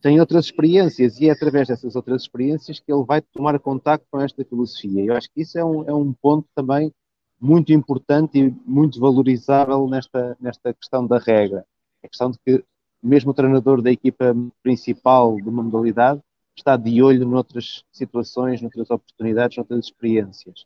tem 0.02 0.20
outras 0.20 0.44
experiências 0.44 1.18
e 1.20 1.28
é 1.28 1.32
através 1.32 1.68
dessas 1.68 1.96
outras 1.96 2.22
experiências 2.22 2.78
que 2.78 2.92
ele 2.92 3.04
vai 3.04 3.20
tomar 3.20 3.58
contato 3.58 4.04
com 4.10 4.20
esta 4.20 4.44
filosofia. 4.44 5.04
Eu 5.04 5.16
acho 5.16 5.28
que 5.32 5.40
isso 5.40 5.58
é 5.58 5.64
um, 5.64 5.88
é 5.88 5.94
um 5.94 6.12
ponto 6.12 6.46
também 6.54 6.92
muito 7.40 7.72
importante 7.72 8.38
e 8.38 8.54
muito 8.64 9.00
valorizável 9.00 9.88
nesta, 9.88 10.36
nesta 10.40 10.72
questão 10.74 11.06
da 11.06 11.18
regra. 11.18 11.64
A 12.04 12.08
questão 12.08 12.30
de 12.30 12.38
que 12.38 12.64
mesmo 13.06 13.30
o 13.30 13.34
treinador 13.34 13.80
da 13.80 13.90
equipa 13.90 14.34
principal 14.62 15.36
de 15.36 15.48
uma 15.48 15.62
modalidade 15.62 16.20
está 16.56 16.76
de 16.76 17.02
olho 17.02 17.26
noutras 17.26 17.84
situações, 17.92 18.60
noutras 18.60 18.90
oportunidades, 18.90 19.56
noutras 19.56 19.84
experiências. 19.84 20.64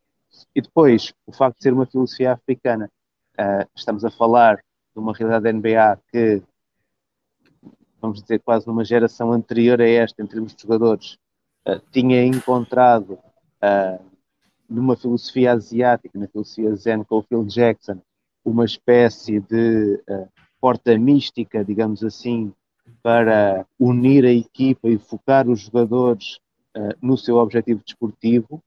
E 0.55 0.61
depois, 0.61 1.13
o 1.27 1.33
facto 1.33 1.59
de 1.59 1.65
ser 1.65 1.73
uma 1.73 1.87
filosofia 1.87 2.33
africana, 2.33 2.91
uh, 3.39 3.69
estamos 3.77 4.05
a 4.05 4.11
falar 4.11 4.57
de 4.57 5.01
uma 5.01 5.13
realidade 5.13 5.45
da 5.45 5.53
NBA 5.53 6.01
que 6.11 6.43
vamos 8.01 8.23
dizer, 8.23 8.39
quase 8.41 8.67
numa 8.67 8.85
geração 8.85 9.31
anterior 9.31 9.79
a 9.81 9.87
esta, 9.87 10.23
em 10.23 10.27
termos 10.27 10.55
de 10.55 10.63
jogadores, 10.63 11.19
uh, 11.69 11.79
tinha 11.93 12.25
encontrado 12.25 13.11
uh, 13.13 14.03
numa 14.69 14.97
filosofia 14.97 15.53
asiática, 15.53 16.19
na 16.19 16.27
filosofia 16.29 16.75
zen 16.77 17.05
com 17.05 17.19
o 17.19 17.23
Phil 17.23 17.45
Jackson, 17.45 18.01
uma 18.43 18.65
espécie 18.65 19.41
de 19.41 20.03
porta 20.61 20.97
mística, 20.99 21.65
digamos 21.65 22.05
assim, 22.05 22.53
para 23.03 23.67
unir 23.79 24.25
a 24.25 24.33
equipa 24.33 24.89
e 24.89 24.99
focar 24.99 25.49
os 25.49 25.61
jogadores 25.61 26.39
uh, 26.77 26.95
no 27.01 27.17
seu 27.17 27.37
objetivo 27.37 27.83
desportivo. 27.85 28.63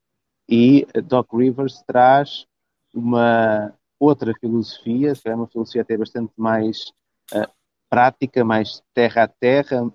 E 0.49 0.87
Doc 1.05 1.31
Rivers 1.33 1.83
traz 1.85 2.47
uma 2.93 3.73
outra 3.99 4.33
filosofia, 4.39 5.13
que 5.13 5.29
é 5.29 5.35
uma 5.35 5.47
filosofia 5.47 5.81
até 5.81 5.95
bastante 5.95 6.33
mais 6.35 6.91
uh, 7.33 7.49
prática, 7.89 8.43
mais 8.43 8.81
terra 8.93 9.23
a 9.23 9.27
terra, 9.27 9.91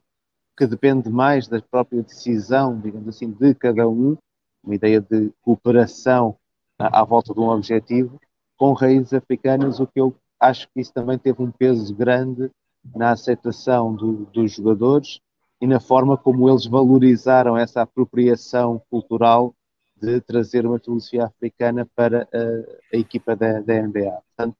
que 0.57 0.67
depende 0.67 1.11
mais 1.11 1.47
da 1.49 1.61
própria 1.61 2.03
decisão, 2.03 2.81
digamos 2.81 3.09
assim, 3.09 3.31
de 3.31 3.55
cada 3.55 3.89
um, 3.89 4.17
uma 4.63 4.75
ideia 4.75 5.01
de 5.01 5.33
cooperação 5.43 6.37
à, 6.79 7.01
à 7.01 7.05
volta 7.05 7.35
de 7.35 7.41
um 7.41 7.49
objetivo, 7.49 8.21
com 8.57 8.73
raízes 8.73 9.13
africanas, 9.13 9.79
o 9.79 9.87
que 9.87 10.01
eu 10.01 10.15
acho 10.41 10.69
que 10.69 10.81
isso 10.81 10.93
também 10.93 11.19
teve 11.19 11.43
um 11.43 11.51
peso 11.51 11.95
grande 11.95 12.51
na 12.95 13.11
aceitação 13.11 13.95
do, 13.95 14.27
dos 14.27 14.53
jogadores 14.53 15.21
e 15.61 15.67
na 15.67 15.81
forma 15.81 16.17
como 16.17 16.49
eles 16.49 16.67
valorizaram 16.67 17.57
essa 17.57 17.83
apropriação 17.83 18.81
cultural 18.91 19.55
de 20.01 20.21
trazer 20.21 20.65
uma 20.65 20.79
filosofia 20.79 21.27
africana 21.27 21.89
para 21.95 22.29
a, 22.33 22.95
a 22.95 22.99
equipa 22.99 23.35
da, 23.35 23.61
da 23.61 23.83
NBA. 23.83 24.23
Portanto, 24.37 24.57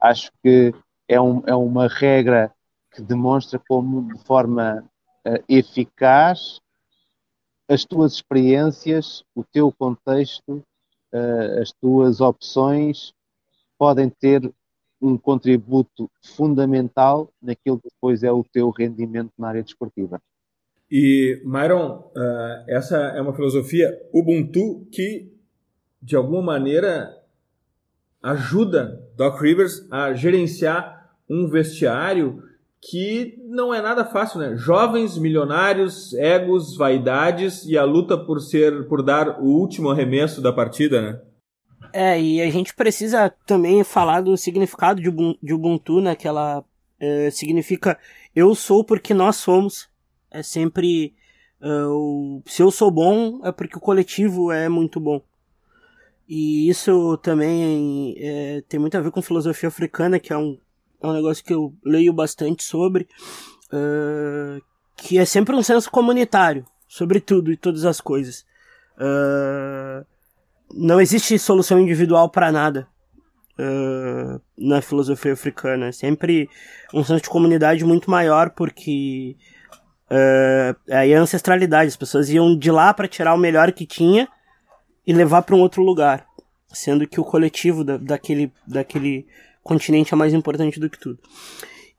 acho 0.00 0.32
que 0.42 0.74
é, 1.08 1.20
um, 1.20 1.42
é 1.46 1.54
uma 1.54 1.86
regra 1.86 2.52
que 2.92 3.00
demonstra 3.00 3.60
como, 3.68 4.12
de 4.12 4.24
forma 4.24 4.84
uh, 5.26 5.44
eficaz, 5.48 6.60
as 7.68 7.84
tuas 7.84 8.14
experiências, 8.14 9.22
o 9.32 9.44
teu 9.44 9.70
contexto, 9.70 10.64
uh, 11.14 11.60
as 11.62 11.72
tuas 11.72 12.20
opções 12.20 13.12
podem 13.78 14.10
ter 14.10 14.52
um 15.00 15.16
contributo 15.16 16.10
fundamental 16.22 17.32
naquilo 17.42 17.78
que 17.78 17.88
depois 17.88 18.22
é 18.22 18.30
o 18.30 18.44
teu 18.44 18.70
rendimento 18.70 19.32
na 19.38 19.48
área 19.48 19.62
desportiva. 19.62 20.20
E, 20.90 21.40
Myron, 21.44 22.10
uh, 22.16 22.64
essa 22.68 22.96
é 22.96 23.20
uma 23.20 23.34
filosofia 23.34 23.88
Ubuntu 24.12 24.86
que, 24.90 25.32
de 26.02 26.16
alguma 26.16 26.42
maneira, 26.42 27.16
ajuda 28.22 29.00
Doc 29.16 29.40
Rivers 29.40 29.86
a 29.90 30.12
gerenciar 30.12 31.14
um 31.28 31.48
vestiário 31.48 32.42
que 32.82 33.38
não 33.46 33.72
é 33.74 33.80
nada 33.80 34.04
fácil, 34.04 34.40
né? 34.40 34.56
Jovens, 34.56 35.18
milionários, 35.18 36.14
egos, 36.14 36.76
vaidades 36.76 37.64
e 37.66 37.76
a 37.76 37.84
luta 37.84 38.16
por 38.16 38.40
ser, 38.40 38.88
por 38.88 39.02
dar 39.02 39.40
o 39.40 39.44
último 39.44 39.90
arremesso 39.90 40.40
da 40.40 40.52
partida, 40.52 41.00
né? 41.00 41.20
É, 41.92 42.20
e 42.20 42.40
a 42.40 42.50
gente 42.50 42.74
precisa 42.74 43.30
também 43.46 43.82
falar 43.84 44.20
do 44.20 44.36
significado 44.36 45.00
de 45.00 45.54
Ubuntu, 45.54 46.00
né? 46.00 46.14
Que 46.14 46.28
ela 46.28 46.64
é, 46.98 47.30
significa 47.30 47.98
eu 48.34 48.54
sou 48.54 48.84
porque 48.84 49.14
nós 49.14 49.36
somos. 49.36 49.88
É 50.30 50.42
sempre. 50.42 51.14
Uh, 51.60 52.42
se 52.46 52.62
eu 52.62 52.70
sou 52.70 52.90
bom, 52.90 53.40
é 53.44 53.52
porque 53.52 53.76
o 53.76 53.80
coletivo 53.80 54.50
é 54.50 54.68
muito 54.68 54.98
bom. 54.98 55.20
E 56.28 56.68
isso 56.68 57.18
também 57.18 58.14
é, 58.16 58.62
tem 58.68 58.78
muito 58.78 58.96
a 58.96 59.00
ver 59.00 59.10
com 59.10 59.20
filosofia 59.20 59.68
africana, 59.68 60.18
que 60.20 60.32
é 60.32 60.38
um 60.38 60.56
é 61.02 61.06
um 61.06 61.12
negócio 61.12 61.42
que 61.42 61.52
eu 61.52 61.74
leio 61.84 62.12
bastante 62.12 62.62
sobre, 62.62 63.08
uh, 63.72 64.62
que 64.96 65.18
é 65.18 65.24
sempre 65.24 65.56
um 65.56 65.62
senso 65.62 65.90
comunitário 65.90 66.64
sobre 66.86 67.20
tudo 67.20 67.50
e 67.50 67.56
todas 67.56 67.84
as 67.84 68.00
coisas. 68.00 68.44
Uh, 68.96 70.04
não 70.74 71.00
existe 71.00 71.38
solução 71.38 71.78
individual 71.80 72.28
para 72.28 72.52
nada 72.52 72.86
uh, 73.58 74.40
na 74.56 74.80
filosofia 74.80 75.32
africana. 75.32 75.86
É 75.86 75.92
sempre 75.92 76.48
um 76.92 77.04
senso 77.04 77.22
de 77.22 77.30
comunidade 77.30 77.84
muito 77.84 78.10
maior, 78.10 78.50
porque 78.50 79.36
uh, 80.10 80.76
aí 80.90 81.12
é 81.12 81.16
a 81.16 81.20
ancestralidade. 81.20 81.88
As 81.88 81.96
pessoas 81.96 82.30
iam 82.30 82.56
de 82.56 82.70
lá 82.70 82.92
para 82.94 83.08
tirar 83.08 83.34
o 83.34 83.38
melhor 83.38 83.70
que 83.72 83.86
tinha 83.86 84.28
e 85.06 85.12
levar 85.12 85.42
para 85.42 85.56
um 85.56 85.60
outro 85.60 85.82
lugar, 85.82 86.26
sendo 86.68 87.06
que 87.06 87.20
o 87.20 87.24
coletivo 87.24 87.84
da, 87.84 87.96
daquele, 87.96 88.52
daquele 88.66 89.26
continente 89.62 90.14
é 90.14 90.16
mais 90.16 90.32
importante 90.32 90.78
do 90.78 90.88
que 90.88 90.98
tudo. 90.98 91.18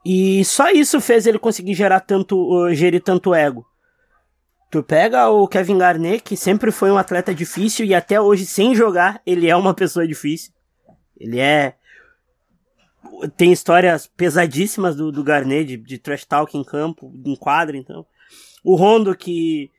E 0.04 0.44
só 0.46 0.72
isso 0.72 1.00
fez 1.00 1.28
ele 1.28 1.38
conseguir 1.38 1.76
gerar 1.76 2.00
tanto, 2.00 2.38
uh, 2.38 2.74
gerir 2.74 3.04
tanto 3.04 3.36
ego. 3.36 3.66
Tu 4.72 4.82
pega 4.82 5.30
o 5.30 5.48
Kevin 5.48 5.78
Garnett, 5.78 6.24
que 6.24 6.38
sempre 6.38 6.72
foi 6.72 6.90
um 6.90 6.98
atleta 6.98 7.36
difícil 7.36 7.86
e 7.86 7.94
até 7.94 8.22
hoje, 8.22 8.46
sem 8.46 8.74
jogar, 8.74 9.22
ele 9.26 9.48
é 9.50 9.56
uma 9.56 9.74
pessoa 9.74 10.08
difícil. 10.08 10.54
Ele 11.20 11.40
é. 11.40 11.76
Tem 13.36 13.52
histórias 13.52 14.08
pesadíssimas 14.08 14.96
do, 14.96 15.12
do 15.12 15.24
Garnett, 15.24 15.66
de, 15.66 15.78
de 15.78 15.98
trash 15.98 16.26
talk 16.26 16.58
em 16.58 16.64
campo, 16.64 17.14
em 17.26 17.36
quadra, 17.36 17.76
então. 17.76 18.06
O 18.64 18.76
Rondo, 18.76 19.16
que 19.16 19.70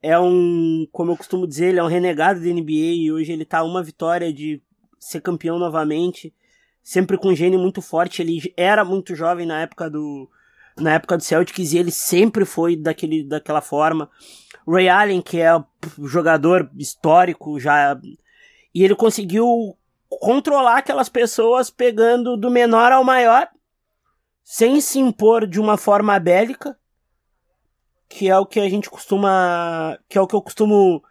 é 0.00 0.18
um, 0.18 0.86
como 0.92 1.10
eu 1.10 1.16
costumo 1.16 1.46
dizer, 1.46 1.70
ele 1.70 1.80
é 1.80 1.82
um 1.84 1.88
renegado 1.88 2.40
da 2.40 2.46
NBA 2.46 2.94
e 2.94 3.12
hoje 3.12 3.32
ele 3.32 3.44
tá 3.44 3.64
uma 3.64 3.82
vitória 3.82 4.32
de 4.32 4.62
ser 5.00 5.20
campeão 5.20 5.58
novamente 5.58 6.32
sempre 6.88 7.18
com 7.18 7.28
um 7.28 7.36
gênio 7.36 7.58
muito 7.58 7.82
forte. 7.82 8.22
Ele 8.22 8.40
era 8.56 8.82
muito 8.82 9.14
jovem 9.14 9.44
na 9.44 9.60
época 9.60 9.90
do 9.90 10.26
na 10.78 10.94
época 10.94 11.16
do 11.16 11.22
Celtics 11.22 11.72
e 11.72 11.78
ele 11.78 11.90
sempre 11.90 12.44
foi 12.44 12.76
daquele, 12.76 13.24
daquela 13.24 13.60
forma. 13.60 14.10
Ray 14.66 14.88
Allen, 14.88 15.22
que 15.22 15.40
é 15.40 15.50
jogador 16.04 16.70
histórico 16.76 17.58
já. 17.58 17.98
E 18.74 18.84
ele 18.84 18.94
conseguiu 18.94 19.76
controlar 20.08 20.78
aquelas 20.78 21.08
pessoas 21.08 21.70
pegando 21.70 22.36
do 22.36 22.50
menor 22.50 22.92
ao 22.92 23.04
maior, 23.04 23.48
sem 24.42 24.80
se 24.80 24.98
impor 24.98 25.46
de 25.46 25.60
uma 25.60 25.76
forma 25.76 26.18
bélica, 26.18 26.76
que 28.08 28.28
é 28.28 28.38
o 28.38 28.46
que 28.46 28.60
a 28.60 28.68
gente 28.68 28.88
costuma, 28.88 29.98
que 30.08 30.16
é 30.16 30.20
o 30.20 30.26
que 30.26 30.34
eu 30.34 30.40
costumo, 30.40 31.02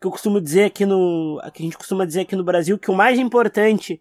que 0.00 0.06
eu 0.06 0.10
costumo 0.10 0.40
dizer 0.40 0.64
aqui 0.64 0.86
no, 0.86 1.40
que 1.52 1.62
a 1.62 1.64
gente 1.66 1.76
costuma 1.76 2.04
dizer 2.04 2.20
aqui 2.20 2.36
no 2.36 2.44
Brasil, 2.44 2.78
que 2.78 2.90
o 2.90 2.94
mais 2.94 3.18
importante 3.18 4.00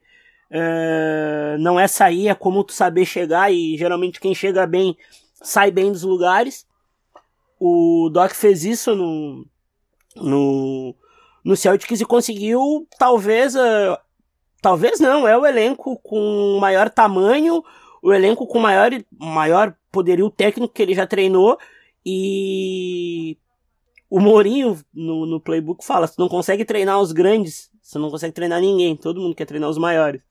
uh, 0.51 1.57
não 1.59 1.79
é 1.79 1.87
sair, 1.87 2.27
é 2.27 2.35
como 2.35 2.63
tu 2.63 2.73
saber 2.73 3.05
chegar 3.05 3.51
e 3.51 3.77
geralmente 3.77 4.19
quem 4.19 4.33
chega 4.33 4.65
bem 4.65 4.95
sai 5.41 5.71
bem 5.71 5.91
dos 5.91 6.03
lugares. 6.03 6.65
O 7.59 8.09
Doc 8.11 8.31
fez 8.33 8.63
isso 8.63 8.95
no 8.95 9.45
no 10.15 10.95
no 11.43 11.55
Celtics 11.55 12.01
e 12.01 12.05
conseguiu 12.05 12.87
talvez 12.97 13.55
uh, 13.55 13.97
talvez 14.61 14.99
não, 14.99 15.27
é 15.27 15.37
o 15.37 15.45
elenco 15.45 15.97
com 15.99 16.57
maior 16.59 16.89
tamanho, 16.89 17.63
o 18.01 18.11
elenco 18.11 18.47
com 18.47 18.59
maior, 18.59 18.91
maior 19.17 19.75
poderio 19.91 20.29
técnico 20.29 20.73
que 20.73 20.81
ele 20.81 20.95
já 20.95 21.05
treinou 21.05 21.57
e 22.05 23.37
o 24.09 24.19
Mourinho 24.19 24.79
no, 24.93 25.25
no 25.25 25.39
playbook 25.39 25.85
fala, 25.85 26.07
você 26.07 26.15
não 26.17 26.27
consegue 26.27 26.65
treinar 26.65 26.99
os 26.99 27.11
grandes, 27.11 27.69
você 27.81 27.99
não 27.99 28.09
consegue 28.09 28.33
treinar 28.33 28.59
ninguém, 28.59 28.95
todo 28.95 29.21
mundo 29.21 29.35
quer 29.35 29.45
treinar 29.45 29.69
os 29.69 29.77
maiores. 29.77 30.21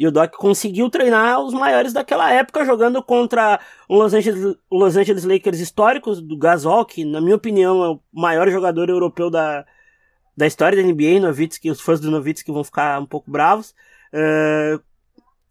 E 0.00 0.06
o 0.06 0.10
Doc 0.10 0.32
conseguiu 0.36 0.88
treinar 0.88 1.38
os 1.42 1.52
maiores 1.52 1.92
daquela 1.92 2.32
época, 2.32 2.64
jogando 2.64 3.02
contra 3.02 3.60
o 3.86 3.98
Los 3.98 4.14
Angeles, 4.14 4.56
Los 4.72 4.96
Angeles 4.96 5.24
Lakers 5.24 5.60
históricos, 5.60 6.22
do 6.22 6.38
Gasol, 6.38 6.86
que, 6.86 7.04
na 7.04 7.20
minha 7.20 7.36
opinião, 7.36 7.84
é 7.84 7.88
o 7.90 8.00
maior 8.10 8.48
jogador 8.48 8.88
europeu 8.88 9.28
da, 9.28 9.62
da 10.34 10.46
história 10.46 10.82
da 10.82 10.88
NBA, 10.88 11.20
Nowitzki, 11.20 11.70
os 11.70 11.82
fãs 11.82 12.00
do 12.00 12.10
Nowitzki 12.10 12.50
vão 12.50 12.64
ficar 12.64 12.98
um 12.98 13.04
pouco 13.04 13.30
bravos. 13.30 13.74
Uh, 14.10 14.82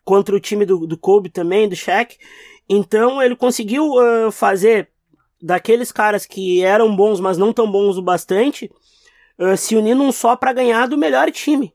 contra 0.03 0.35
o 0.35 0.39
time 0.39 0.65
do, 0.65 0.87
do 0.87 0.97
Kobe 0.97 1.29
também, 1.29 1.69
do 1.69 1.75
Shaq. 1.75 2.17
Então 2.67 3.21
ele 3.21 3.35
conseguiu 3.35 3.91
uh, 3.91 4.31
fazer 4.31 4.89
daqueles 5.39 5.91
caras 5.91 6.25
que 6.25 6.63
eram 6.63 6.95
bons, 6.95 7.19
mas 7.19 7.37
não 7.37 7.53
tão 7.53 7.71
bons 7.71 7.99
o 7.99 8.01
bastante, 8.01 8.71
uh, 9.37 9.55
se 9.55 9.75
unir 9.75 9.93
num 9.93 10.11
só 10.11 10.35
para 10.35 10.53
ganhar 10.53 10.87
do 10.87 10.97
melhor 10.97 11.29
time. 11.29 11.71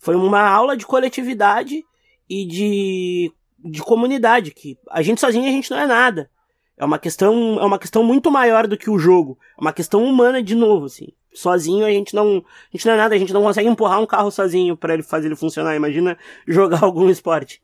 Foi 0.00 0.16
uma 0.16 0.40
aula 0.40 0.76
de 0.76 0.84
coletividade 0.84 1.84
e 2.28 2.46
de, 2.46 3.32
de 3.58 3.80
comunidade, 3.82 4.50
que 4.50 4.78
a 4.90 5.02
gente 5.02 5.20
sozinho 5.20 5.46
a 5.46 5.50
gente 5.50 5.70
não 5.70 5.78
é 5.78 5.86
nada. 5.86 6.30
É 6.76 6.84
uma 6.84 6.98
questão, 6.98 7.60
é 7.60 7.64
uma 7.64 7.78
questão 7.78 8.02
muito 8.02 8.30
maior 8.30 8.66
do 8.66 8.76
que 8.76 8.90
o 8.90 8.98
jogo. 8.98 9.38
É 9.56 9.60
uma 9.60 9.72
questão 9.72 10.04
humana 10.04 10.42
de 10.42 10.54
novo, 10.54 10.86
assim. 10.86 11.08
Sozinho 11.32 11.86
a 11.86 11.90
gente 11.90 12.14
não, 12.14 12.38
a 12.38 12.76
gente 12.76 12.86
não 12.86 12.94
é 12.94 12.96
nada, 12.96 13.14
a 13.14 13.18
gente 13.18 13.32
não 13.32 13.42
consegue 13.42 13.68
empurrar 13.68 14.00
um 14.00 14.06
carro 14.06 14.30
sozinho 14.30 14.76
para 14.76 14.94
ele 14.94 15.02
fazer 15.02 15.28
ele 15.28 15.36
funcionar. 15.36 15.76
Imagina 15.76 16.18
jogar 16.46 16.82
algum 16.84 17.08
esporte. 17.08 17.60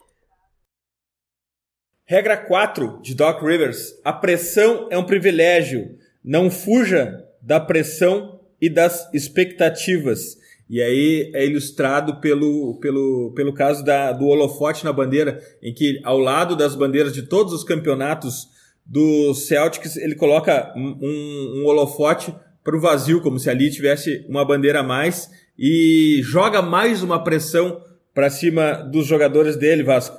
Regra 2.07 2.37
4 2.37 3.01
de 3.03 3.15
Doc 3.15 3.43
Rivers: 3.43 4.01
a 4.05 4.13
pressão 4.13 4.89
é 4.91 4.97
um 4.97 5.05
privilégio. 5.05 5.99
Não 6.25 6.51
fuja 6.51 7.25
da 7.43 7.61
pressão 7.61 8.41
e 8.61 8.69
das 8.69 9.13
expectativas. 9.13 10.37
E 10.69 10.83
aí 10.83 11.31
é 11.35 11.47
ilustrado 11.47 12.21
pelo, 12.21 12.79
pelo, 12.81 13.33
pelo 13.35 13.55
caso 13.55 13.85
da, 13.85 14.13
do 14.13 14.27
holofote 14.27 14.85
na 14.85 14.93
bandeira, 14.93 15.41
em 15.63 15.73
que 15.73 16.01
ao 16.05 16.19
lado 16.19 16.55
das 16.55 16.75
bandeiras 16.75 17.13
de 17.13 17.23
todos 17.23 17.53
os 17.55 17.65
campeonatos 17.65 18.49
do 18.85 19.35
Celtics, 19.35 19.97
ele 19.97 20.15
coloca 20.15 20.73
um, 20.77 20.99
um, 21.03 21.67
holofote 21.67 22.35
para 22.63 22.77
o 22.77 22.81
vazio, 22.81 23.21
como 23.21 23.39
se 23.39 23.49
ali 23.49 23.71
tivesse 23.71 24.25
uma 24.29 24.45
bandeira 24.45 24.81
a 24.81 24.83
mais, 24.83 25.31
e 25.59 26.21
joga 26.23 26.61
mais 26.63 27.03
uma 27.03 27.23
pressão 27.23 27.83
para 28.15 28.31
cima 28.31 28.75
dos 28.75 29.07
jogadores 29.07 29.57
dele, 29.57 29.83
Vasco. 29.83 30.19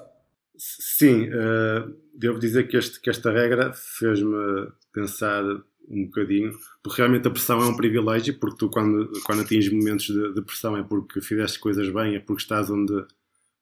Sim, 0.57 1.29
uh, 1.29 1.95
devo 2.15 2.39
dizer 2.39 2.67
que, 2.67 2.77
este, 2.77 2.99
que 2.99 3.09
esta 3.09 3.31
regra 3.31 3.71
fez-me 3.73 4.67
pensar 4.93 5.43
um 5.89 6.05
bocadinho, 6.05 6.51
porque 6.83 7.01
realmente 7.01 7.27
a 7.27 7.31
pressão 7.31 7.59
é 7.61 7.65
um 7.65 7.75
privilégio, 7.75 8.39
porque 8.39 8.57
tu 8.57 8.69
quando, 8.69 9.11
quando 9.23 9.41
atinges 9.41 9.71
momentos 9.73 10.05
de, 10.05 10.33
de 10.33 10.41
pressão 10.41 10.77
é 10.77 10.83
porque 10.83 11.19
fizeste 11.19 11.59
coisas 11.59 11.89
bem, 11.89 12.15
é 12.15 12.19
porque 12.19 12.43
estás 12.43 12.69
onde, 12.69 13.05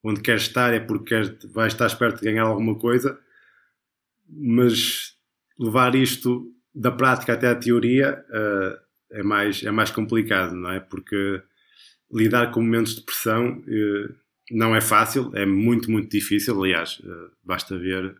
onde 0.02 0.20
queres 0.20 0.42
estar, 0.42 0.72
é 0.74 0.80
porque 0.80 1.06
queres, 1.06 1.36
vais 1.52 1.72
estar 1.72 1.92
perto 1.96 2.20
de 2.20 2.26
ganhar 2.26 2.42
alguma 2.42 2.78
coisa, 2.78 3.18
mas 4.28 5.16
levar 5.58 5.94
isto 5.94 6.52
da 6.74 6.92
prática 6.92 7.32
até 7.32 7.48
à 7.48 7.54
teoria 7.54 8.24
uh, 8.28 8.78
é, 9.10 9.22
mais, 9.22 9.62
é 9.64 9.70
mais 9.70 9.90
complicado, 9.90 10.54
não 10.54 10.70
é? 10.70 10.80
Porque 10.80 11.42
lidar 12.12 12.50
com 12.50 12.62
momentos 12.62 12.94
de 12.94 13.02
pressão 13.02 13.58
uh, 13.58 14.14
não 14.50 14.74
é 14.76 14.80
fácil, 14.80 15.30
é 15.34 15.44
muito, 15.44 15.90
muito 15.90 16.10
difícil. 16.10 16.62
Aliás, 16.62 17.00
uh, 17.00 17.30
basta 17.42 17.76
ver 17.76 18.14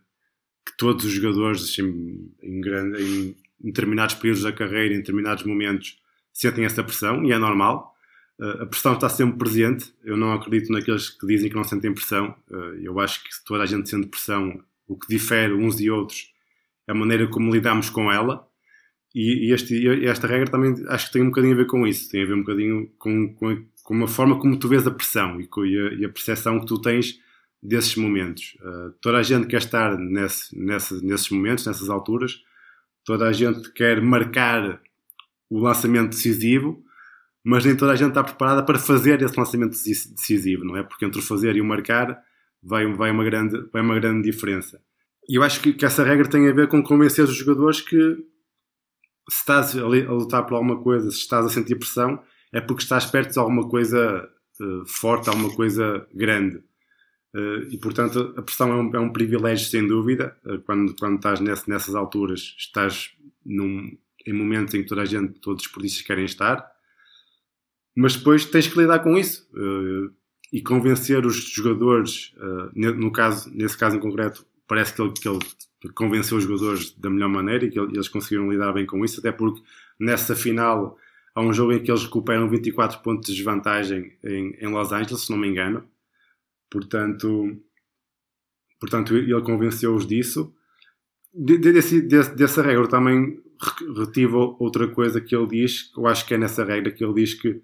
que 0.67 0.77
todos 0.77 1.05
os 1.05 1.13
jogadores 1.13 1.79
em, 1.79 2.33
em, 2.43 2.61
grande, 2.61 3.03
em, 3.03 3.37
determinados 3.61 4.15
períodos 4.15 4.43
da 4.43 4.53
carreira, 4.53 4.95
em 4.95 4.99
determinados 4.99 5.45
momentos, 5.45 6.01
sentem 6.33 6.65
essa 6.65 6.83
pressão 6.83 7.25
e 7.25 7.33
é 7.33 7.39
normal. 7.39 7.95
a 8.41 8.67
pressão 8.67 8.95
está 8.95 9.09
sempre 9.09 9.39
presente. 9.39 9.93
Eu 10.05 10.17
não 10.17 10.33
acredito 10.33 10.73
naqueles 10.73 11.11
que 11.11 11.27
dizem 11.27 11.49
que 11.49 11.57
não 11.57 11.65
sentem 11.65 11.93
pressão. 11.93 12.35
eu 12.81 12.99
acho 13.01 13.23
que 13.25 13.31
toda 13.45 13.65
a 13.65 13.67
gente 13.67 13.89
sente 13.89 14.07
pressão. 14.07 14.63
O 14.87 14.97
que 14.97 15.09
difere 15.09 15.53
uns 15.53 15.81
e 15.81 15.91
outros 15.91 16.33
a 16.89 16.95
maneira 16.95 17.29
como 17.29 17.53
lidamos 17.53 17.91
com 17.91 18.11
ela. 18.11 18.49
E, 19.15 19.53
este, 19.53 19.87
esta 20.07 20.27
regra 20.27 20.51
também 20.51 20.75
acho 20.89 21.07
que 21.07 21.13
tem 21.13 21.23
um 21.23 21.27
bocadinho 21.27 21.55
a 21.55 21.57
ver 21.57 21.67
com 21.67 21.87
isso, 21.87 22.11
tem 22.11 22.23
a 22.23 22.27
ver 22.27 22.35
um 22.35 22.41
bocadinho 22.41 22.91
com, 22.99 23.35
com, 23.35 23.65
com 23.83 24.05
a 24.05 24.09
forma 24.09 24.39
como 24.39 24.59
tu 24.59 24.69
vês 24.69 24.87
a 24.87 24.91
pressão 24.91 25.41
e, 25.41 25.47
com, 25.47 25.65
e, 25.65 25.79
a, 25.79 25.95
e 25.95 26.05
a 26.05 26.09
percepção 26.09 26.61
que 26.61 26.67
tu 26.67 26.81
tens 26.81 27.19
desses 27.63 27.97
momentos. 27.97 28.57
Uh, 28.61 28.93
toda 29.01 29.19
a 29.19 29.23
gente 29.23 29.47
quer 29.47 29.59
estar 29.59 29.99
nesse, 29.99 30.57
nesse, 30.57 31.05
nesses 31.05 31.31
momentos, 31.31 31.67
nessas 31.67 31.89
alturas, 31.89 32.43
toda 33.09 33.27
a 33.27 33.33
gente 33.33 33.73
quer 33.73 34.03
marcar 34.03 34.83
o 35.49 35.59
lançamento 35.59 36.11
decisivo, 36.11 36.85
mas 37.43 37.65
nem 37.65 37.75
toda 37.75 37.93
a 37.93 37.97
gente 37.97 38.11
está 38.11 38.23
preparada 38.23 38.63
para 38.63 38.79
fazer 38.79 39.23
esse 39.23 39.35
lançamento 39.35 39.71
decisivo, 39.71 40.63
não 40.63 40.77
é? 40.77 40.83
Porque 40.83 41.07
entre 41.07 41.19
o 41.19 41.23
fazer 41.23 41.57
e 41.57 41.61
o 41.63 41.65
marcar 41.65 42.23
vai, 42.63 42.85
vai, 42.93 43.11
uma, 43.11 43.25
grande, 43.25 43.67
vai 43.73 43.81
uma 43.81 43.99
grande 43.99 44.31
diferença. 44.31 44.79
E 45.27 45.37
eu 45.39 45.43
acho 45.43 45.59
que, 45.63 45.73
que, 45.73 45.87
essa 45.87 46.05
regra 46.05 46.29
tem 46.29 46.51
a 46.51 46.53
ver 46.53 46.69
com 46.69 46.83
convencer 46.83 47.25
os 47.25 47.35
jogadores 47.35 47.81
que 47.81 47.99
se 49.31 49.39
estás 49.39 49.75
a, 49.75 49.87
lutar 49.87 50.45
por 50.45 50.57
alguma 50.57 50.83
coisa, 50.83 51.11
se 51.11 51.17
estás 51.17 51.47
a 51.47 51.49
sentir 51.49 51.77
pressão, 51.77 52.23
é 52.53 52.61
porque 52.61 52.83
estás 52.83 53.07
perto 53.07 53.33
de 53.33 53.39
alguma 53.39 53.67
coisa 53.71 54.29
uh, 54.61 54.87
forte, 54.87 55.31
alguma 55.31 55.55
coisa 55.57 56.07
grande. 56.15 56.63
Uh, 57.35 57.69
e 57.71 57.77
portanto 57.77 58.35
a 58.39 58.43
pressão 58.43 58.73
é 58.73 58.75
um, 58.75 58.97
é 58.97 58.99
um 58.99 59.13
privilégio 59.13 59.69
sem 59.69 59.87
dúvida. 59.87 60.37
Uh, 60.45 60.59
quando, 60.61 60.95
quando 60.97 61.17
estás 61.17 61.41
nesse, 61.41 61.69
nessas 61.69 61.95
alturas, 61.95 62.55
estás 62.59 63.13
num, 63.45 63.97
em 64.27 64.33
momentos 64.33 64.75
em 64.75 64.83
que 64.83 64.89
toda 64.89 65.03
a 65.03 65.05
gente, 65.05 65.39
todos 65.41 65.63
os 65.63 65.69
esportistas 65.69 66.03
querem 66.03 66.25
estar, 66.25 66.67
mas 67.97 68.17
depois 68.17 68.45
tens 68.45 68.67
que 68.69 68.79
lidar 68.79 69.01
com 69.01 69.17
isso 69.17 69.49
e 70.53 70.63
convencer 70.63 71.27
os 71.27 71.37
jogadores, 71.51 72.33
no 72.75 73.11
caso, 73.11 73.51
nesse 73.53 73.77
caso 73.77 73.97
em 73.97 74.01
concreto, 74.01 74.47
parece 74.69 74.95
que 74.95 75.03
ele, 75.03 75.13
que 75.13 75.29
ele 75.29 75.41
convenceu 75.95 76.37
os 76.37 76.45
jogadores 76.45 76.93
da 76.93 77.11
melhor 77.11 77.29
maneira 77.29 77.65
e 77.65 77.71
que 77.71 77.79
eles 77.79 78.09
conseguiram 78.09 78.51
lidar 78.51 78.73
bem 78.73 78.87
com 78.87 79.05
isso, 79.05 79.19
até 79.19 79.33
porque 79.33 79.63
nessa 79.99 80.37
final 80.37 80.97
há 81.35 81.41
um 81.41 81.53
jogo 81.53 81.73
em 81.73 81.83
que 81.83 81.91
eles 81.91 82.05
recuperam 82.05 82.49
24 82.49 83.01
pontos 83.01 83.29
de 83.29 83.35
desvantagem 83.35 84.13
em, 84.23 84.57
em 84.61 84.69
Los 84.69 84.93
Angeles, 84.93 85.23
se 85.23 85.31
não 85.31 85.39
me 85.39 85.49
engano. 85.49 85.85
Portanto, 86.71 87.61
portanto 88.81 89.17
ele 89.17 89.43
convenceu-os 89.43 90.07
disso. 90.07 90.55
De, 91.33 91.59
desse, 91.59 92.01
desse, 92.03 92.35
dessa 92.35 92.63
regra 92.63 92.89
também 92.89 93.41
retive 93.97 94.35
outra 94.35 94.89
coisa 94.89 95.21
que 95.21 95.35
ele 95.35 95.47
diz, 95.47 95.91
eu 95.97 96.07
acho 96.07 96.27
que 96.27 96.35
é 96.35 96.39
nessa 96.39 96.65
regra 96.65 96.93
que 96.93 97.05
ele 97.05 97.15
diz 97.15 97.35
que 97.35 97.61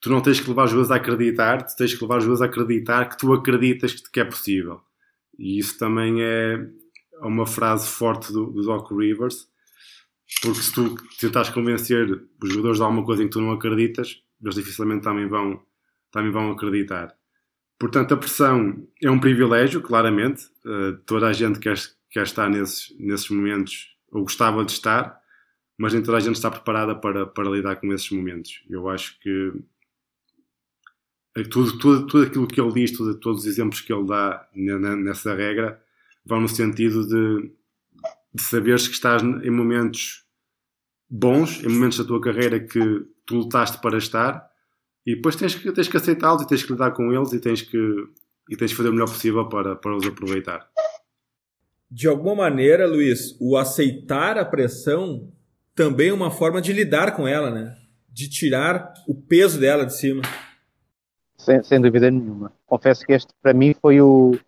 tu 0.00 0.10
não 0.10 0.20
tens 0.20 0.40
que 0.40 0.48
levar 0.48 0.64
os 0.64 0.70
jogadores 0.70 0.90
a 0.90 0.96
acreditar, 0.96 1.62
tu 1.64 1.76
tens 1.76 1.94
que 1.94 2.02
levar 2.02 2.18
os 2.18 2.24
jogadores 2.24 2.42
a 2.42 2.50
acreditar 2.50 3.08
que 3.08 3.16
tu 3.18 3.32
acreditas 3.32 3.94
que 3.94 4.20
é 4.20 4.24
possível. 4.24 4.80
E 5.38 5.58
isso 5.58 5.78
também 5.78 6.22
é 6.22 6.68
uma 7.22 7.46
frase 7.46 7.88
forte 7.88 8.32
do, 8.32 8.50
do 8.50 8.62
Doc 8.62 8.90
Rivers, 8.90 9.48
porque 10.42 10.60
se 10.60 10.72
tu 10.72 10.94
tentares 11.18 11.50
convencer 11.50 12.06
os 12.42 12.48
jogadores 12.50 12.78
de 12.78 12.82
alguma 12.82 13.04
coisa 13.04 13.22
em 13.22 13.26
que 13.26 13.32
tu 13.32 13.40
não 13.40 13.52
acreditas, 13.52 14.22
eles 14.42 14.54
dificilmente 14.54 15.02
também 15.02 15.26
vão, 15.26 15.62
também 16.10 16.30
vão 16.30 16.50
acreditar. 16.50 17.14
Portanto, 17.78 18.14
a 18.14 18.16
pressão 18.16 18.86
é 19.02 19.10
um 19.10 19.18
privilégio, 19.20 19.80
claramente. 19.82 20.46
Uh, 20.64 20.96
toda 21.04 21.26
a 21.26 21.32
gente 21.32 21.58
quer, 21.58 21.76
quer 22.10 22.22
estar 22.22 22.48
nesses, 22.48 22.94
nesses 22.98 23.28
momentos, 23.28 23.94
ou 24.10 24.22
gostava 24.22 24.64
de 24.64 24.72
estar, 24.72 25.20
mas 25.76 25.92
nem 25.92 26.02
toda 26.02 26.18
a 26.18 26.20
gente 26.20 26.36
está 26.36 26.50
preparada 26.50 26.94
para, 26.94 27.26
para 27.26 27.50
lidar 27.50 27.76
com 27.76 27.92
esses 27.92 28.10
momentos. 28.10 28.62
Eu 28.70 28.88
acho 28.88 29.18
que 29.20 29.52
tudo, 31.50 31.78
tudo, 31.78 32.06
tudo 32.06 32.24
aquilo 32.24 32.46
que 32.46 32.60
ele 32.60 32.72
diz, 32.72 32.92
tudo, 32.92 33.18
todos 33.18 33.40
os 33.40 33.46
exemplos 33.46 33.80
que 33.80 33.92
ele 33.92 34.06
dá 34.06 34.48
nessa 34.54 35.34
regra, 35.34 35.82
vão 36.24 36.40
no 36.40 36.48
sentido 36.48 37.06
de, 37.06 37.50
de 38.32 38.42
saberes 38.42 38.86
que 38.86 38.94
estás 38.94 39.22
em 39.22 39.50
momentos 39.50 40.24
bons, 41.10 41.62
em 41.64 41.68
momentos 41.68 41.98
da 41.98 42.04
tua 42.04 42.20
carreira 42.20 42.60
que 42.60 43.04
tu 43.26 43.36
lutaste 43.36 43.80
para 43.80 43.98
estar, 43.98 44.48
e 45.06 45.16
depois 45.16 45.36
tens 45.36 45.54
que, 45.54 45.70
tens 45.72 45.88
que 45.88 45.96
aceitá-los 45.96 46.42
e 46.42 46.46
tens 46.46 46.62
que 46.62 46.72
lidar 46.72 46.92
com 46.92 47.12
eles 47.12 47.32
e 47.32 47.40
tens 47.40 47.62
que, 47.62 47.78
e 48.50 48.56
tens 48.56 48.70
que 48.70 48.76
fazer 48.76 48.88
o 48.88 48.92
melhor 48.92 49.08
possível 49.08 49.48
para, 49.48 49.76
para 49.76 49.96
os 49.96 50.06
aproveitar. 50.06 50.66
De 51.90 52.08
alguma 52.08 52.34
maneira, 52.34 52.86
Luiz, 52.86 53.36
o 53.40 53.56
aceitar 53.56 54.38
a 54.38 54.44
pressão 54.44 55.30
também 55.74 56.08
é 56.08 56.12
uma 56.12 56.30
forma 56.30 56.60
de 56.60 56.72
lidar 56.72 57.14
com 57.14 57.28
ela, 57.28 57.50
né? 57.50 57.76
De 58.08 58.28
tirar 58.28 58.94
o 59.06 59.14
peso 59.14 59.60
dela 59.60 59.84
de 59.84 59.94
cima. 59.94 60.22
Sem, 61.36 61.62
sem 61.62 61.80
dúvida 61.80 62.10
nenhuma. 62.10 62.52
Confesso 62.64 63.04
que 63.04 63.12
este, 63.12 63.32
para 63.42 63.52
mim, 63.52 63.74
foi 63.74 64.00
o, 64.00 64.38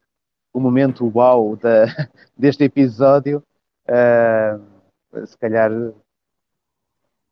o 0.52 0.60
momento 0.60 1.10
uau 1.14 1.56
da, 1.56 1.86
deste 2.36 2.64
episódio. 2.64 3.42
Uh, 3.88 5.26
se 5.26 5.36
calhar 5.38 5.70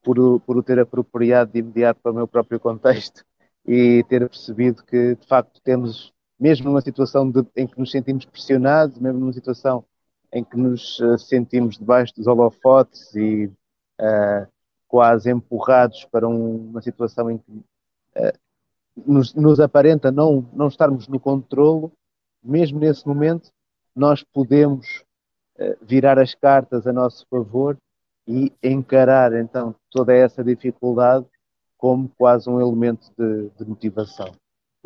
por, 0.05 0.41
por 0.41 0.57
o 0.59 0.63
ter 0.63 0.79
apropriado 0.79 1.51
de 1.51 1.59
imediato 1.59 2.01
para 2.01 2.13
o 2.13 2.15
meu 2.15 2.29
próprio 2.29 2.61
contexto 2.61 3.25
e 3.67 4.05
ter 4.09 4.29
percebido 4.29 4.85
que, 4.85 5.17
de 5.17 5.27
facto, 5.27 5.61
temos, 5.63 6.13
mesmo 6.39 6.67
numa 6.67 6.83
situação 6.83 7.29
de, 7.29 7.45
em 7.57 7.67
que 7.67 7.79
nos 7.79 7.91
sentimos 7.91 8.27
pressionados, 8.27 8.99
mesmo 8.99 9.19
numa 9.19 9.33
situação 9.33 9.85
em 10.31 10.45
que 10.45 10.57
nos 10.57 11.01
uh, 11.01 11.17
sentimos 11.19 11.79
debaixo 11.79 12.15
dos 12.15 12.27
holofotes 12.27 13.15
e 13.15 13.47
uh, 14.01 14.47
quase 14.87 15.31
empurrados 15.31 16.05
para 16.05 16.29
um, 16.29 16.69
uma 16.71 16.83
situação 16.83 17.31
em 17.31 17.39
que 17.39 17.53
uh, 17.53 18.39
nos, 19.07 19.33
nos, 19.35 19.59
aparenta 19.59 20.13
não, 20.13 20.47
não 20.53 20.69
estarmos 20.69 21.09
no 21.09 21.19
controlo, 21.19 21.91
mesmo 22.43 22.79
nesse 22.79 23.07
momento, 23.09 23.51
nós 23.97 24.23
podemos 24.23 25.03
virar 25.81 26.19
as 26.19 26.35
cartas 26.35 26.85
a 26.85 26.93
nosso 26.93 27.25
favor 27.31 27.79
e 28.27 28.53
encarar 28.62 29.33
então 29.35 29.75
toda 29.91 30.14
essa 30.14 30.43
dificuldade 30.43 31.27
como 31.77 32.11
quase 32.16 32.49
um 32.49 32.61
elemento 32.61 33.12
de, 33.18 33.51
de 33.59 33.68
motivação. 33.68 34.33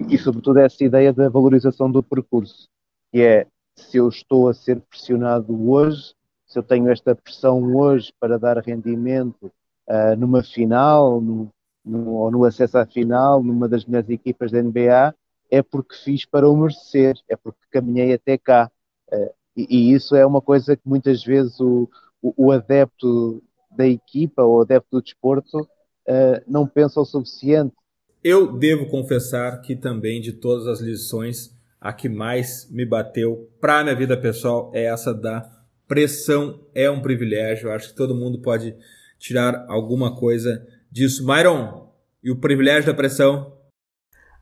E, 0.09 0.17
sobretudo, 0.19 0.59
essa 0.59 0.83
ideia 0.85 1.13
da 1.13 1.29
valorização 1.29 1.91
do 1.91 2.03
percurso, 2.03 2.69
que 3.13 3.21
é 3.21 3.47
se 3.77 3.97
eu 3.97 4.09
estou 4.09 4.49
a 4.49 4.55
ser 4.55 4.81
pressionado 4.81 5.71
hoje, 5.71 6.15
se 6.47 6.59
eu 6.59 6.63
tenho 6.63 6.91
esta 6.91 7.15
pressão 7.15 7.77
hoje 7.77 8.13
para 8.19 8.39
dar 8.39 8.59
rendimento 8.59 9.53
uh, 9.89 10.17
numa 10.17 10.43
final, 10.43 11.21
no, 11.21 11.51
no, 11.85 12.15
ou 12.15 12.31
no 12.31 12.45
acesso 12.45 12.79
à 12.79 12.87
final, 12.87 13.43
numa 13.43 13.69
das 13.69 13.85
melhores 13.85 14.11
equipas 14.11 14.51
da 14.51 14.63
NBA, 14.63 15.15
é 15.51 15.63
porque 15.63 15.95
fiz 15.97 16.25
para 16.25 16.49
o 16.49 16.57
merecer, 16.57 17.17
é 17.29 17.37
porque 17.37 17.61
caminhei 17.71 18.15
até 18.15 18.37
cá. 18.39 18.71
Uh, 19.13 19.31
e, 19.57 19.67
e, 19.69 19.93
isso 19.93 20.15
é 20.15 20.25
uma 20.25 20.41
coisa 20.41 20.77
que 20.77 20.89
muitas 20.89 21.25
vezes 21.25 21.59
o, 21.61 21.89
o, 22.23 22.47
o 22.47 22.53
adepto 22.53 23.43
da 23.71 23.87
equipa 23.87 24.43
ou 24.43 24.63
adepto 24.63 24.89
do 24.93 25.03
desporto 25.03 25.61
uh, 25.61 26.43
não 26.47 26.67
pensa 26.67 27.01
o 27.01 27.05
suficiente. 27.05 27.75
Eu 28.23 28.59
devo 28.59 28.87
confessar 28.87 29.61
que 29.61 29.77
também 29.77 30.21
de 30.21 30.33
todas 30.33 30.67
as 30.67 30.81
lições, 30.81 31.57
a 31.81 31.93
que 31.93 32.09
mais 32.09 32.69
me 32.71 32.85
bateu 32.85 33.49
para 33.61 33.81
a 33.81 33.85
minha 33.85 33.95
vida 33.95 34.17
pessoal 34.17 34.71
é 34.75 34.85
essa 34.85 35.15
da 35.15 35.49
pressão 35.87 36.61
é 36.75 36.91
um 36.91 37.01
privilégio. 37.01 37.69
Eu 37.69 37.73
acho 37.73 37.91
que 37.91 37.97
todo 37.97 38.15
mundo 38.15 38.41
pode 38.43 38.77
tirar 39.19 39.65
alguma 39.69 40.17
coisa 40.17 40.67
disso. 40.91 41.25
Myron, 41.25 41.89
e 42.23 42.31
o 42.31 42.37
privilégio 42.37 42.87
da 42.87 42.95
pressão? 42.95 43.57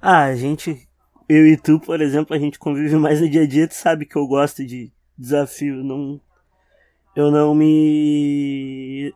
Ah, 0.00 0.24
a 0.24 0.34
gente, 0.34 0.88
eu 1.28 1.46
e 1.46 1.56
tu, 1.56 1.78
por 1.80 2.00
exemplo, 2.00 2.34
a 2.34 2.38
gente 2.38 2.58
convive 2.58 2.96
mais 2.96 3.20
no 3.20 3.28
dia 3.28 3.42
a 3.42 3.46
dia, 3.46 3.68
tu 3.68 3.74
sabe 3.74 4.06
que 4.06 4.16
eu 4.16 4.26
gosto 4.26 4.64
de 4.64 4.92
desafio, 5.16 5.82
não 5.82 6.20
eu 7.16 7.30
não 7.30 7.54
me. 7.54 9.12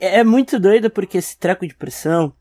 É 0.00 0.24
muito 0.24 0.58
doido 0.58 0.90
porque 0.90 1.18
esse 1.18 1.36
treco 1.36 1.66
de 1.66 1.74
pressão. 1.74 2.32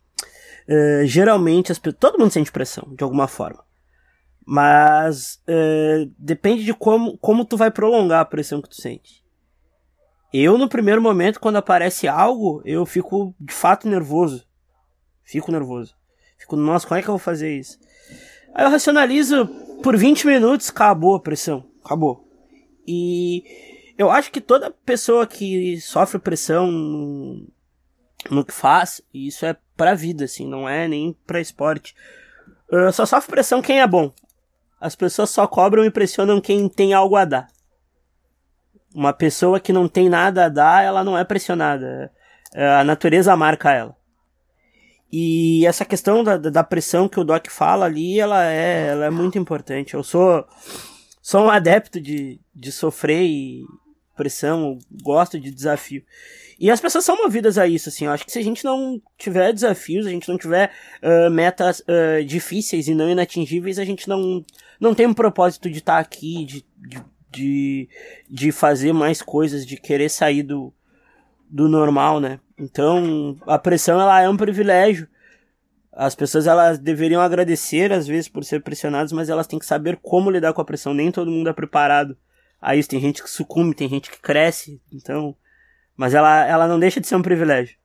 Uh, 0.68 1.06
geralmente 1.06 1.72
as 1.72 1.78
todo 1.78 2.18
mundo 2.18 2.32
sente 2.32 2.51
pressão 2.51 2.88
de 2.95 3.03
alguma 3.03 3.28
forma. 3.28 3.64
Mas 4.43 5.41
uh, 5.47 6.12
depende 6.18 6.64
de 6.64 6.74
como, 6.74 7.18
como 7.18 7.45
tu 7.45 7.56
vai 7.58 7.70
prolongar 7.70 8.22
a 8.22 8.26
pressão 8.26 8.62
que 8.62 8.70
tu 8.70 8.82
sente. 8.82 9.24
Eu 10.34 10.58
no 10.58 10.68
primeiro 10.68 11.01
momento 11.01 11.39
quando 11.39 11.58
aparece 11.58 12.08
algo 12.08 12.62
eu 12.66 12.86
fico 12.86 13.36
de 13.39 13.53
fato 13.53 13.88
nervoso. 13.88 14.47
Fico 15.24 15.51
nervoso. 15.51 15.93
Fico 16.38 16.56
nossa 16.56 16.88
como 16.88 16.97
é 16.97 17.03
que 17.03 17.10
eu 17.10 17.14
vou 17.14 17.20
fazer 17.20 17.56
isso? 17.56 17.78
Aí 18.56 18.66
eu 18.66 18.72
racionalizo 18.72 19.47
por 19.84 19.95
20 19.97 20.26
minutos 20.26 20.70
acabou 20.70 21.16
a 21.16 21.20
pressão. 21.20 21.66
Acabou. 21.84 22.28
E 22.88 23.74
eu 23.97 24.11
acho 24.11 24.31
que 24.31 24.41
toda 24.41 24.71
pessoa 24.85 25.25
que 25.25 25.79
sofre 25.79 26.19
pressão 26.19 26.69
no, 26.69 27.47
no 28.29 28.45
que 28.45 28.53
faz, 28.53 29.01
isso 29.13 29.45
é 29.45 29.55
pra 29.75 29.95
vida, 29.95 30.25
assim, 30.25 30.47
não 30.47 30.67
é 30.67 30.87
nem 30.87 31.15
pra 31.25 31.39
esporte. 31.39 31.95
Uh, 32.71 32.91
só 32.91 33.05
sofre 33.05 33.31
pressão 33.31 33.61
quem 33.61 33.79
é 33.79 33.87
bom. 33.87 34.11
As 34.79 34.95
pessoas 34.95 35.29
só 35.29 35.47
cobram 35.47 35.85
e 35.85 35.91
pressionam 35.91 36.41
quem 36.41 36.67
tem 36.67 36.93
algo 36.93 37.15
a 37.15 37.25
dar. 37.25 37.47
Uma 38.93 39.13
pessoa 39.13 39.59
que 39.59 39.73
não 39.73 39.87
tem 39.87 40.09
nada 40.09 40.45
a 40.45 40.49
dar, 40.49 40.83
ela 40.83 41.03
não 41.03 41.17
é 41.17 41.23
pressionada. 41.23 42.11
Uh, 42.53 42.79
a 42.79 42.83
natureza 42.83 43.35
marca 43.35 43.71
ela. 43.71 43.95
E 45.11 45.65
essa 45.65 45.85
questão 45.85 46.23
da, 46.23 46.37
da 46.37 46.63
pressão 46.63 47.07
que 47.07 47.19
o 47.19 47.23
Doc 47.23 47.47
fala 47.47 47.85
ali, 47.85 48.19
ela 48.19 48.43
é, 48.45 48.87
ela 48.87 49.05
é 49.05 49.09
muito 49.09 49.37
importante. 49.37 49.93
Eu 49.93 50.03
sou, 50.03 50.45
sou 51.21 51.45
um 51.45 51.49
adepto 51.49 52.01
de, 52.01 52.41
de 52.53 52.71
sofrer 52.71 53.21
e, 53.23 53.63
pressão, 54.16 54.80
gosto 55.03 55.39
de 55.39 55.51
desafio. 55.51 56.03
E 56.59 56.72
as 56.72 56.80
pessoas 56.80 57.03
são 57.03 57.18
movidas 57.18 57.57
a 57.57 57.68
isso, 57.68 57.89
assim. 57.89 58.05
Eu 58.05 58.11
acho 58.11 58.26
que 58.26 58.32
se 58.32 58.39
a 58.39 58.43
gente 58.43 58.63
não 58.63 59.01
tiver 59.18 59.51
desafios, 59.51 60.07
a 60.07 60.09
gente 60.09 60.30
não 60.30 60.38
tiver 60.38 60.72
uh, 61.03 61.30
metas 61.30 61.82
uh, 61.82 62.24
difíceis 62.26 62.88
e 62.88 62.95
não 62.95 63.09
inatingíveis, 63.09 63.78
a 63.78 63.86
gente 63.86 64.07
não, 64.07 64.43
não 64.80 64.95
tem 64.95 65.05
um 65.05 65.13
propósito 65.13 65.70
de 65.70 65.80
estar 65.80 65.95
tá 65.95 65.99
aqui, 65.99 66.45
de, 66.45 66.66
de, 66.78 67.03
de, 67.30 67.89
de, 68.30 68.51
fazer 68.51 68.93
mais 68.93 69.22
coisas, 69.22 69.66
de 69.66 69.76
querer 69.76 70.09
sair 70.09 70.43
do, 70.43 70.74
do 71.49 71.68
normal, 71.68 72.22
né? 72.22 72.39
Então, 72.57 73.38
a 73.45 73.59
pressão, 73.59 73.99
ela 73.99 74.22
é 74.22 74.30
um 74.30 74.38
privilégio. 74.38 75.09
As 75.91 76.16
pessoas, 76.16 76.47
elas 76.47 76.80
deveriam 76.80 77.22
agradecer, 77.22 77.91
às 77.91 78.07
vezes, 78.07 78.30
por 78.30 78.43
ser 78.45 78.61
pressionadas, 78.61 79.11
mas 79.11 79.30
elas 79.30 79.47
têm 79.47 79.59
que 79.59 79.66
saber 79.66 79.97
como 80.01 80.32
lidar 80.32 80.53
com 80.53 80.61
a 80.61 80.66
pressão. 80.66 80.93
Nem 80.93 81.11
todo 81.11 81.32
mundo 81.32 81.49
é 81.49 81.53
preparado 81.53 82.18
a 82.66 82.76
isso. 82.76 82.89
Tem 82.89 82.99
gente 82.99 83.22
que 83.22 83.30
sucumbe, 83.30 83.76
tem 83.76 83.88
gente 83.88 84.09
que 84.09 84.20
cresce, 84.20 84.82
então. 84.91 85.36
Mas 85.95 86.13
ela, 86.13 86.45
ela 86.45 86.68
não 86.68 86.80
deixa 86.80 86.99
de 86.99 87.07
ser 87.07 87.16
um 87.16 87.22
privilégio. 87.22 87.78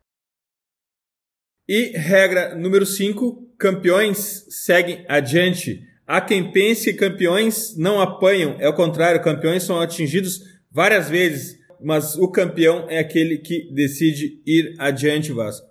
E 1.69 1.97
regra 1.97 2.57
número 2.57 2.87
5: 2.87 3.55
campeões 3.59 4.47
seguem 4.49 5.05
adiante. 5.07 5.87
Há 6.07 6.21
quem 6.21 6.51
pense 6.51 6.93
que 6.93 6.99
campeões 6.99 7.77
não 7.77 8.01
apanham, 8.01 8.57
é 8.59 8.69
o 8.69 8.75
contrário, 8.75 9.23
campeões 9.23 9.63
são 9.63 9.79
atingidos 9.79 10.41
várias 10.73 11.09
vezes, 11.09 11.57
mas 11.81 12.17
o 12.17 12.29
campeão 12.29 12.87
é 12.91 12.99
aquele 12.99 13.39
que 13.39 13.73
decide 13.73 14.43
ir 14.45 14.75
adiante, 14.81 15.31
Vasco. 15.31 15.65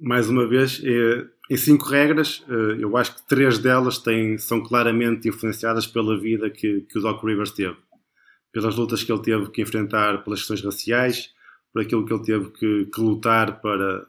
Mais 0.00 0.30
uma 0.30 0.48
vez, 0.48 0.80
é, 0.82 1.24
em 1.50 1.58
cinco 1.58 1.84
regras, 1.84 2.42
eh, 2.48 2.78
eu 2.82 2.96
acho 2.96 3.16
que 3.16 3.28
três 3.28 3.58
delas 3.58 3.98
têm, 3.98 4.38
são 4.38 4.62
claramente 4.62 5.28
influenciadas 5.28 5.86
pela 5.86 6.18
vida 6.18 6.48
que, 6.48 6.80
que 6.88 6.98
o 6.98 7.02
Doc 7.02 7.22
Rivers 7.22 7.50
teve 7.50 7.76
pelas 8.52 8.76
lutas 8.76 9.02
que 9.02 9.12
ele 9.12 9.22
teve 9.22 9.50
que 9.50 9.62
enfrentar 9.62 10.24
pelas 10.24 10.40
questões 10.40 10.62
raciais, 10.62 11.30
por 11.72 11.82
aquilo 11.82 12.04
que 12.04 12.12
ele 12.12 12.22
teve 12.22 12.50
que, 12.50 12.86
que 12.86 13.00
lutar 13.00 13.60
para, 13.60 14.06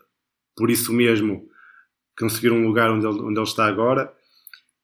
por 0.56 0.70
isso 0.70 0.92
mesmo, 0.92 1.48
conseguir 2.18 2.52
um 2.52 2.66
lugar 2.66 2.92
onde 2.92 3.06
ele, 3.06 3.20
onde 3.20 3.40
ele 3.40 3.48
está 3.48 3.66
agora. 3.66 4.12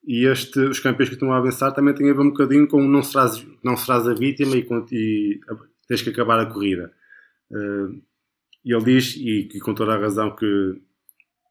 E 0.05 0.25
este, 0.25 0.59
os 0.59 0.79
campeões 0.79 1.09
que 1.09 1.15
estão 1.15 1.33
a 1.33 1.37
avançar 1.37 1.71
também 1.71 1.93
têm 1.93 2.09
a 2.09 2.13
ver 2.13 2.21
um 2.21 2.29
bocadinho 2.29 2.67
com 2.67 2.81
não 2.81 3.03
serás, 3.03 3.45
não 3.63 3.75
serás 3.75 4.07
a 4.07 4.13
vítima 4.13 4.55
e, 4.55 4.65
e 4.91 5.39
tens 5.87 6.01
que 6.01 6.09
acabar 6.09 6.39
a 6.39 6.45
corrida. 6.45 6.93
Uh, 7.51 8.01
ele 8.63 8.83
diz, 8.83 9.15
e, 9.15 9.49
e, 9.53 9.59
com 9.59 9.73
toda 9.73 9.93
a 9.93 9.97
razão, 9.97 10.35
que, 10.35 10.81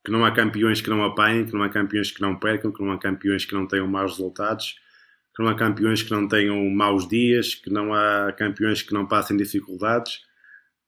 que 0.04 0.11
não 0.11 0.24
há 0.24 0.32
campeões 0.32 0.80
que 0.80 0.90
não 0.90 1.02
apanhem, 1.04 1.44
que 1.44 1.52
não 1.52 1.62
há 1.62 1.68
campeões 1.68 2.11
que 2.11 2.20
não 2.20 2.38
percam, 2.38 2.70
que 2.70 2.82
não 2.82 2.92
há 2.92 2.98
campeões 2.98 3.44
que 3.44 3.54
não 3.54 3.66
tenham 3.66 3.86
maus 3.86 4.12
resultados 4.12 4.76
que 5.37 5.43
não 5.43 5.51
há 5.51 5.55
campeões 5.55 6.03
que 6.03 6.11
não 6.11 6.26
tenham 6.26 6.64
maus 6.70 7.07
dias, 7.07 7.55
que 7.55 7.70
não 7.70 7.93
há 7.93 8.32
campeões 8.32 8.80
que 8.80 8.95
não 8.95 9.07
passem 9.07 9.37
dificuldades. 9.37 10.22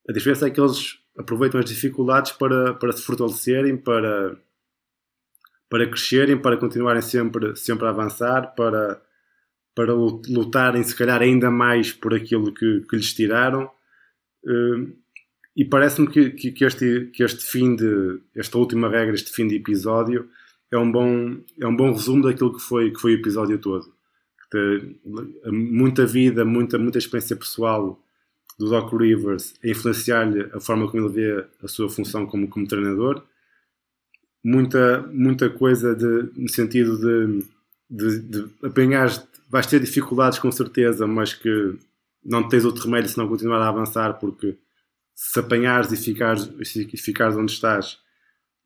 A 0.08 0.12
diferença 0.12 0.46
é 0.46 0.50
que 0.50 0.58
eles 0.58 0.98
aproveitam 1.18 1.60
as 1.60 1.66
dificuldades 1.66 2.32
para, 2.32 2.72
para 2.72 2.92
se 2.92 3.02
fortalecerem, 3.02 3.76
para, 3.76 4.40
para 5.68 5.86
crescerem, 5.86 6.40
para 6.40 6.56
continuarem 6.56 7.02
sempre, 7.02 7.54
sempre 7.56 7.86
a 7.86 7.90
avançar, 7.90 8.54
para, 8.54 9.02
para 9.74 9.92
lutarem, 9.92 10.82
se 10.82 10.96
calhar, 10.96 11.20
ainda 11.20 11.50
mais 11.50 11.92
por 11.92 12.14
aquilo 12.14 12.54
que, 12.54 12.86
que 12.88 12.96
lhes 12.96 13.12
tiraram. 13.12 13.70
Hum, 14.46 14.94
e 15.54 15.62
parece-me 15.62 16.08
que, 16.08 16.30
que, 16.30 16.64
este, 16.64 17.10
que 17.12 17.22
este 17.22 17.44
fim 17.44 17.76
de, 17.76 18.22
esta 18.34 18.56
última 18.56 18.88
regra, 18.88 19.14
este 19.14 19.30
fim 19.30 19.46
de 19.46 19.56
episódio, 19.56 20.30
é 20.72 20.78
um 20.78 20.90
bom, 20.90 21.36
é 21.60 21.66
um 21.66 21.76
bom 21.76 21.92
resumo 21.92 22.22
daquilo 22.22 22.56
que 22.56 22.62
foi, 22.62 22.90
que 22.90 22.98
foi 23.00 23.14
o 23.14 23.18
episódio 23.18 23.58
todo 23.58 23.97
muita 25.50 26.06
vida, 26.06 26.44
muita, 26.44 26.78
muita 26.78 26.98
experiência 26.98 27.36
pessoal 27.36 28.02
do 28.58 28.68
Doc 28.68 28.92
Rivers 28.92 29.54
a 29.62 29.68
influenciar-lhe 29.68 30.50
a 30.52 30.60
forma 30.60 30.90
como 30.90 31.06
ele 31.06 31.12
vê 31.12 31.46
a 31.62 31.68
sua 31.68 31.88
função 31.88 32.26
como, 32.26 32.48
como 32.48 32.66
treinador. 32.66 33.22
Muita, 34.42 35.02
muita 35.12 35.50
coisa 35.50 35.94
de, 35.94 36.30
no 36.36 36.48
sentido 36.48 36.98
de, 36.98 37.44
de, 37.90 38.20
de 38.20 38.50
apanhar, 38.62 39.08
vais 39.48 39.66
ter 39.66 39.80
dificuldades 39.80 40.38
com 40.38 40.50
certeza, 40.50 41.06
mas 41.06 41.34
que 41.34 41.78
não 42.24 42.48
tens 42.48 42.64
outro 42.64 42.84
remédio 42.84 43.10
se 43.10 43.18
não 43.18 43.28
continuar 43.28 43.60
a 43.62 43.68
avançar, 43.68 44.14
porque 44.14 44.56
se 45.14 45.38
apanhares 45.40 45.90
e 45.92 45.96
ficares, 45.96 46.50
e 46.60 46.96
ficares 46.96 47.36
onde 47.36 47.52
estás, 47.52 47.98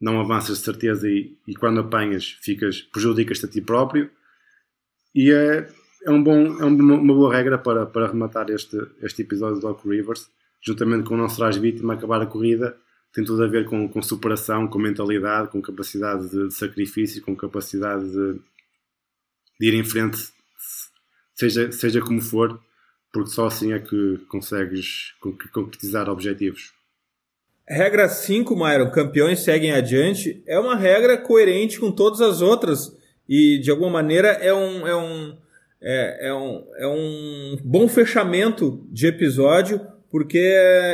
não 0.00 0.20
avanças 0.20 0.58
de 0.58 0.64
certeza 0.64 1.08
e, 1.08 1.36
e 1.46 1.54
quando 1.54 1.80
apanhas 1.80 2.36
ficas, 2.42 2.82
prejudicas-te 2.82 3.46
a 3.46 3.48
ti 3.48 3.60
próprio. 3.60 4.10
E 5.14 5.30
é, 5.30 5.68
é, 6.06 6.10
um 6.10 6.22
bom, 6.22 6.60
é 6.60 6.64
uma 6.64 7.14
boa 7.14 7.34
regra 7.34 7.58
para, 7.58 7.86
para 7.86 8.08
rematar 8.08 8.50
este, 8.50 8.76
este 9.02 9.22
episódio 9.22 9.56
do 9.56 9.60
Doc 9.60 9.84
Rivers, 9.84 10.28
juntamente 10.60 11.08
com 11.08 11.16
Não 11.16 11.28
Serás 11.28 11.56
Vítima, 11.56 11.94
acabar 11.94 12.22
a 12.22 12.26
corrida, 12.26 12.76
tem 13.12 13.24
tudo 13.24 13.42
a 13.44 13.46
ver 13.46 13.66
com, 13.66 13.88
com 13.88 14.02
superação, 14.02 14.66
com 14.66 14.78
mentalidade, 14.78 15.50
com 15.50 15.60
capacidade 15.60 16.30
de, 16.30 16.48
de 16.48 16.54
sacrifício, 16.54 17.22
com 17.22 17.36
capacidade 17.36 18.04
de, 18.10 18.40
de, 19.60 19.68
ir 19.68 19.74
em 19.74 19.84
frente, 19.84 20.18
seja, 21.34 21.70
seja 21.70 22.00
como 22.00 22.22
for, 22.22 22.58
porque 23.12 23.30
só 23.30 23.46
assim 23.46 23.72
é 23.72 23.78
que 23.78 24.18
consegues 24.28 25.12
concretizar 25.52 26.08
objetivos. 26.08 26.72
Regra 27.68 28.08
5, 28.08 28.56
Myron, 28.56 28.90
campeões 28.90 29.40
seguem 29.40 29.72
adiante, 29.72 30.42
é 30.46 30.58
uma 30.58 30.74
regra 30.74 31.18
coerente 31.18 31.78
com 31.78 31.92
todas 31.92 32.20
as 32.20 32.40
outras 32.40 32.96
e 33.28 33.58
de 33.58 33.70
alguma 33.70 33.90
maneira 33.90 34.28
é 34.28 34.52
um, 34.52 34.86
é 34.86 34.96
um, 34.96 35.36
é, 35.80 36.28
é 36.28 36.34
um, 36.34 36.64
é 36.76 36.86
um 36.86 37.58
bom 37.64 37.88
fechamento 37.88 38.86
de 38.90 39.06
episódio 39.06 39.80
porque 40.10 40.38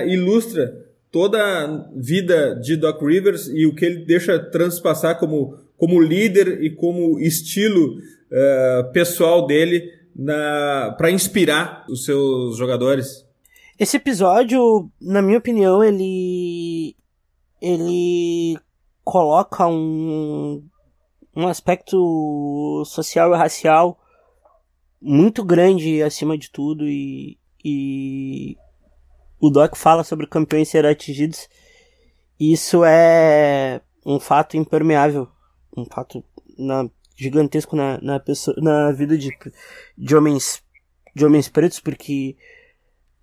ilustra 0.06 0.86
toda 1.10 1.38
a 1.42 1.88
vida 1.94 2.54
de 2.54 2.76
Doc 2.76 3.02
Rivers 3.02 3.48
e 3.48 3.66
o 3.66 3.74
que 3.74 3.84
ele 3.84 4.04
deixa 4.04 4.38
transpassar 4.38 5.18
como, 5.18 5.58
como 5.76 6.00
líder 6.00 6.62
e 6.62 6.70
como 6.70 7.18
estilo 7.18 7.96
uh, 7.96 8.92
pessoal 8.92 9.46
dele 9.46 9.92
para 10.96 11.10
inspirar 11.10 11.84
os 11.88 12.04
seus 12.04 12.56
jogadores. 12.56 13.24
Esse 13.78 13.96
episódio, 13.96 14.90
na 15.00 15.22
minha 15.22 15.38
opinião, 15.38 15.82
ele 15.82 16.96
ele 17.60 18.58
coloca 19.04 19.66
um, 19.66 20.62
um 21.38 21.46
aspecto 21.46 22.82
social 22.84 23.32
e 23.32 23.36
racial 23.36 23.96
muito 25.00 25.44
grande 25.44 26.02
acima 26.02 26.36
de 26.36 26.50
tudo 26.50 26.84
e, 26.84 27.38
e 27.64 28.56
o 29.38 29.48
Doc 29.48 29.76
fala 29.76 30.02
sobre 30.02 30.26
campeões 30.26 30.68
serem 30.68 30.90
atingidos 30.90 31.48
isso 32.40 32.84
é 32.84 33.80
um 34.04 34.18
fato 34.18 34.56
impermeável, 34.56 35.28
um 35.76 35.84
fato 35.84 36.24
na, 36.58 36.90
gigantesco 37.16 37.76
na, 37.76 38.00
na, 38.00 38.18
pessoa, 38.18 38.56
na 38.60 38.90
vida 38.90 39.16
de, 39.16 39.30
de 39.96 40.16
homens 40.16 40.60
de 41.14 41.24
homens 41.24 41.48
pretos 41.48 41.78
porque 41.78 42.36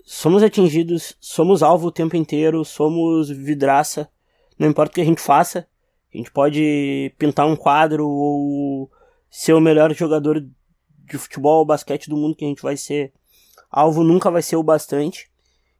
somos 0.05 0.41
atingidos, 0.41 1.17
somos 1.19 1.61
alvo 1.61 1.87
o 1.87 1.91
tempo 1.91 2.15
inteiro, 2.15 2.63
somos 2.63 3.29
vidraça, 3.29 4.09
não 4.57 4.69
importa 4.69 4.91
o 4.91 4.95
que 4.95 5.01
a 5.01 5.05
gente 5.05 5.19
faça, 5.19 5.67
a 6.15 6.17
gente 6.17 6.31
pode 6.31 7.13
pintar 7.17 7.45
um 7.45 7.57
quadro 7.57 8.07
ou 8.07 8.89
ser 9.29 9.53
o 9.53 9.59
melhor 9.59 9.93
jogador 9.93 10.39
de 10.39 11.17
futebol 11.17 11.59
ou 11.59 11.65
basquete 11.65 12.09
do 12.09 12.15
mundo 12.15 12.35
que 12.35 12.45
a 12.45 12.47
gente 12.47 12.61
vai 12.61 12.77
ser. 12.77 13.13
Alvo 13.69 14.01
nunca 14.01 14.31
vai 14.31 14.41
ser 14.41 14.55
o 14.55 14.63
bastante. 14.63 15.29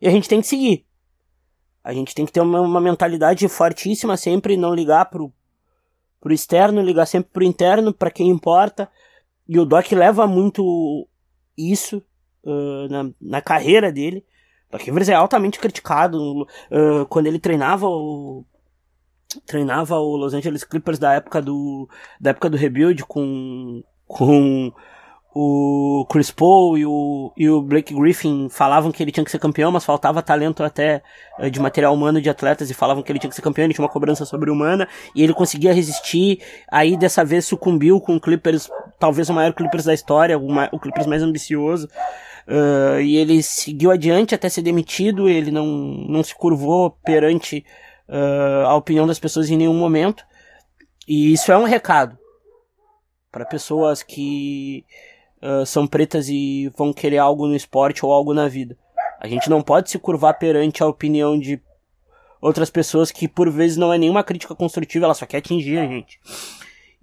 E 0.01 0.07
a 0.07 0.11
gente 0.11 0.27
tem 0.27 0.41
que 0.41 0.47
seguir. 0.47 0.85
A 1.81 1.93
gente 1.93 2.13
tem 2.13 2.25
que 2.25 2.33
ter 2.33 2.41
uma, 2.41 2.59
uma 2.59 2.81
mentalidade 2.81 3.47
fortíssima 3.47 4.17
sempre, 4.17 4.57
não 4.57 4.75
ligar 4.75 5.05
pro, 5.05 5.31
pro 6.19 6.33
externo, 6.33 6.81
ligar 6.81 7.05
sempre 7.05 7.31
pro 7.31 7.43
interno, 7.43 7.93
para 7.93 8.11
quem 8.11 8.27
importa. 8.27 8.89
E 9.47 9.57
o 9.57 9.65
Doc 9.65 9.89
leva 9.93 10.27
muito 10.27 11.07
isso 11.57 12.03
uh, 12.43 12.89
na, 12.89 13.09
na 13.21 13.41
carreira 13.41 13.89
dele. 13.89 14.25
Doc 14.69 14.81
Rivers 14.81 15.07
é 15.07 15.13
altamente 15.13 15.59
criticado 15.59 16.41
uh, 16.41 17.05
quando 17.07 17.27
ele 17.27 17.39
treinava 17.39 17.87
o 17.87 18.43
treinava 19.45 19.97
o 19.97 20.15
Los 20.15 20.33
Angeles 20.33 20.63
Clippers 20.63 20.99
da 20.99 21.13
época 21.13 21.41
do 21.41 21.89
da 22.19 22.31
época 22.31 22.49
do 22.49 22.57
rebuild 22.57 23.03
com 23.05 23.83
com 24.07 24.71
o 25.37 26.05
Chris 26.09 26.31
Paul 26.31 26.77
e 26.77 26.85
o, 26.85 27.33
e 27.35 27.49
o 27.49 27.61
Blake 27.61 27.93
Griffin 27.93 28.47
falavam 28.49 28.89
que 28.89 29.03
ele 29.03 29.11
tinha 29.11 29.25
que 29.25 29.29
ser 29.29 29.37
campeão, 29.37 29.69
mas 29.69 29.83
faltava 29.83 30.21
talento 30.21 30.63
até 30.63 31.03
uh, 31.37 31.51
de 31.51 31.59
material 31.59 31.93
humano 31.93 32.21
de 32.21 32.29
atletas 32.29 32.69
e 32.69 32.73
falavam 32.73 33.03
que 33.03 33.11
ele 33.11 33.19
tinha 33.19 33.29
que 33.29 33.35
ser 33.35 33.41
campeão, 33.41 33.65
ele 33.65 33.73
tinha 33.73 33.83
uma 33.83 33.91
cobrança 33.91 34.23
sobre-humana 34.23 34.87
e 35.13 35.21
ele 35.21 35.33
conseguia 35.33 35.73
resistir. 35.73 36.39
Aí 36.71 36.95
dessa 36.95 37.25
vez 37.25 37.45
sucumbiu 37.45 37.99
com 37.99 38.15
o 38.15 38.19
Clippers, 38.19 38.69
talvez 38.97 39.29
o 39.29 39.33
maior 39.33 39.51
Clippers 39.51 39.83
da 39.83 39.93
história, 39.93 40.39
o, 40.39 40.47
o 40.71 40.79
Clippers 40.79 41.05
mais 41.05 41.21
ambicioso. 41.21 41.89
Uh, 42.47 43.01
e 43.01 43.17
ele 43.17 43.43
seguiu 43.43 43.91
adiante 43.91 44.33
até 44.33 44.47
ser 44.47 44.61
demitido, 44.61 45.27
ele 45.27 45.51
não, 45.51 45.65
não 45.65 46.23
se 46.23 46.33
curvou 46.33 46.91
perante 47.03 47.65
uh, 48.09 48.67
a 48.67 48.75
opinião 48.75 49.07
das 49.07 49.19
pessoas 49.19 49.49
em 49.49 49.57
nenhum 49.57 49.73
momento. 49.73 50.23
E 51.07 51.33
isso 51.33 51.51
é 51.51 51.57
um 51.57 51.63
recado 51.63 52.17
para 53.31 53.45
pessoas 53.45 54.01
que 54.01 54.85
uh, 55.41 55.65
são 55.65 55.85
pretas 55.85 56.29
e 56.29 56.71
vão 56.77 56.93
querer 56.93 57.17
algo 57.17 57.47
no 57.47 57.55
esporte 57.55 58.05
ou 58.05 58.11
algo 58.11 58.33
na 58.33 58.47
vida. 58.47 58.77
A 59.19 59.27
gente 59.27 59.49
não 59.49 59.61
pode 59.61 59.89
se 59.89 59.99
curvar 59.99 60.37
perante 60.37 60.83
a 60.83 60.87
opinião 60.87 61.37
de 61.37 61.61
outras 62.41 62.69
pessoas 62.69 63.11
que 63.11 63.27
por 63.27 63.49
vezes 63.49 63.77
não 63.77 63.93
é 63.93 63.97
nenhuma 63.97 64.23
crítica 64.23 64.55
construtiva, 64.55 65.05
ela 65.05 65.13
só 65.13 65.25
quer 65.25 65.37
atingir 65.37 65.79
a 65.79 65.87
gente. 65.87 66.19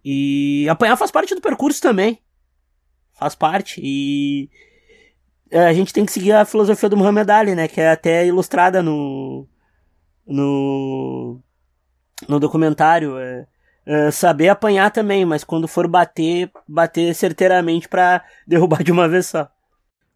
E 0.05 0.69
apanhar 0.69 0.97
faz 0.97 1.11
parte 1.11 1.35
do 1.35 1.41
percurso 1.41 1.81
também. 1.81 2.19
Faz 3.15 3.35
parte. 3.35 3.81
E 3.83 4.51
é, 5.51 5.67
a 5.67 5.73
gente 5.73 5.93
tem 5.93 6.05
que 6.05 6.13
seguir 6.13 6.33
a 6.33 6.45
filosofia 6.45 6.89
do 6.89 6.97
Muhammad 6.97 7.29
Ali, 7.29 7.55
né? 7.55 7.69
Que 7.69 7.81
é 7.81 7.91
até 7.91 8.27
ilustrada 8.27 8.83
no. 8.83 9.47
No. 10.27 11.41
no 12.29 12.41
documentário. 12.41 13.19
É, 13.19 13.47
é, 13.85 14.11
saber 14.11 14.49
apanhar 14.49 14.91
também, 14.91 15.25
mas 15.25 15.43
quando 15.43 15.67
for 15.67 15.89
bater, 15.89 16.51
bater 16.69 17.15
certeiramente 17.15 17.89
para 17.89 18.25
derrubar 18.47 18.83
de 18.83 18.93
uma 18.93 19.09
vez 19.09 19.27
só. 19.27 19.49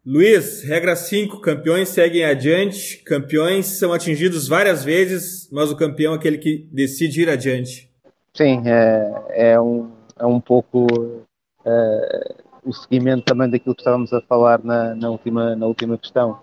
Luiz, 0.05 0.63
regra 0.63 0.95
5, 0.95 1.41
campeões 1.41 1.89
seguem 1.89 2.23
adiante, 2.23 3.03
campeões 3.03 3.65
são 3.65 3.91
atingidos 3.91 4.47
várias 4.47 4.85
vezes, 4.85 5.49
mas 5.51 5.69
o 5.69 5.75
campeão 5.75 6.13
é 6.13 6.15
aquele 6.15 6.37
que 6.37 6.65
decide 6.71 7.23
ir 7.23 7.29
adiante. 7.29 7.91
Sim, 8.33 8.63
é, 8.65 9.51
é, 9.51 9.59
um, 9.59 9.91
é 10.17 10.25
um 10.25 10.39
pouco 10.39 10.87
é, 11.65 12.35
o 12.63 12.71
seguimento 12.71 13.25
também 13.25 13.49
daquilo 13.49 13.75
que 13.75 13.81
estávamos 13.81 14.13
a 14.13 14.21
falar 14.21 14.63
na, 14.63 14.95
na 14.95 15.09
última, 15.09 15.57
na 15.57 15.65
última 15.65 15.97
questão. 15.97 16.39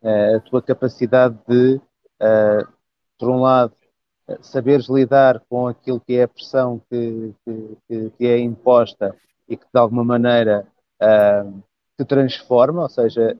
É, 0.00 0.36
a 0.36 0.40
tua 0.40 0.62
capacidade 0.62 1.36
de, 1.48 1.80
é, 2.20 2.66
por 3.18 3.30
um 3.30 3.40
lado, 3.40 3.72
saberes 4.40 4.88
lidar 4.88 5.40
com 5.48 5.66
aquilo 5.66 6.00
que 6.00 6.14
é 6.14 6.24
a 6.24 6.28
pressão 6.28 6.80
que, 6.90 7.34
que, 7.88 8.10
que 8.10 8.26
é 8.26 8.38
imposta 8.38 9.14
e 9.48 9.56
que 9.56 9.64
de 9.64 9.80
alguma 9.80 10.04
maneira 10.04 10.66
uh, 11.00 11.62
te 11.96 12.04
transforma, 12.04 12.82
ou 12.82 12.88
seja, 12.88 13.36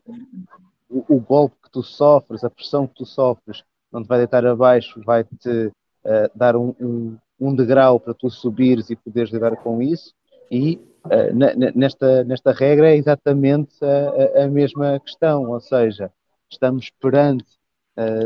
o, 0.89 1.17
o, 1.17 1.21
golpe 1.21 1.57
que 1.63 1.71
tu 1.71 1.83
sofres, 1.83 2.43
a 2.43 2.51
pressão 2.51 2.87
que 2.87 2.95
tu 2.95 3.05
sofres, 3.05 3.63
não 3.93 4.03
te 4.03 4.09
vai 4.09 4.19
deitar 4.19 4.45
abaixo, 4.47 5.01
vai-te 5.05 5.67
uh, 5.67 6.31
dar 6.35 6.57
um, 6.57 6.75
um, 6.81 7.17
um, 7.39 7.55
degrau 7.55 8.01
para 8.01 8.15
tu 8.15 8.31
subires 8.31 8.89
e 8.89 8.97
poderes 8.97 9.31
lidar 9.31 9.55
com 9.57 9.83
isso. 9.83 10.15
E 10.51 10.77
uh, 11.05 11.75
nesta, 11.75 12.25
nesta 12.25 12.53
regra 12.53 12.91
é 12.91 12.97
exatamente 12.97 13.77
a, 13.85 14.45
a, 14.45 14.49
mesma 14.49 14.99
questão, 15.01 15.51
ou 15.51 15.61
seja, 15.61 16.11
estamos 16.51 16.91
perante 16.99 17.59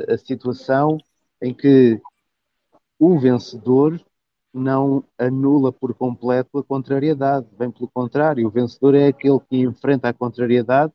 a 0.08 0.18
situação 0.18 0.98
em 1.42 1.52
que 1.52 2.00
o 2.98 3.18
vencedor 3.18 4.00
não 4.54 5.04
anula 5.18 5.72
por 5.72 5.92
completo 5.92 6.58
a 6.58 6.64
contrariedade, 6.64 7.48
bem 7.58 7.70
pelo 7.70 7.88
contrário, 7.88 8.46
o 8.46 8.50
vencedor 8.50 8.94
é 8.94 9.08
aquele 9.08 9.40
que 9.40 9.56
enfrenta 9.58 10.08
a 10.08 10.12
contrariedade 10.12 10.92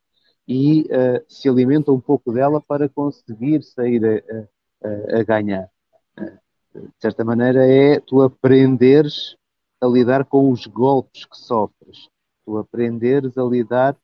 e 0.48 0.84
uh, 0.84 1.24
se 1.28 1.50
alimenta 1.50 1.92
um 1.92 2.00
pouco 2.00 2.32
dela 2.32 2.62
para 2.62 2.88
conseguir 2.88 3.62
sair 3.64 4.02
a, 4.06 4.88
a, 4.88 5.20
a 5.20 5.24
ganhar. 5.24 5.70
Uh, 6.18 6.80
de 6.80 7.02
certa 7.02 7.26
maneira, 7.26 7.68
é 7.68 8.00
tu 8.00 8.22
aprenderes 8.22 9.36
a 9.82 9.88
lidar 9.88 10.24
com 10.24 10.52
os 10.52 10.66
golpes 10.66 11.26
que 11.26 11.38
sofres, 11.38 12.08
tu 12.46 12.58
aprenderes 12.58 13.38
a 13.38 13.44
lidar 13.44 13.98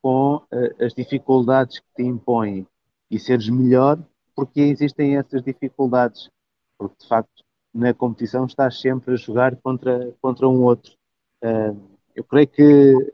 com 0.00 0.36
uh, 0.36 0.84
as 0.84 0.94
dificuldades 0.94 1.80
que 1.80 1.86
te 1.96 2.02
impõem 2.04 2.66
e 3.10 3.18
seres 3.18 3.48
melhor 3.48 3.98
porque 4.42 4.60
existem 4.60 5.16
essas 5.16 5.40
dificuldades 5.40 6.28
porque 6.76 6.96
de 6.98 7.06
facto 7.06 7.44
na 7.72 7.94
competição 7.94 8.44
estás 8.44 8.80
sempre 8.80 9.14
a 9.14 9.16
jogar 9.16 9.54
contra, 9.56 10.12
contra 10.20 10.48
um 10.48 10.64
outro. 10.64 10.92
Uh, 11.40 11.80
eu 12.14 12.24
creio 12.24 12.48
que 12.48 13.12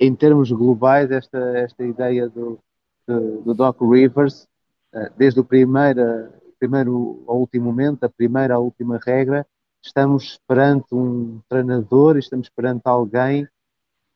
em 0.00 0.14
termos 0.14 0.50
globais 0.50 1.10
esta, 1.10 1.38
esta 1.58 1.84
ideia 1.84 2.26
do, 2.28 2.58
do, 3.06 3.42
do 3.42 3.54
Doc 3.54 3.78
Rivers, 3.82 4.48
uh, 4.94 5.10
desde 5.16 5.40
o 5.40 5.44
primeiro, 5.44 6.32
primeiro 6.58 7.22
ao 7.26 7.38
último 7.38 7.66
momento, 7.66 8.04
a 8.04 8.08
primeira 8.08 8.54
à 8.54 8.58
última 8.58 8.98
regra, 8.98 9.46
estamos 9.82 10.40
perante 10.48 10.94
um 10.94 11.38
treinador, 11.50 12.16
estamos 12.16 12.48
perante 12.48 12.82
alguém 12.86 13.46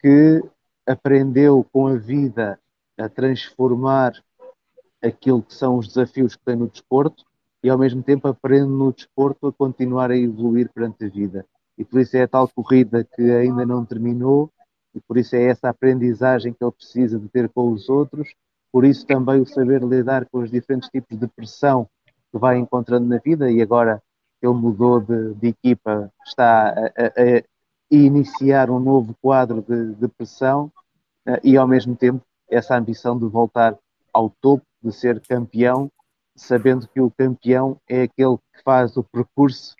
que 0.00 0.42
aprendeu 0.86 1.64
com 1.70 1.86
a 1.86 1.96
vida 1.96 2.58
a 2.98 3.10
transformar 3.10 4.14
aquilo 5.02 5.42
que 5.42 5.54
são 5.54 5.78
os 5.78 5.88
desafios 5.88 6.36
que 6.36 6.44
tem 6.44 6.56
no 6.56 6.68
desporto 6.68 7.24
e 7.62 7.68
ao 7.68 7.78
mesmo 7.78 8.02
tempo 8.02 8.28
aprende 8.28 8.68
no 8.68 8.92
desporto 8.92 9.46
a 9.46 9.52
continuar 9.52 10.10
a 10.10 10.16
evoluir 10.16 10.70
perante 10.72 11.04
a 11.04 11.08
vida. 11.08 11.44
E 11.76 11.84
por 11.84 12.00
isso 12.00 12.16
é 12.16 12.22
a 12.22 12.28
tal 12.28 12.48
corrida 12.48 13.04
que 13.04 13.22
ainda 13.22 13.64
não 13.64 13.84
terminou 13.84 14.50
e 14.94 15.00
por 15.00 15.16
isso 15.16 15.36
é 15.36 15.44
essa 15.44 15.68
aprendizagem 15.68 16.52
que 16.52 16.62
ele 16.62 16.72
precisa 16.72 17.18
de 17.18 17.28
ter 17.28 17.48
com 17.48 17.70
os 17.72 17.88
outros, 17.88 18.34
por 18.72 18.84
isso 18.84 19.06
também 19.06 19.40
o 19.40 19.46
saber 19.46 19.82
lidar 19.82 20.26
com 20.26 20.38
os 20.38 20.50
diferentes 20.50 20.88
tipos 20.88 21.18
de 21.18 21.26
pressão 21.28 21.88
que 22.30 22.38
vai 22.38 22.58
encontrando 22.58 23.06
na 23.06 23.18
vida 23.18 23.50
e 23.50 23.60
agora 23.60 24.02
ele 24.42 24.54
mudou 24.54 25.00
de, 25.00 25.34
de 25.34 25.48
equipa, 25.48 26.10
está 26.24 26.70
a, 26.70 26.86
a, 26.86 27.38
a, 27.38 27.42
iniciar 27.90 28.70
um 28.70 28.78
novo 28.78 29.14
quadro 29.20 29.62
de, 29.66 29.94
de 29.94 30.08
pressão 30.08 30.72
uh, 31.28 31.38
e 31.42 31.56
ao 31.56 31.66
mesmo 31.66 31.94
tempo 31.96 32.24
essa 32.48 32.76
ambição 32.76 33.18
de 33.18 33.26
voltar 33.26 33.76
ao 34.12 34.30
topo, 34.40 34.64
de 34.82 34.92
ser 34.92 35.20
campeão, 35.20 35.90
sabendo 36.36 36.88
que 36.88 37.00
o 37.00 37.10
campeão 37.10 37.80
é 37.88 38.02
aquele 38.02 38.36
que 38.36 38.62
faz 38.64 38.96
o 38.96 39.04
percurso 39.04 39.74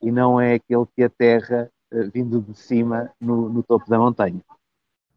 e 0.00 0.10
não 0.10 0.40
é 0.40 0.54
aquele 0.54 0.84
que 0.94 1.02
aterra 1.02 1.70
uh, 1.92 2.10
vindo 2.12 2.40
de 2.40 2.58
cima 2.58 3.10
no, 3.20 3.48
no 3.48 3.62
topo 3.62 3.88
da 3.88 3.98
montanha. 3.98 4.42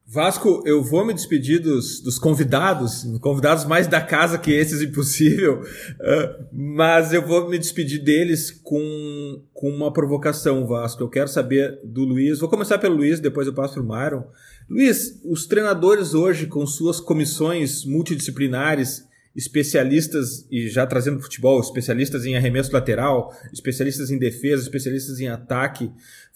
Vasco, 0.08 0.62
eu 0.68 0.84
vou 0.84 1.04
me 1.04 1.16
despedir 1.16 1.60
dos, 1.60 2.00
dos, 2.00 2.20
convidados, 2.20 3.04
convidados 3.22 3.66
mais 3.66 3.88
da 3.88 4.00
casa 4.00 4.38
que 4.38 4.52
esses, 4.52 4.80
impossível, 4.84 5.62
uh, 5.62 6.46
mas 6.54 7.12
eu 7.12 7.26
vou 7.26 7.50
me 7.50 7.58
despedir 7.58 8.04
deles 8.04 8.52
com, 8.52 9.44
com 9.52 9.68
uma 9.68 9.92
provocação, 9.92 10.68
Vasco. 10.68 11.02
Eu 11.02 11.10
quero 11.10 11.28
saber 11.28 11.80
do 11.84 12.04
Luiz, 12.04 12.40
vou 12.40 12.48
começar 12.48 12.78
pelo 12.78 12.98
Luiz, 12.98 13.20
depois 13.20 13.48
eu 13.48 13.54
passo 13.56 13.74
para 13.74 13.82
o 13.82 13.88
Myron. 13.88 14.28
Luiz, 14.70 15.20
os 15.26 15.48
treinadores 15.48 16.14
hoje, 16.14 16.46
com 16.46 16.68
suas 16.68 17.00
comissões 17.00 17.84
multidisciplinares, 17.84 19.08
especialistas, 19.36 20.48
e 20.50 20.70
já 20.70 20.88
trazendo 20.88 21.22
futebol, 21.22 21.60
especialistas 21.60 22.26
em 22.26 22.38
arremesso 22.38 22.72
lateral, 22.72 23.36
especialistas 23.52 24.10
em 24.10 24.18
defesa, 24.18 24.64
especialistas 24.64 25.20
em 25.20 25.28
ataque, 25.28 25.92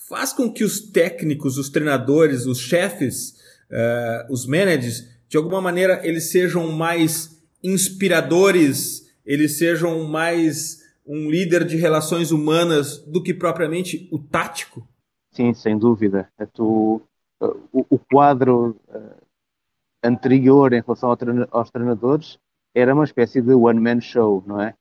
faz 0.09 0.33
com 0.33 0.51
que 0.51 0.63
os 0.63 0.79
técnicos, 0.79 1.57
os 1.57 1.69
treinadores, 1.69 2.45
os 2.45 2.59
chefes 2.59 3.39
uh, 3.69 4.31
os 4.31 4.45
managers, 4.45 5.07
de 5.27 5.37
alguma 5.37 5.61
maneira, 5.61 6.01
eles 6.03 6.31
sejam 6.31 6.71
mais 6.71 7.39
inspiradores, 7.63 9.07
eles 9.25 9.57
sejam 9.57 10.03
mais 10.05 10.79
um 11.05 11.29
líder 11.29 11.63
de 11.63 11.77
relações 11.77 12.31
humanas 12.31 12.99
do 12.99 13.21
que 13.21 13.33
propriamente 13.33 14.07
o 14.11 14.19
tático? 14.19 14.87
Sim, 15.31 15.53
sem 15.53 15.77
dúvida. 15.77 16.29
É 16.37 16.45
tu, 16.45 17.01
o, 17.39 17.85
o, 17.89 17.99
quadro 17.99 18.75
uh, 18.87 19.15
anterior 20.03 20.73
em 20.73 20.81
relação 20.81 21.09
ao 21.09 21.17
treina, 21.17 21.47
aos 21.51 21.69
treinadores 21.69 22.37
era 22.79 22.93
uma 22.93 23.03
espécie 23.03 23.41
de 23.41 23.53
one-man 23.53 24.01
show, 24.01 24.43
não 24.45 24.61
é? 24.61 24.73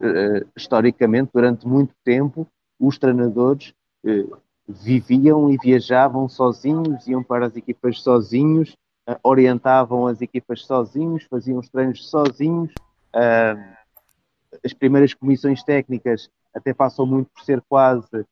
Uh, 0.00 0.46
historicamente, 0.56 1.30
durante 1.32 1.66
muito 1.66 1.94
tempo, 2.04 2.46
os 2.78 2.98
treinadores 2.98 3.74
uh, 4.04 4.36
viviam 4.68 5.50
e 5.50 5.56
viajavam 5.56 6.28
sozinhos, 6.28 7.06
iam 7.08 7.22
para 7.22 7.46
as 7.46 7.56
equipas 7.56 8.00
sozinhos, 8.00 8.76
uh, 9.08 9.16
orientavam 9.22 10.06
as 10.06 10.20
equipas 10.20 10.64
sozinhos, 10.64 11.24
faziam 11.24 11.58
os 11.58 11.68
treinos 11.68 12.08
sozinhos. 12.08 12.72
As 14.64 14.72
primeiras 14.72 15.12
comissões 15.12 15.62
técnicas 15.62 16.30
até 16.54 16.72
passam 16.72 17.04
muito 17.04 17.30
por 17.30 17.42
ser 17.42 17.62
quase 17.68 18.24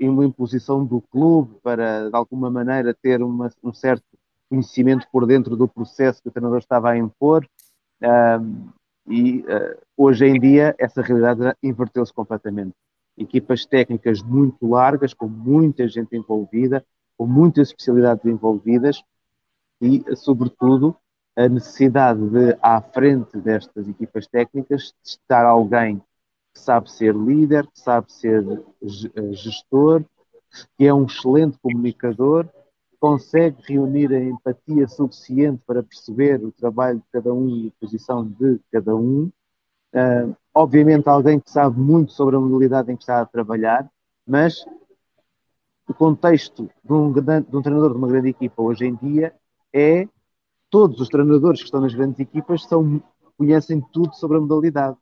uma 0.00 0.24
imposição 0.24 0.84
do 0.84 1.00
clube 1.00 1.56
para, 1.62 2.08
de 2.08 2.16
alguma 2.16 2.50
maneira, 2.50 2.94
ter 2.94 3.22
uma, 3.22 3.50
um 3.62 3.72
certo 3.72 4.04
conhecimento 4.48 5.06
por 5.10 5.26
dentro 5.26 5.56
do 5.56 5.66
processo 5.66 6.22
que 6.22 6.28
o 6.28 6.32
treinador 6.32 6.58
estava 6.58 6.90
a 6.90 6.98
impor. 6.98 7.46
E 9.08 9.44
hoje 9.96 10.26
em 10.26 10.38
dia 10.38 10.74
essa 10.78 11.02
realidade 11.02 11.56
inverteu-se 11.62 12.12
completamente. 12.12 12.72
Equipas 13.16 13.66
técnicas 13.66 14.22
muito 14.22 14.66
largas, 14.66 15.12
com 15.12 15.28
muita 15.28 15.86
gente 15.86 16.16
envolvida, 16.16 16.84
com 17.16 17.26
muitas 17.26 17.68
especialidades 17.68 18.24
envolvidas 18.24 19.02
e, 19.80 20.02
sobretudo, 20.16 20.96
a 21.36 21.48
necessidade 21.48 22.20
de, 22.28 22.56
à 22.62 22.80
frente 22.80 23.38
destas 23.38 23.88
equipas 23.88 24.26
técnicas, 24.26 24.94
estar 25.04 25.44
alguém 25.44 25.98
que 26.52 26.60
sabe 26.60 26.90
ser 26.90 27.14
líder, 27.14 27.66
que 27.66 27.80
sabe 27.80 28.12
ser 28.12 28.44
gestor, 29.32 30.04
que 30.76 30.86
é 30.86 30.92
um 30.92 31.04
excelente 31.04 31.58
comunicador, 31.58 32.46
consegue 33.02 33.56
reunir 33.66 34.14
a 34.14 34.20
empatia 34.22 34.86
suficiente 34.86 35.64
para 35.66 35.82
perceber 35.82 36.44
o 36.44 36.52
trabalho 36.52 36.98
de 36.98 37.04
cada 37.10 37.34
um 37.34 37.48
e 37.48 37.66
a 37.66 37.80
posição 37.80 38.24
de 38.24 38.60
cada 38.70 38.94
um, 38.94 39.28
Uh, 39.92 40.34
obviamente, 40.54 41.06
alguém 41.06 41.38
que 41.38 41.50
sabe 41.50 41.78
muito 41.78 42.12
sobre 42.12 42.34
a 42.34 42.40
modalidade 42.40 42.90
em 42.90 42.96
que 42.96 43.02
está 43.02 43.20
a 43.20 43.26
trabalhar, 43.26 43.90
mas 44.26 44.64
o 45.86 45.92
contexto 45.92 46.70
de 46.82 46.92
um, 46.92 47.12
de 47.12 47.56
um 47.56 47.60
treinador 47.62 47.92
de 47.92 47.98
uma 47.98 48.08
grande 48.08 48.30
equipa 48.30 48.62
hoje 48.62 48.86
em 48.86 48.94
dia 48.94 49.34
é 49.70 50.08
todos 50.70 50.98
os 50.98 51.08
treinadores 51.08 51.60
que 51.60 51.66
estão 51.66 51.82
nas 51.82 51.94
grandes 51.94 52.18
equipas 52.20 52.64
são, 52.64 53.02
conhecem 53.36 53.82
tudo 53.92 54.14
sobre 54.14 54.38
a 54.38 54.40
modalidade. 54.40 54.96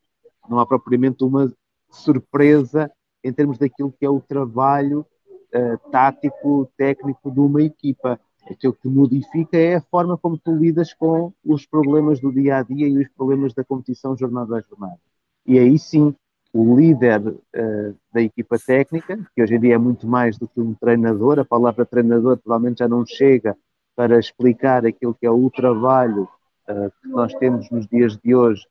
Não 0.49 0.59
há 0.59 0.67
propriamente 0.67 1.23
uma 1.23 1.53
surpresa 1.89 2.91
em 3.23 3.33
termos 3.33 3.59
daquilo 3.59 3.93
que 3.93 4.05
é 4.05 4.11
o 4.11 4.21
trabalho 4.21 5.07
uh, 5.55 5.91
tático, 5.91 6.71
técnico 6.77 7.31
de 7.31 7.41
uma 7.41 7.63
equipa. 7.63 8.19
Aquilo 8.51 8.73
que 8.73 8.89
modifica 8.89 9.57
é 9.57 9.77
a 9.77 9.81
forma 9.83 10.17
como 10.17 10.39
tu 10.39 10.55
lidas 10.55 10.95
com 10.95 11.33
os 11.45 11.67
problemas 11.67 12.21
do 12.21 12.33
dia 12.33 12.57
a 12.59 12.63
dia 12.63 12.89
e 12.89 12.99
os 12.99 13.09
problemas 13.09 13.53
da 13.53 13.63
competição 13.63 14.17
jornada 14.17 14.57
a 14.57 14.61
jornada. 14.61 14.99
E 15.47 15.59
aí 15.59 15.79
sim, 15.79 16.15
o 16.53 16.77
líder 16.77 17.21
uh, 17.21 17.97
da 18.13 18.23
equipa 18.23 18.59
técnica, 18.59 19.19
que 19.35 19.43
hoje 19.43 19.55
em 19.55 19.61
dia 19.61 19.75
é 19.75 19.79
muito 19.79 20.07
mais 20.07 20.39
do 20.39 20.49
que 20.49 20.61
um 20.61 20.75
treinador, 20.75 21.39
a 21.39 21.45
palavra 21.45 21.85
treinador 21.85 22.39
provavelmente 22.39 22.79
já 22.79 22.89
não 22.89 23.05
chega 23.07 23.57
para 23.95 24.19
explicar 24.19 24.87
aquilo 24.87 25.15
que 25.15 25.27
é 25.27 25.31
o 25.31 25.51
trabalho 25.51 26.29
uh, 26.69 26.91
que 27.03 27.09
nós 27.09 27.35
temos 27.35 27.71
nos 27.71 27.87
dias 27.87 28.17
de 28.17 28.35
hoje 28.35 28.67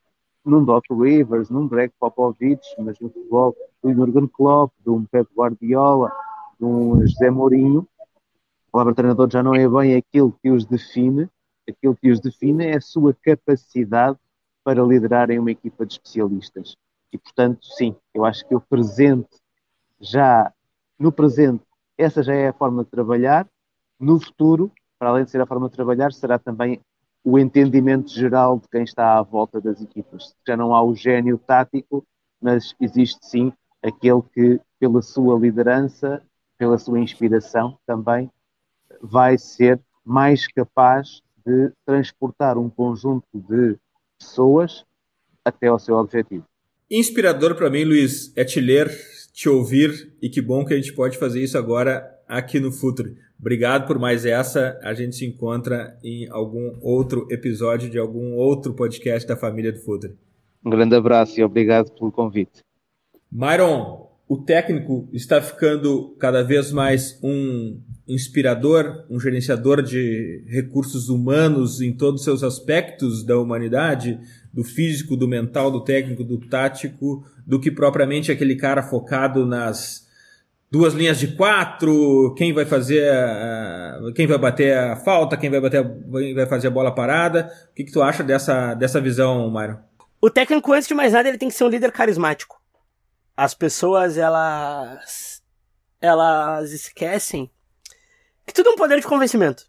num 0.45 0.63
Doc 0.63 0.83
Rivers, 0.89 1.49
num 1.49 1.67
Greg 1.67 1.93
Popovich, 1.99 2.61
mas 2.79 2.99
no 2.99 3.09
futebol 3.09 3.55
do 3.83 3.93
Jurgen 3.93 4.27
Klopp, 4.27 4.73
um 4.87 5.05
Pep 5.05 5.27
Guardiola, 5.35 6.11
um 6.65 7.01
José 7.05 7.29
Mourinho, 7.29 7.87
a 8.67 8.71
palavra 8.71 8.93
treinador 8.93 9.29
já 9.31 9.41
não 9.41 9.55
é 9.55 9.67
bem 9.67 9.95
aquilo 9.95 10.37
que 10.41 10.51
os 10.51 10.65
define, 10.65 11.29
aquilo 11.67 11.95
que 11.95 12.11
os 12.11 12.19
define 12.19 12.65
é 12.65 12.77
a 12.77 12.81
sua 12.81 13.13
capacidade 13.13 14.17
para 14.63 14.83
liderarem 14.83 15.39
uma 15.39 15.51
equipa 15.51 15.85
de 15.85 15.93
especialistas. 15.93 16.75
E, 17.11 17.17
portanto, 17.17 17.65
sim, 17.65 17.95
eu 18.13 18.23
acho 18.23 18.47
que 18.47 18.55
o 18.55 18.61
presente, 18.61 19.29
já 19.99 20.53
no 20.97 21.11
presente, 21.11 21.63
essa 21.97 22.21
já 22.21 22.33
é 22.33 22.49
a 22.49 22.53
forma 22.53 22.83
de 22.83 22.89
trabalhar. 22.89 23.47
No 23.99 24.19
futuro, 24.19 24.71
para 24.97 25.09
além 25.09 25.25
de 25.25 25.31
ser 25.31 25.41
a 25.41 25.45
forma 25.45 25.69
de 25.69 25.75
trabalhar, 25.75 26.13
será 26.13 26.37
também 26.37 26.79
o 27.23 27.37
entendimento 27.37 28.11
geral 28.11 28.59
de 28.59 28.67
quem 28.69 28.83
está 28.83 29.17
à 29.17 29.21
volta 29.21 29.59
das 29.59 29.81
equipas. 29.81 30.35
Já 30.47 30.55
não 30.55 30.73
há 30.73 30.81
o 30.81 30.95
gênio 30.95 31.37
tático, 31.37 32.05
mas 32.41 32.75
existe 32.79 33.25
sim 33.25 33.51
aquele 33.83 34.21
que, 34.33 34.61
pela 34.79 35.01
sua 35.01 35.37
liderança, 35.37 36.21
pela 36.59 36.77
sua 36.77 36.99
inspiração 36.99 37.79
também, 37.87 38.29
vai 39.01 39.37
ser 39.37 39.79
mais 40.05 40.45
capaz 40.45 41.21
de 41.45 41.71
transportar 41.85 42.57
um 42.57 42.69
conjunto 42.69 43.25
de 43.33 43.77
pessoas 44.19 44.85
até 45.43 45.67
ao 45.67 45.79
seu 45.79 45.95
objetivo. 45.95 46.43
Inspirador 46.91 47.55
para 47.55 47.69
mim, 47.69 47.85
Luiz, 47.85 48.35
é 48.35 48.43
te 48.43 48.59
ler, 48.59 48.89
te 49.31 49.47
ouvir 49.47 50.13
e 50.21 50.29
que 50.29 50.41
bom 50.41 50.65
que 50.65 50.73
a 50.73 50.77
gente 50.77 50.93
pode 50.93 51.17
fazer 51.17 51.41
isso 51.41 51.57
agora 51.57 52.05
aqui 52.27 52.59
no 52.59 52.71
Futre. 52.71 53.15
Obrigado 53.39 53.87
por 53.87 53.97
mais 53.97 54.25
essa. 54.25 54.77
A 54.83 54.93
gente 54.93 55.15
se 55.15 55.25
encontra 55.25 55.97
em 56.03 56.27
algum 56.29 56.77
outro 56.81 57.25
episódio 57.31 57.89
de 57.89 57.97
algum 57.97 58.35
outro 58.35 58.73
podcast 58.73 59.25
da 59.25 59.37
família 59.37 59.71
do 59.71 59.79
Futre. 59.79 60.17
Um 60.65 60.69
grande 60.69 60.95
abraço 60.95 61.39
e 61.39 61.43
obrigado 61.43 61.89
pelo 61.93 62.11
convite. 62.11 62.63
Myron, 63.31 64.08
o 64.29 64.37
técnico 64.37 65.09
está 65.11 65.41
ficando 65.41 66.15
cada 66.19 66.43
vez 66.43 66.71
mais 66.71 67.17
um 67.23 67.81
inspirador, 68.07 69.03
um 69.09 69.19
gerenciador 69.19 69.81
de 69.81 70.45
recursos 70.47 71.09
humanos 71.09 71.81
em 71.81 71.91
todos 71.91 72.21
os 72.21 72.25
seus 72.25 72.43
aspectos 72.43 73.23
da 73.23 73.39
humanidade, 73.39 74.19
do 74.53 74.63
físico, 74.63 75.17
do 75.17 75.27
mental, 75.27 75.71
do 75.71 75.83
técnico, 75.83 76.23
do 76.23 76.37
tático, 76.37 77.25
do 77.43 77.59
que 77.59 77.71
propriamente 77.71 78.31
aquele 78.31 78.55
cara 78.55 78.83
focado 78.83 79.47
nas 79.47 80.07
duas 80.69 80.93
linhas 80.93 81.17
de 81.17 81.29
quatro, 81.29 82.35
quem 82.37 82.53
vai 82.53 82.65
fazer, 82.65 83.11
uh, 83.11 84.13
quem 84.13 84.27
vai 84.27 84.37
bater 84.37 84.77
a 84.77 84.95
falta, 84.95 85.37
quem 85.37 85.49
vai 85.49 85.59
bater, 85.59 85.83
quem 86.11 86.35
vai 86.35 86.45
fazer 86.45 86.67
a 86.67 86.71
bola 86.71 86.93
parada. 86.93 87.51
O 87.71 87.73
que, 87.73 87.83
que 87.83 87.91
tu 87.91 88.03
acha 88.03 88.23
dessa, 88.23 88.75
dessa 88.75 89.01
visão, 89.01 89.49
Myron? 89.49 89.77
O 90.21 90.29
técnico, 90.29 90.71
antes 90.71 90.87
de 90.87 90.93
mais 90.93 91.13
nada, 91.13 91.27
ele 91.27 91.39
tem 91.39 91.49
que 91.49 91.55
ser 91.55 91.63
um 91.63 91.69
líder 91.69 91.91
carismático. 91.91 92.58
As 93.41 93.53
pessoas, 93.53 94.17
elas, 94.17 95.41
elas 96.01 96.73
esquecem 96.73 97.49
que 98.45 98.51
tudo 98.51 98.67
é 98.67 98.73
um 98.73 98.75
poder 98.75 98.99
de 98.99 99.07
convencimento. 99.07 99.65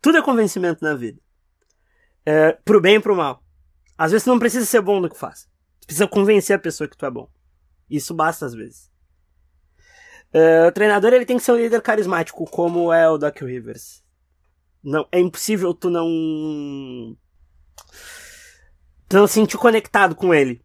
Tudo 0.00 0.18
é 0.18 0.22
convencimento 0.22 0.84
na 0.84 0.94
vida. 0.94 1.20
É, 2.24 2.52
pro 2.52 2.80
bem 2.80 2.94
e 2.94 3.00
pro 3.00 3.16
mal. 3.16 3.42
Às 3.96 4.12
vezes 4.12 4.22
tu 4.22 4.30
não 4.30 4.38
precisa 4.38 4.64
ser 4.64 4.80
bom 4.80 5.00
no 5.00 5.10
que 5.10 5.18
faz. 5.18 5.48
Tu 5.80 5.86
precisa 5.86 6.06
convencer 6.06 6.54
a 6.54 6.60
pessoa 6.60 6.86
que 6.86 6.96
tu 6.96 7.04
é 7.04 7.10
bom. 7.10 7.28
Isso 7.90 8.14
basta 8.14 8.46
às 8.46 8.54
vezes. 8.54 8.88
Uh, 10.32 10.68
o 10.68 10.72
treinador 10.72 11.12
ele 11.12 11.26
tem 11.26 11.38
que 11.38 11.42
ser 11.42 11.50
um 11.50 11.56
líder 11.56 11.82
carismático, 11.82 12.48
como 12.48 12.92
é 12.92 13.10
o 13.10 13.18
Doc 13.18 13.40
Rivers. 13.40 14.00
Não, 14.80 15.08
é 15.10 15.18
impossível 15.18 15.74
tu 15.74 15.90
não. 15.90 17.16
Tu 19.08 19.16
não 19.16 19.26
se 19.26 19.34
sentir 19.34 19.58
conectado 19.58 20.14
com 20.14 20.32
ele. 20.32 20.64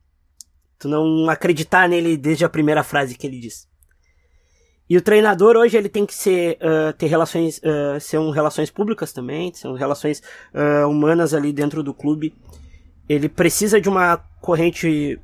Tu 0.84 0.90
não 0.90 1.30
acreditar 1.30 1.88
nele 1.88 2.18
desde 2.18 2.44
a 2.44 2.50
primeira 2.50 2.84
frase 2.84 3.16
que 3.16 3.26
ele 3.26 3.40
diz. 3.40 3.68
E 4.90 4.98
o 4.98 5.02
treinador 5.02 5.56
hoje 5.56 5.78
ele 5.78 5.88
tem 5.88 6.06
que 6.06 6.14
ser 6.14 6.58
uh, 6.58 6.92
ter 6.92 7.08
relações, 7.08 7.60
uh, 7.60 8.00
ser 8.02 8.18
um 8.18 8.32
relações 8.32 8.70
públicas 8.70 9.14
também, 9.14 9.54
são 9.54 9.74
relações 9.76 10.22
humanas 10.90 11.34
ali 11.34 11.54
dentro 11.54 11.82
do 11.82 11.94
clube. 11.94 12.36
Ele 13.08 13.30
precisa 13.30 13.80
de 13.80 13.88
uma 13.88 14.18
corrente 14.42 15.18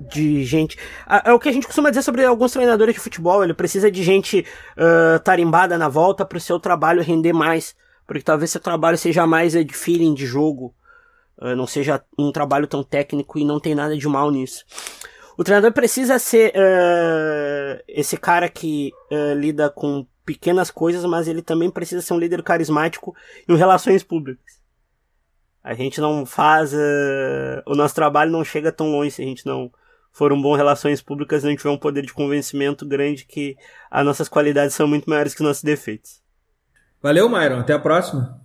de 0.00 0.44
gente. 0.44 0.76
É 1.24 1.32
o 1.32 1.38
que 1.38 1.48
a 1.48 1.52
gente 1.52 1.66
costuma 1.66 1.88
dizer 1.88 2.02
sobre 2.02 2.24
alguns 2.24 2.52
treinadores 2.52 2.94
de 2.94 3.00
futebol. 3.00 3.42
Ele 3.42 3.54
precisa 3.54 3.90
de 3.90 4.02
gente 4.02 4.44
uh, 4.76 5.18
tarimbada 5.20 5.78
na 5.78 5.88
volta 5.88 6.24
para 6.24 6.36
o 6.36 6.40
seu 6.40 6.60
trabalho 6.60 7.02
render 7.02 7.32
mais. 7.32 7.74
Porque 8.06 8.22
talvez 8.22 8.50
seu 8.50 8.60
trabalho 8.60 8.98
seja 8.98 9.26
mais 9.26 9.52
de 9.52 9.74
feeling 9.74 10.12
de 10.14 10.26
jogo. 10.26 10.74
Uh, 11.38 11.56
não 11.56 11.66
seja 11.66 12.02
um 12.18 12.30
trabalho 12.30 12.66
tão 12.66 12.82
técnico 12.82 13.38
e 13.38 13.44
não 13.44 13.58
tem 13.58 13.74
nada 13.74 13.96
de 13.96 14.06
mal 14.06 14.30
nisso. 14.30 14.64
O 15.36 15.44
treinador 15.44 15.72
precisa 15.72 16.18
ser 16.18 16.52
uh, 16.52 17.82
esse 17.86 18.16
cara 18.16 18.48
que 18.48 18.92
lida 19.36 19.68
com 19.68 20.06
pequenas 20.24 20.70
coisas, 20.70 21.04
mas 21.04 21.28
ele 21.28 21.42
também 21.42 21.70
precisa 21.70 22.02
ser 22.02 22.14
um 22.14 22.18
líder 22.18 22.42
carismático 22.42 23.14
em 23.48 23.56
relações 23.56 24.02
públicas. 24.02 24.60
A 25.62 25.74
gente 25.74 26.00
não 26.00 26.24
faz. 26.24 26.72
o 27.66 27.74
nosso 27.74 27.94
trabalho 27.94 28.30
não 28.30 28.44
chega 28.44 28.72
tão 28.72 28.90
longe 28.90 29.10
se 29.10 29.22
a 29.22 29.24
gente 29.24 29.44
não 29.44 29.70
foram 30.16 30.40
bom 30.40 30.56
relações 30.56 31.02
públicas 31.02 31.44
e 31.44 31.46
não 31.46 31.54
tiver 31.54 31.68
um 31.68 31.76
poder 31.76 32.00
de 32.00 32.14
convencimento 32.14 32.86
grande 32.86 33.26
que 33.26 33.54
as 33.90 34.02
nossas 34.02 34.30
qualidades 34.30 34.74
são 34.74 34.88
muito 34.88 35.10
maiores 35.10 35.34
que 35.34 35.42
os 35.42 35.46
nossos 35.46 35.62
defeitos. 35.62 36.22
Valeu, 37.02 37.28
Myron. 37.28 37.60
Até 37.60 37.74
a 37.74 37.78
próxima. 37.78 38.40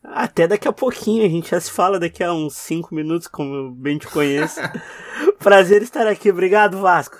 Até 0.00 0.46
daqui 0.46 0.68
a 0.68 0.72
pouquinho, 0.72 1.24
a 1.24 1.28
gente 1.28 1.50
já 1.50 1.58
se 1.58 1.72
fala 1.72 1.98
daqui 1.98 2.22
a 2.22 2.32
uns 2.32 2.54
5 2.54 2.94
minutos, 2.94 3.26
como 3.26 3.52
eu 3.52 3.70
bem 3.72 3.98
te 3.98 4.06
conheço. 4.06 4.60
Prazer 5.38 5.82
estar 5.82 6.06
aqui. 6.06 6.30
Obrigado, 6.30 6.78
Vasco. 6.78 7.16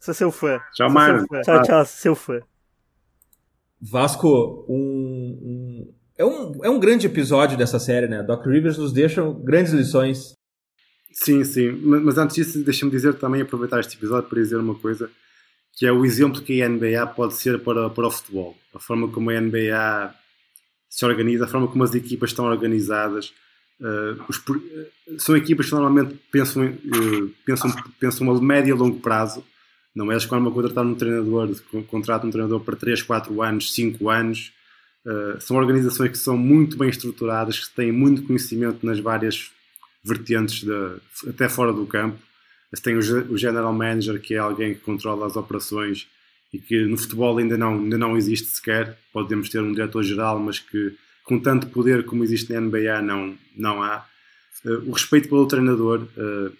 Sou 0.00 0.14
seu 0.14 0.30
fã. 0.32 0.60
Tchau, 0.74 0.90
Myron. 0.90 1.26
Tchau, 1.42 1.62
tchau, 1.62 1.84
seu 1.86 2.14
fã. 2.14 2.40
Vasco, 3.80 4.64
um, 4.68 4.74
um, 5.42 5.94
é, 6.16 6.24
um, 6.24 6.64
é 6.64 6.70
um 6.70 6.78
grande 6.78 7.06
episódio 7.06 7.56
dessa 7.56 7.78
série, 7.78 8.06
né? 8.06 8.22
Doc 8.22 8.46
Rivers 8.46 8.78
nos 8.78 8.92
deixa 8.92 9.22
grandes 9.42 9.72
lições 9.72 10.34
Sim, 11.12 11.44
sim. 11.44 11.70
Mas 11.82 12.16
antes 12.18 12.36
disso, 12.36 12.64
deixa-me 12.64 12.90
dizer 12.90 13.14
também, 13.14 13.42
aproveitar 13.42 13.80
este 13.80 13.96
episódio 13.96 14.28
para 14.28 14.40
dizer 14.40 14.56
uma 14.56 14.74
coisa, 14.74 15.10
que 15.72 15.86
é 15.86 15.92
o 15.92 16.04
exemplo 16.04 16.40
que 16.40 16.62
a 16.62 16.68
NBA 16.68 17.06
pode 17.08 17.34
ser 17.34 17.58
para, 17.60 17.90
para 17.90 18.06
o 18.06 18.10
futebol. 18.10 18.56
A 18.74 18.78
forma 18.78 19.08
como 19.08 19.30
a 19.30 19.40
NBA 19.40 20.14
se 20.88 21.04
organiza, 21.04 21.44
a 21.44 21.48
forma 21.48 21.68
como 21.68 21.84
as 21.84 21.94
equipas 21.94 22.30
estão 22.30 22.46
organizadas. 22.46 23.32
Uh, 23.80 24.22
os, 24.28 24.42
são 25.22 25.36
equipas 25.36 25.66
que 25.66 25.72
normalmente 25.72 26.14
pensam, 26.30 26.66
uh, 26.66 27.28
pensam, 27.44 27.74
pensam 27.98 28.30
a 28.30 28.40
médio 28.40 28.74
e 28.74 28.78
longo 28.78 29.00
prazo. 29.00 29.44
Não 29.94 30.10
é 30.10 30.18
quando 30.26 30.42
uma 30.42 30.50
contratar 30.50 30.86
um 30.86 30.94
treinador, 30.94 31.54
contratam 31.88 32.28
um 32.28 32.32
treinador 32.32 32.60
para 32.60 32.76
3, 32.76 33.02
4 33.02 33.42
anos, 33.42 33.74
5 33.74 34.08
anos. 34.08 34.52
Uh, 35.04 35.40
são 35.40 35.56
organizações 35.56 36.10
que 36.10 36.18
são 36.18 36.36
muito 36.36 36.76
bem 36.76 36.88
estruturadas, 36.88 37.58
que 37.58 37.74
têm 37.74 37.92
muito 37.92 38.22
conhecimento 38.22 38.86
nas 38.86 39.00
várias 39.00 39.50
vertentes 40.02 40.64
de, 40.64 41.28
até 41.28 41.48
fora 41.48 41.72
do 41.72 41.86
campo. 41.86 42.18
Tem 42.82 42.96
o 42.96 43.36
general 43.36 43.72
manager, 43.72 44.18
que 44.18 44.34
é 44.34 44.38
alguém 44.38 44.72
que 44.72 44.80
controla 44.80 45.26
as 45.26 45.36
operações 45.36 46.08
e 46.52 46.58
que 46.58 46.86
no 46.86 46.96
futebol 46.96 47.36
ainda 47.36 47.58
não, 47.58 47.74
ainda 47.74 47.98
não 47.98 48.16
existe 48.16 48.48
sequer. 48.48 48.98
Podemos 49.12 49.50
ter 49.50 49.60
um 49.60 49.72
diretor-geral, 49.72 50.38
mas 50.38 50.58
que 50.58 50.96
com 51.24 51.38
tanto 51.38 51.68
poder 51.68 52.04
como 52.04 52.24
existe 52.24 52.52
na 52.52 52.60
NBA 52.60 53.02
não, 53.02 53.36
não 53.56 53.82
há. 53.82 54.06
Uh, 54.64 54.88
o 54.88 54.92
respeito 54.92 55.28
pelo 55.28 55.46
treinador. 55.46 56.08
Uh, 56.16 56.52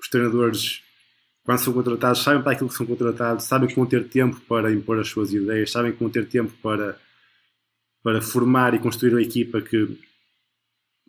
os 0.00 0.08
treinadores, 0.08 0.82
quando 1.44 1.58
são 1.58 1.72
contratados, 1.72 2.22
sabem 2.22 2.42
para 2.42 2.52
aquilo 2.52 2.68
que 2.68 2.76
são 2.76 2.86
contratados, 2.86 3.44
sabem 3.44 3.68
que 3.68 3.74
vão 3.74 3.86
ter 3.86 4.08
tempo 4.08 4.40
para 4.48 4.72
impor 4.72 4.98
as 4.98 5.08
suas 5.08 5.32
ideias, 5.32 5.72
sabem 5.72 5.92
que 5.92 5.98
vão 5.98 6.08
ter 6.08 6.26
tempo 6.28 6.52
para, 6.62 6.96
para 8.02 8.22
formar 8.22 8.74
e 8.74 8.78
construir 8.78 9.16
a 9.16 9.22
equipa 9.22 9.60
que, 9.60 9.98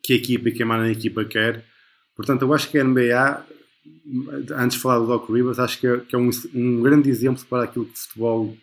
que 0.04 0.14
a 0.14 0.16
equipa 0.16 0.50
e 0.50 0.52
que 0.52 0.64
a 0.64 0.66
na 0.66 0.90
equipa 0.90 1.24
quer. 1.24 1.64
Portanto, 2.16 2.42
eu 2.42 2.54
acho 2.54 2.70
que 2.70 2.80
a 2.80 2.84
NBA, 2.84 3.46
antes 4.56 4.78
de 4.78 4.82
falar 4.82 5.00
do 5.00 5.08
Doc 5.08 5.30
Rivers, 5.30 5.60
acho 5.60 5.80
que 5.80 5.88
é, 5.88 6.00
que 6.00 6.16
é 6.16 6.18
um, 6.18 6.30
um, 6.54 6.82
grande 6.82 7.10
exemplo 7.10 7.46
para 7.46 7.64
aquilo 7.64 7.86
que 7.86 7.94
o 7.94 7.98
futebol 7.98 8.58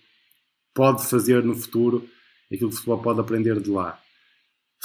pode 0.75 1.09
fazer 1.09 1.43
no 1.43 1.55
futuro, 1.55 2.07
aquilo 2.53 2.69
que 2.69 2.75
o 2.75 2.79
futebol 2.79 3.01
pode 3.01 3.21
aprender 3.21 3.61
de 3.61 3.71
lá. 3.71 3.99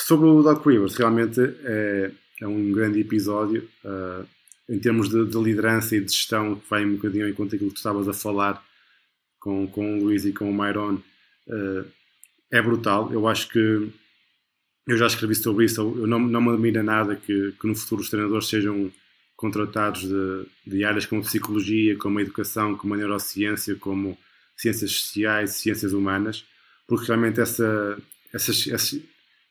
Sobre 0.05 0.27
o 0.27 0.41
Doc 0.41 0.65
Rivers, 0.65 0.95
realmente 0.95 1.39
é, 1.39 2.11
é 2.41 2.47
um 2.47 2.71
grande 2.71 2.99
episódio 2.99 3.69
uh, 3.85 4.25
em 4.67 4.79
termos 4.79 5.09
de, 5.09 5.25
de, 5.25 5.37
liderança 5.37 5.95
e 5.95 6.01
de 6.01 6.11
gestão, 6.11 6.55
que 6.55 6.69
vai 6.69 6.85
um 6.85 6.95
bocadinho 6.95 7.27
em 7.27 7.33
conta 7.33 7.55
aquilo 7.55 7.69
que 7.69 7.75
tu 7.75 7.79
estavas 7.79 8.07
a 8.07 8.13
falar 8.13 8.63
com, 9.39 9.67
com 9.67 9.97
o 9.97 10.03
Luís 10.03 10.25
e 10.25 10.33
com 10.33 10.49
o 10.49 10.53
Myron. 10.53 10.95
Uh, 11.47 11.85
é 12.51 12.61
brutal. 12.61 13.11
Eu 13.13 13.27
acho 13.27 13.49
que 13.49 13.91
eu 14.87 14.97
já 14.97 15.07
escrevi 15.07 15.35
sobre 15.35 15.65
isso, 15.65 15.81
eu 15.81 16.07
não, 16.07 16.19
não 16.19 16.41
me 16.41 16.49
admira 16.49 16.81
nada 16.81 17.15
que, 17.15 17.53
que 17.59 17.67
no 17.67 17.75
futuro 17.75 18.01
os 18.01 18.09
treinadores 18.09 18.47
sejam 18.47 18.91
contratados 19.35 20.01
de, 20.01 20.45
de 20.65 20.83
áreas 20.83 21.05
como 21.05 21.21
psicologia, 21.21 21.97
como 21.97 22.19
educação, 22.19 22.75
como 22.75 22.93
a 22.93 22.97
neurociência, 22.97 23.75
como 23.75 24.17
ciências 24.57 24.91
sociais, 24.91 25.51
ciências 25.51 25.93
humanas, 25.93 26.45
porque 26.87 27.07
realmente 27.07 27.39
essa, 27.39 27.97
essa, 28.33 28.51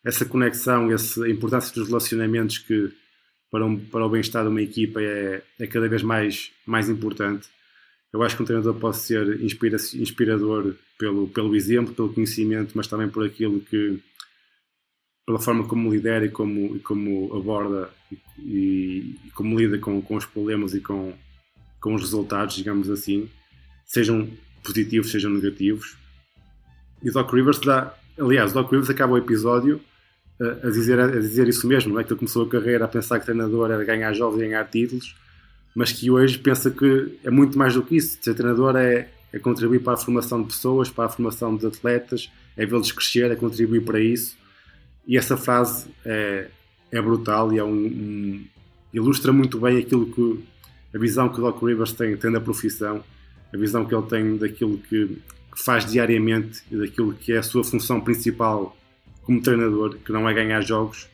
essa, 0.04 0.24
conexão, 0.24 0.90
essa 0.90 1.28
importância 1.28 1.74
dos 1.74 1.88
relacionamentos 1.88 2.58
que 2.58 2.92
para, 3.50 3.66
um, 3.66 3.78
para 3.78 4.06
o 4.06 4.08
bem-estar 4.08 4.42
de 4.42 4.48
uma 4.48 4.62
equipa 4.62 5.00
é, 5.00 5.42
é 5.58 5.66
cada 5.66 5.88
vez 5.88 6.02
mais, 6.02 6.52
mais 6.66 6.88
importante. 6.88 7.48
Eu 8.12 8.22
acho 8.22 8.36
que 8.36 8.42
um 8.42 8.46
treinador 8.46 8.74
pode 8.74 8.96
ser 8.96 9.40
inspira, 9.42 9.76
inspirador 9.94 10.74
pelo, 10.98 11.28
pelo 11.28 11.54
exemplo, 11.54 11.94
pelo 11.94 12.12
conhecimento, 12.12 12.72
mas 12.74 12.86
também 12.86 13.08
por 13.08 13.24
aquilo 13.24 13.60
que, 13.60 14.00
pela 15.26 15.38
forma 15.38 15.66
como 15.66 15.92
lidera 15.92 16.26
e 16.26 16.30
como, 16.30 16.76
e 16.76 16.80
como 16.80 17.36
aborda 17.36 17.90
e, 18.38 19.16
e, 19.26 19.30
como 19.34 19.58
lida 19.58 19.78
com, 19.78 20.00
com 20.02 20.16
os 20.16 20.26
problemas 20.26 20.74
e 20.74 20.80
com, 20.80 21.14
com 21.80 21.94
os 21.94 22.02
resultados, 22.02 22.56
digamos 22.56 22.90
assim, 22.90 23.28
sejam 23.84 24.28
positivos, 24.62 25.10
sejam 25.10 25.30
negativos. 25.30 25.96
E 27.02 27.10
Doc 27.10 27.32
Rivers 27.32 27.60
dá, 27.60 27.94
aliás, 28.18 28.50
o 28.50 28.54
Doc 28.54 28.70
Rivers 28.70 28.90
acaba 28.90 29.14
o 29.14 29.18
episódio 29.18 29.80
a, 30.40 30.70
dizer, 30.70 30.98
a 30.98 31.06
dizer 31.06 31.48
isso 31.48 31.66
mesmo, 31.66 31.94
não 31.94 32.00
é? 32.00 32.04
que 32.04 32.12
ele 32.12 32.18
começou 32.18 32.44
a 32.44 32.48
carreira 32.48 32.84
a 32.84 32.88
pensar 32.88 33.18
que 33.18 33.26
treinador 33.26 33.70
era 33.70 33.84
ganhar 33.84 34.12
jogos 34.12 34.40
e 34.40 34.44
ganhar 34.44 34.64
títulos, 34.64 35.14
mas 35.74 35.92
que 35.92 36.10
hoje 36.10 36.38
pensa 36.38 36.70
que 36.70 37.18
é 37.22 37.30
muito 37.30 37.58
mais 37.58 37.74
do 37.74 37.82
que 37.82 37.96
isso. 37.96 38.18
Ser 38.20 38.34
treinador 38.34 38.76
é, 38.76 39.08
é 39.32 39.38
contribuir 39.38 39.80
para 39.80 39.94
a 39.94 39.96
formação 39.96 40.42
de 40.42 40.48
pessoas, 40.48 40.88
para 40.88 41.04
a 41.04 41.08
formação 41.08 41.56
de 41.56 41.66
atletas, 41.66 42.30
é 42.56 42.64
vê-los 42.64 42.90
crescer, 42.92 43.30
é 43.30 43.36
contribuir 43.36 43.84
para 43.84 44.00
isso 44.00 44.40
e 45.06 45.16
essa 45.16 45.36
frase 45.36 45.86
é, 46.04 46.48
é 46.90 47.02
brutal 47.02 47.52
e 47.52 47.58
é 47.58 47.64
um, 47.64 47.86
um, 47.86 48.44
ilustra 48.92 49.32
muito 49.32 49.58
bem 49.58 49.78
aquilo 49.78 50.06
que 50.06 50.44
a 50.94 50.98
visão 50.98 51.28
que 51.28 51.40
o 51.40 51.42
Doc 51.42 51.62
Rivers 51.62 51.92
tem, 51.92 52.16
tem 52.16 52.30
da 52.30 52.40
profissão, 52.40 53.02
a 53.52 53.56
visão 53.56 53.84
que 53.84 53.92
ele 53.92 54.06
tem 54.06 54.36
daquilo 54.36 54.78
que, 54.78 55.06
que 55.52 55.64
faz 55.64 55.84
diariamente 55.84 56.62
e 56.70 56.76
daquilo 56.76 57.12
que 57.12 57.32
é 57.32 57.38
a 57.38 57.42
sua 57.42 57.64
função 57.64 58.00
principal 58.00 58.76
como 59.30 59.40
treinador, 59.40 59.96
que 60.04 60.10
não 60.10 60.28
é 60.28 60.34
ganhar 60.34 60.60
jogos, 60.60 61.08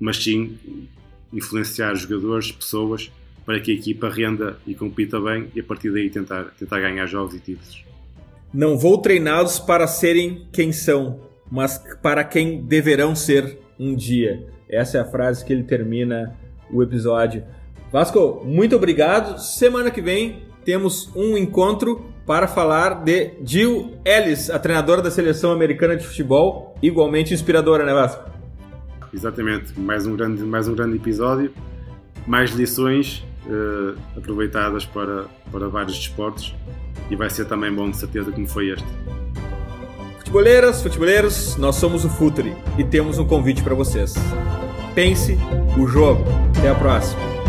mas 0.00 0.16
sim 0.16 0.58
influenciar 1.32 1.94
jogadores, 1.94 2.50
pessoas, 2.50 3.08
para 3.46 3.60
que 3.60 3.70
a 3.70 3.74
equipa 3.74 4.08
renda 4.08 4.58
e 4.66 4.74
compita 4.74 5.20
bem 5.20 5.48
e 5.54 5.60
a 5.60 5.62
partir 5.62 5.92
daí 5.92 6.10
tentar, 6.10 6.46
tentar 6.58 6.80
ganhar 6.80 7.06
jogos 7.06 7.36
e 7.36 7.38
títulos. 7.38 7.84
Não 8.52 8.76
vou 8.76 8.98
treiná-los 8.98 9.60
para 9.60 9.86
serem 9.86 10.48
quem 10.52 10.72
são, 10.72 11.20
mas 11.48 11.78
para 12.02 12.24
quem 12.24 12.62
deverão 12.62 13.14
ser 13.14 13.60
um 13.78 13.94
dia. 13.94 14.44
Essa 14.68 14.98
é 14.98 15.00
a 15.00 15.04
frase 15.04 15.44
que 15.44 15.52
ele 15.52 15.62
termina 15.62 16.36
o 16.68 16.82
episódio. 16.82 17.44
Vasco, 17.92 18.42
muito 18.44 18.74
obrigado. 18.74 19.38
Semana 19.38 19.92
que 19.92 20.02
vem 20.02 20.42
temos 20.64 21.08
um 21.14 21.38
encontro 21.38 22.12
para 22.30 22.46
falar 22.46 23.02
de 23.02 23.32
Jill 23.44 23.98
Ellis, 24.04 24.50
a 24.50 24.58
treinadora 24.60 25.02
da 25.02 25.10
seleção 25.10 25.50
americana 25.50 25.96
de 25.96 26.06
futebol, 26.06 26.76
igualmente 26.80 27.34
inspiradora, 27.34 27.84
né, 27.84 27.92
Vasco? 27.92 28.22
Exatamente, 29.12 29.76
mais 29.76 30.06
um 30.06 30.14
grande, 30.14 30.44
mais 30.44 30.68
um 30.68 30.74
grande 30.76 30.94
episódio, 30.94 31.52
mais 32.28 32.52
lições 32.52 33.26
uh, 33.46 33.98
aproveitadas 34.16 34.84
para, 34.84 35.24
para 35.50 35.66
vários 35.66 35.98
desportos 35.98 36.54
e 37.10 37.16
vai 37.16 37.28
ser 37.28 37.46
também 37.46 37.74
bom 37.74 37.90
de 37.90 37.96
certeza 37.96 38.30
como 38.30 38.46
foi 38.46 38.68
este. 38.68 38.86
Futeboleiras, 40.18 40.84
futeboleiros, 40.84 41.56
nós 41.56 41.74
somos 41.74 42.04
o 42.04 42.08
Futuri 42.08 42.54
e 42.78 42.84
temos 42.84 43.18
um 43.18 43.26
convite 43.26 43.60
para 43.60 43.74
vocês. 43.74 44.14
Pense 44.94 45.36
o 45.76 45.84
jogo. 45.88 46.22
Até 46.56 46.68
a 46.68 46.76
próxima. 46.76 47.39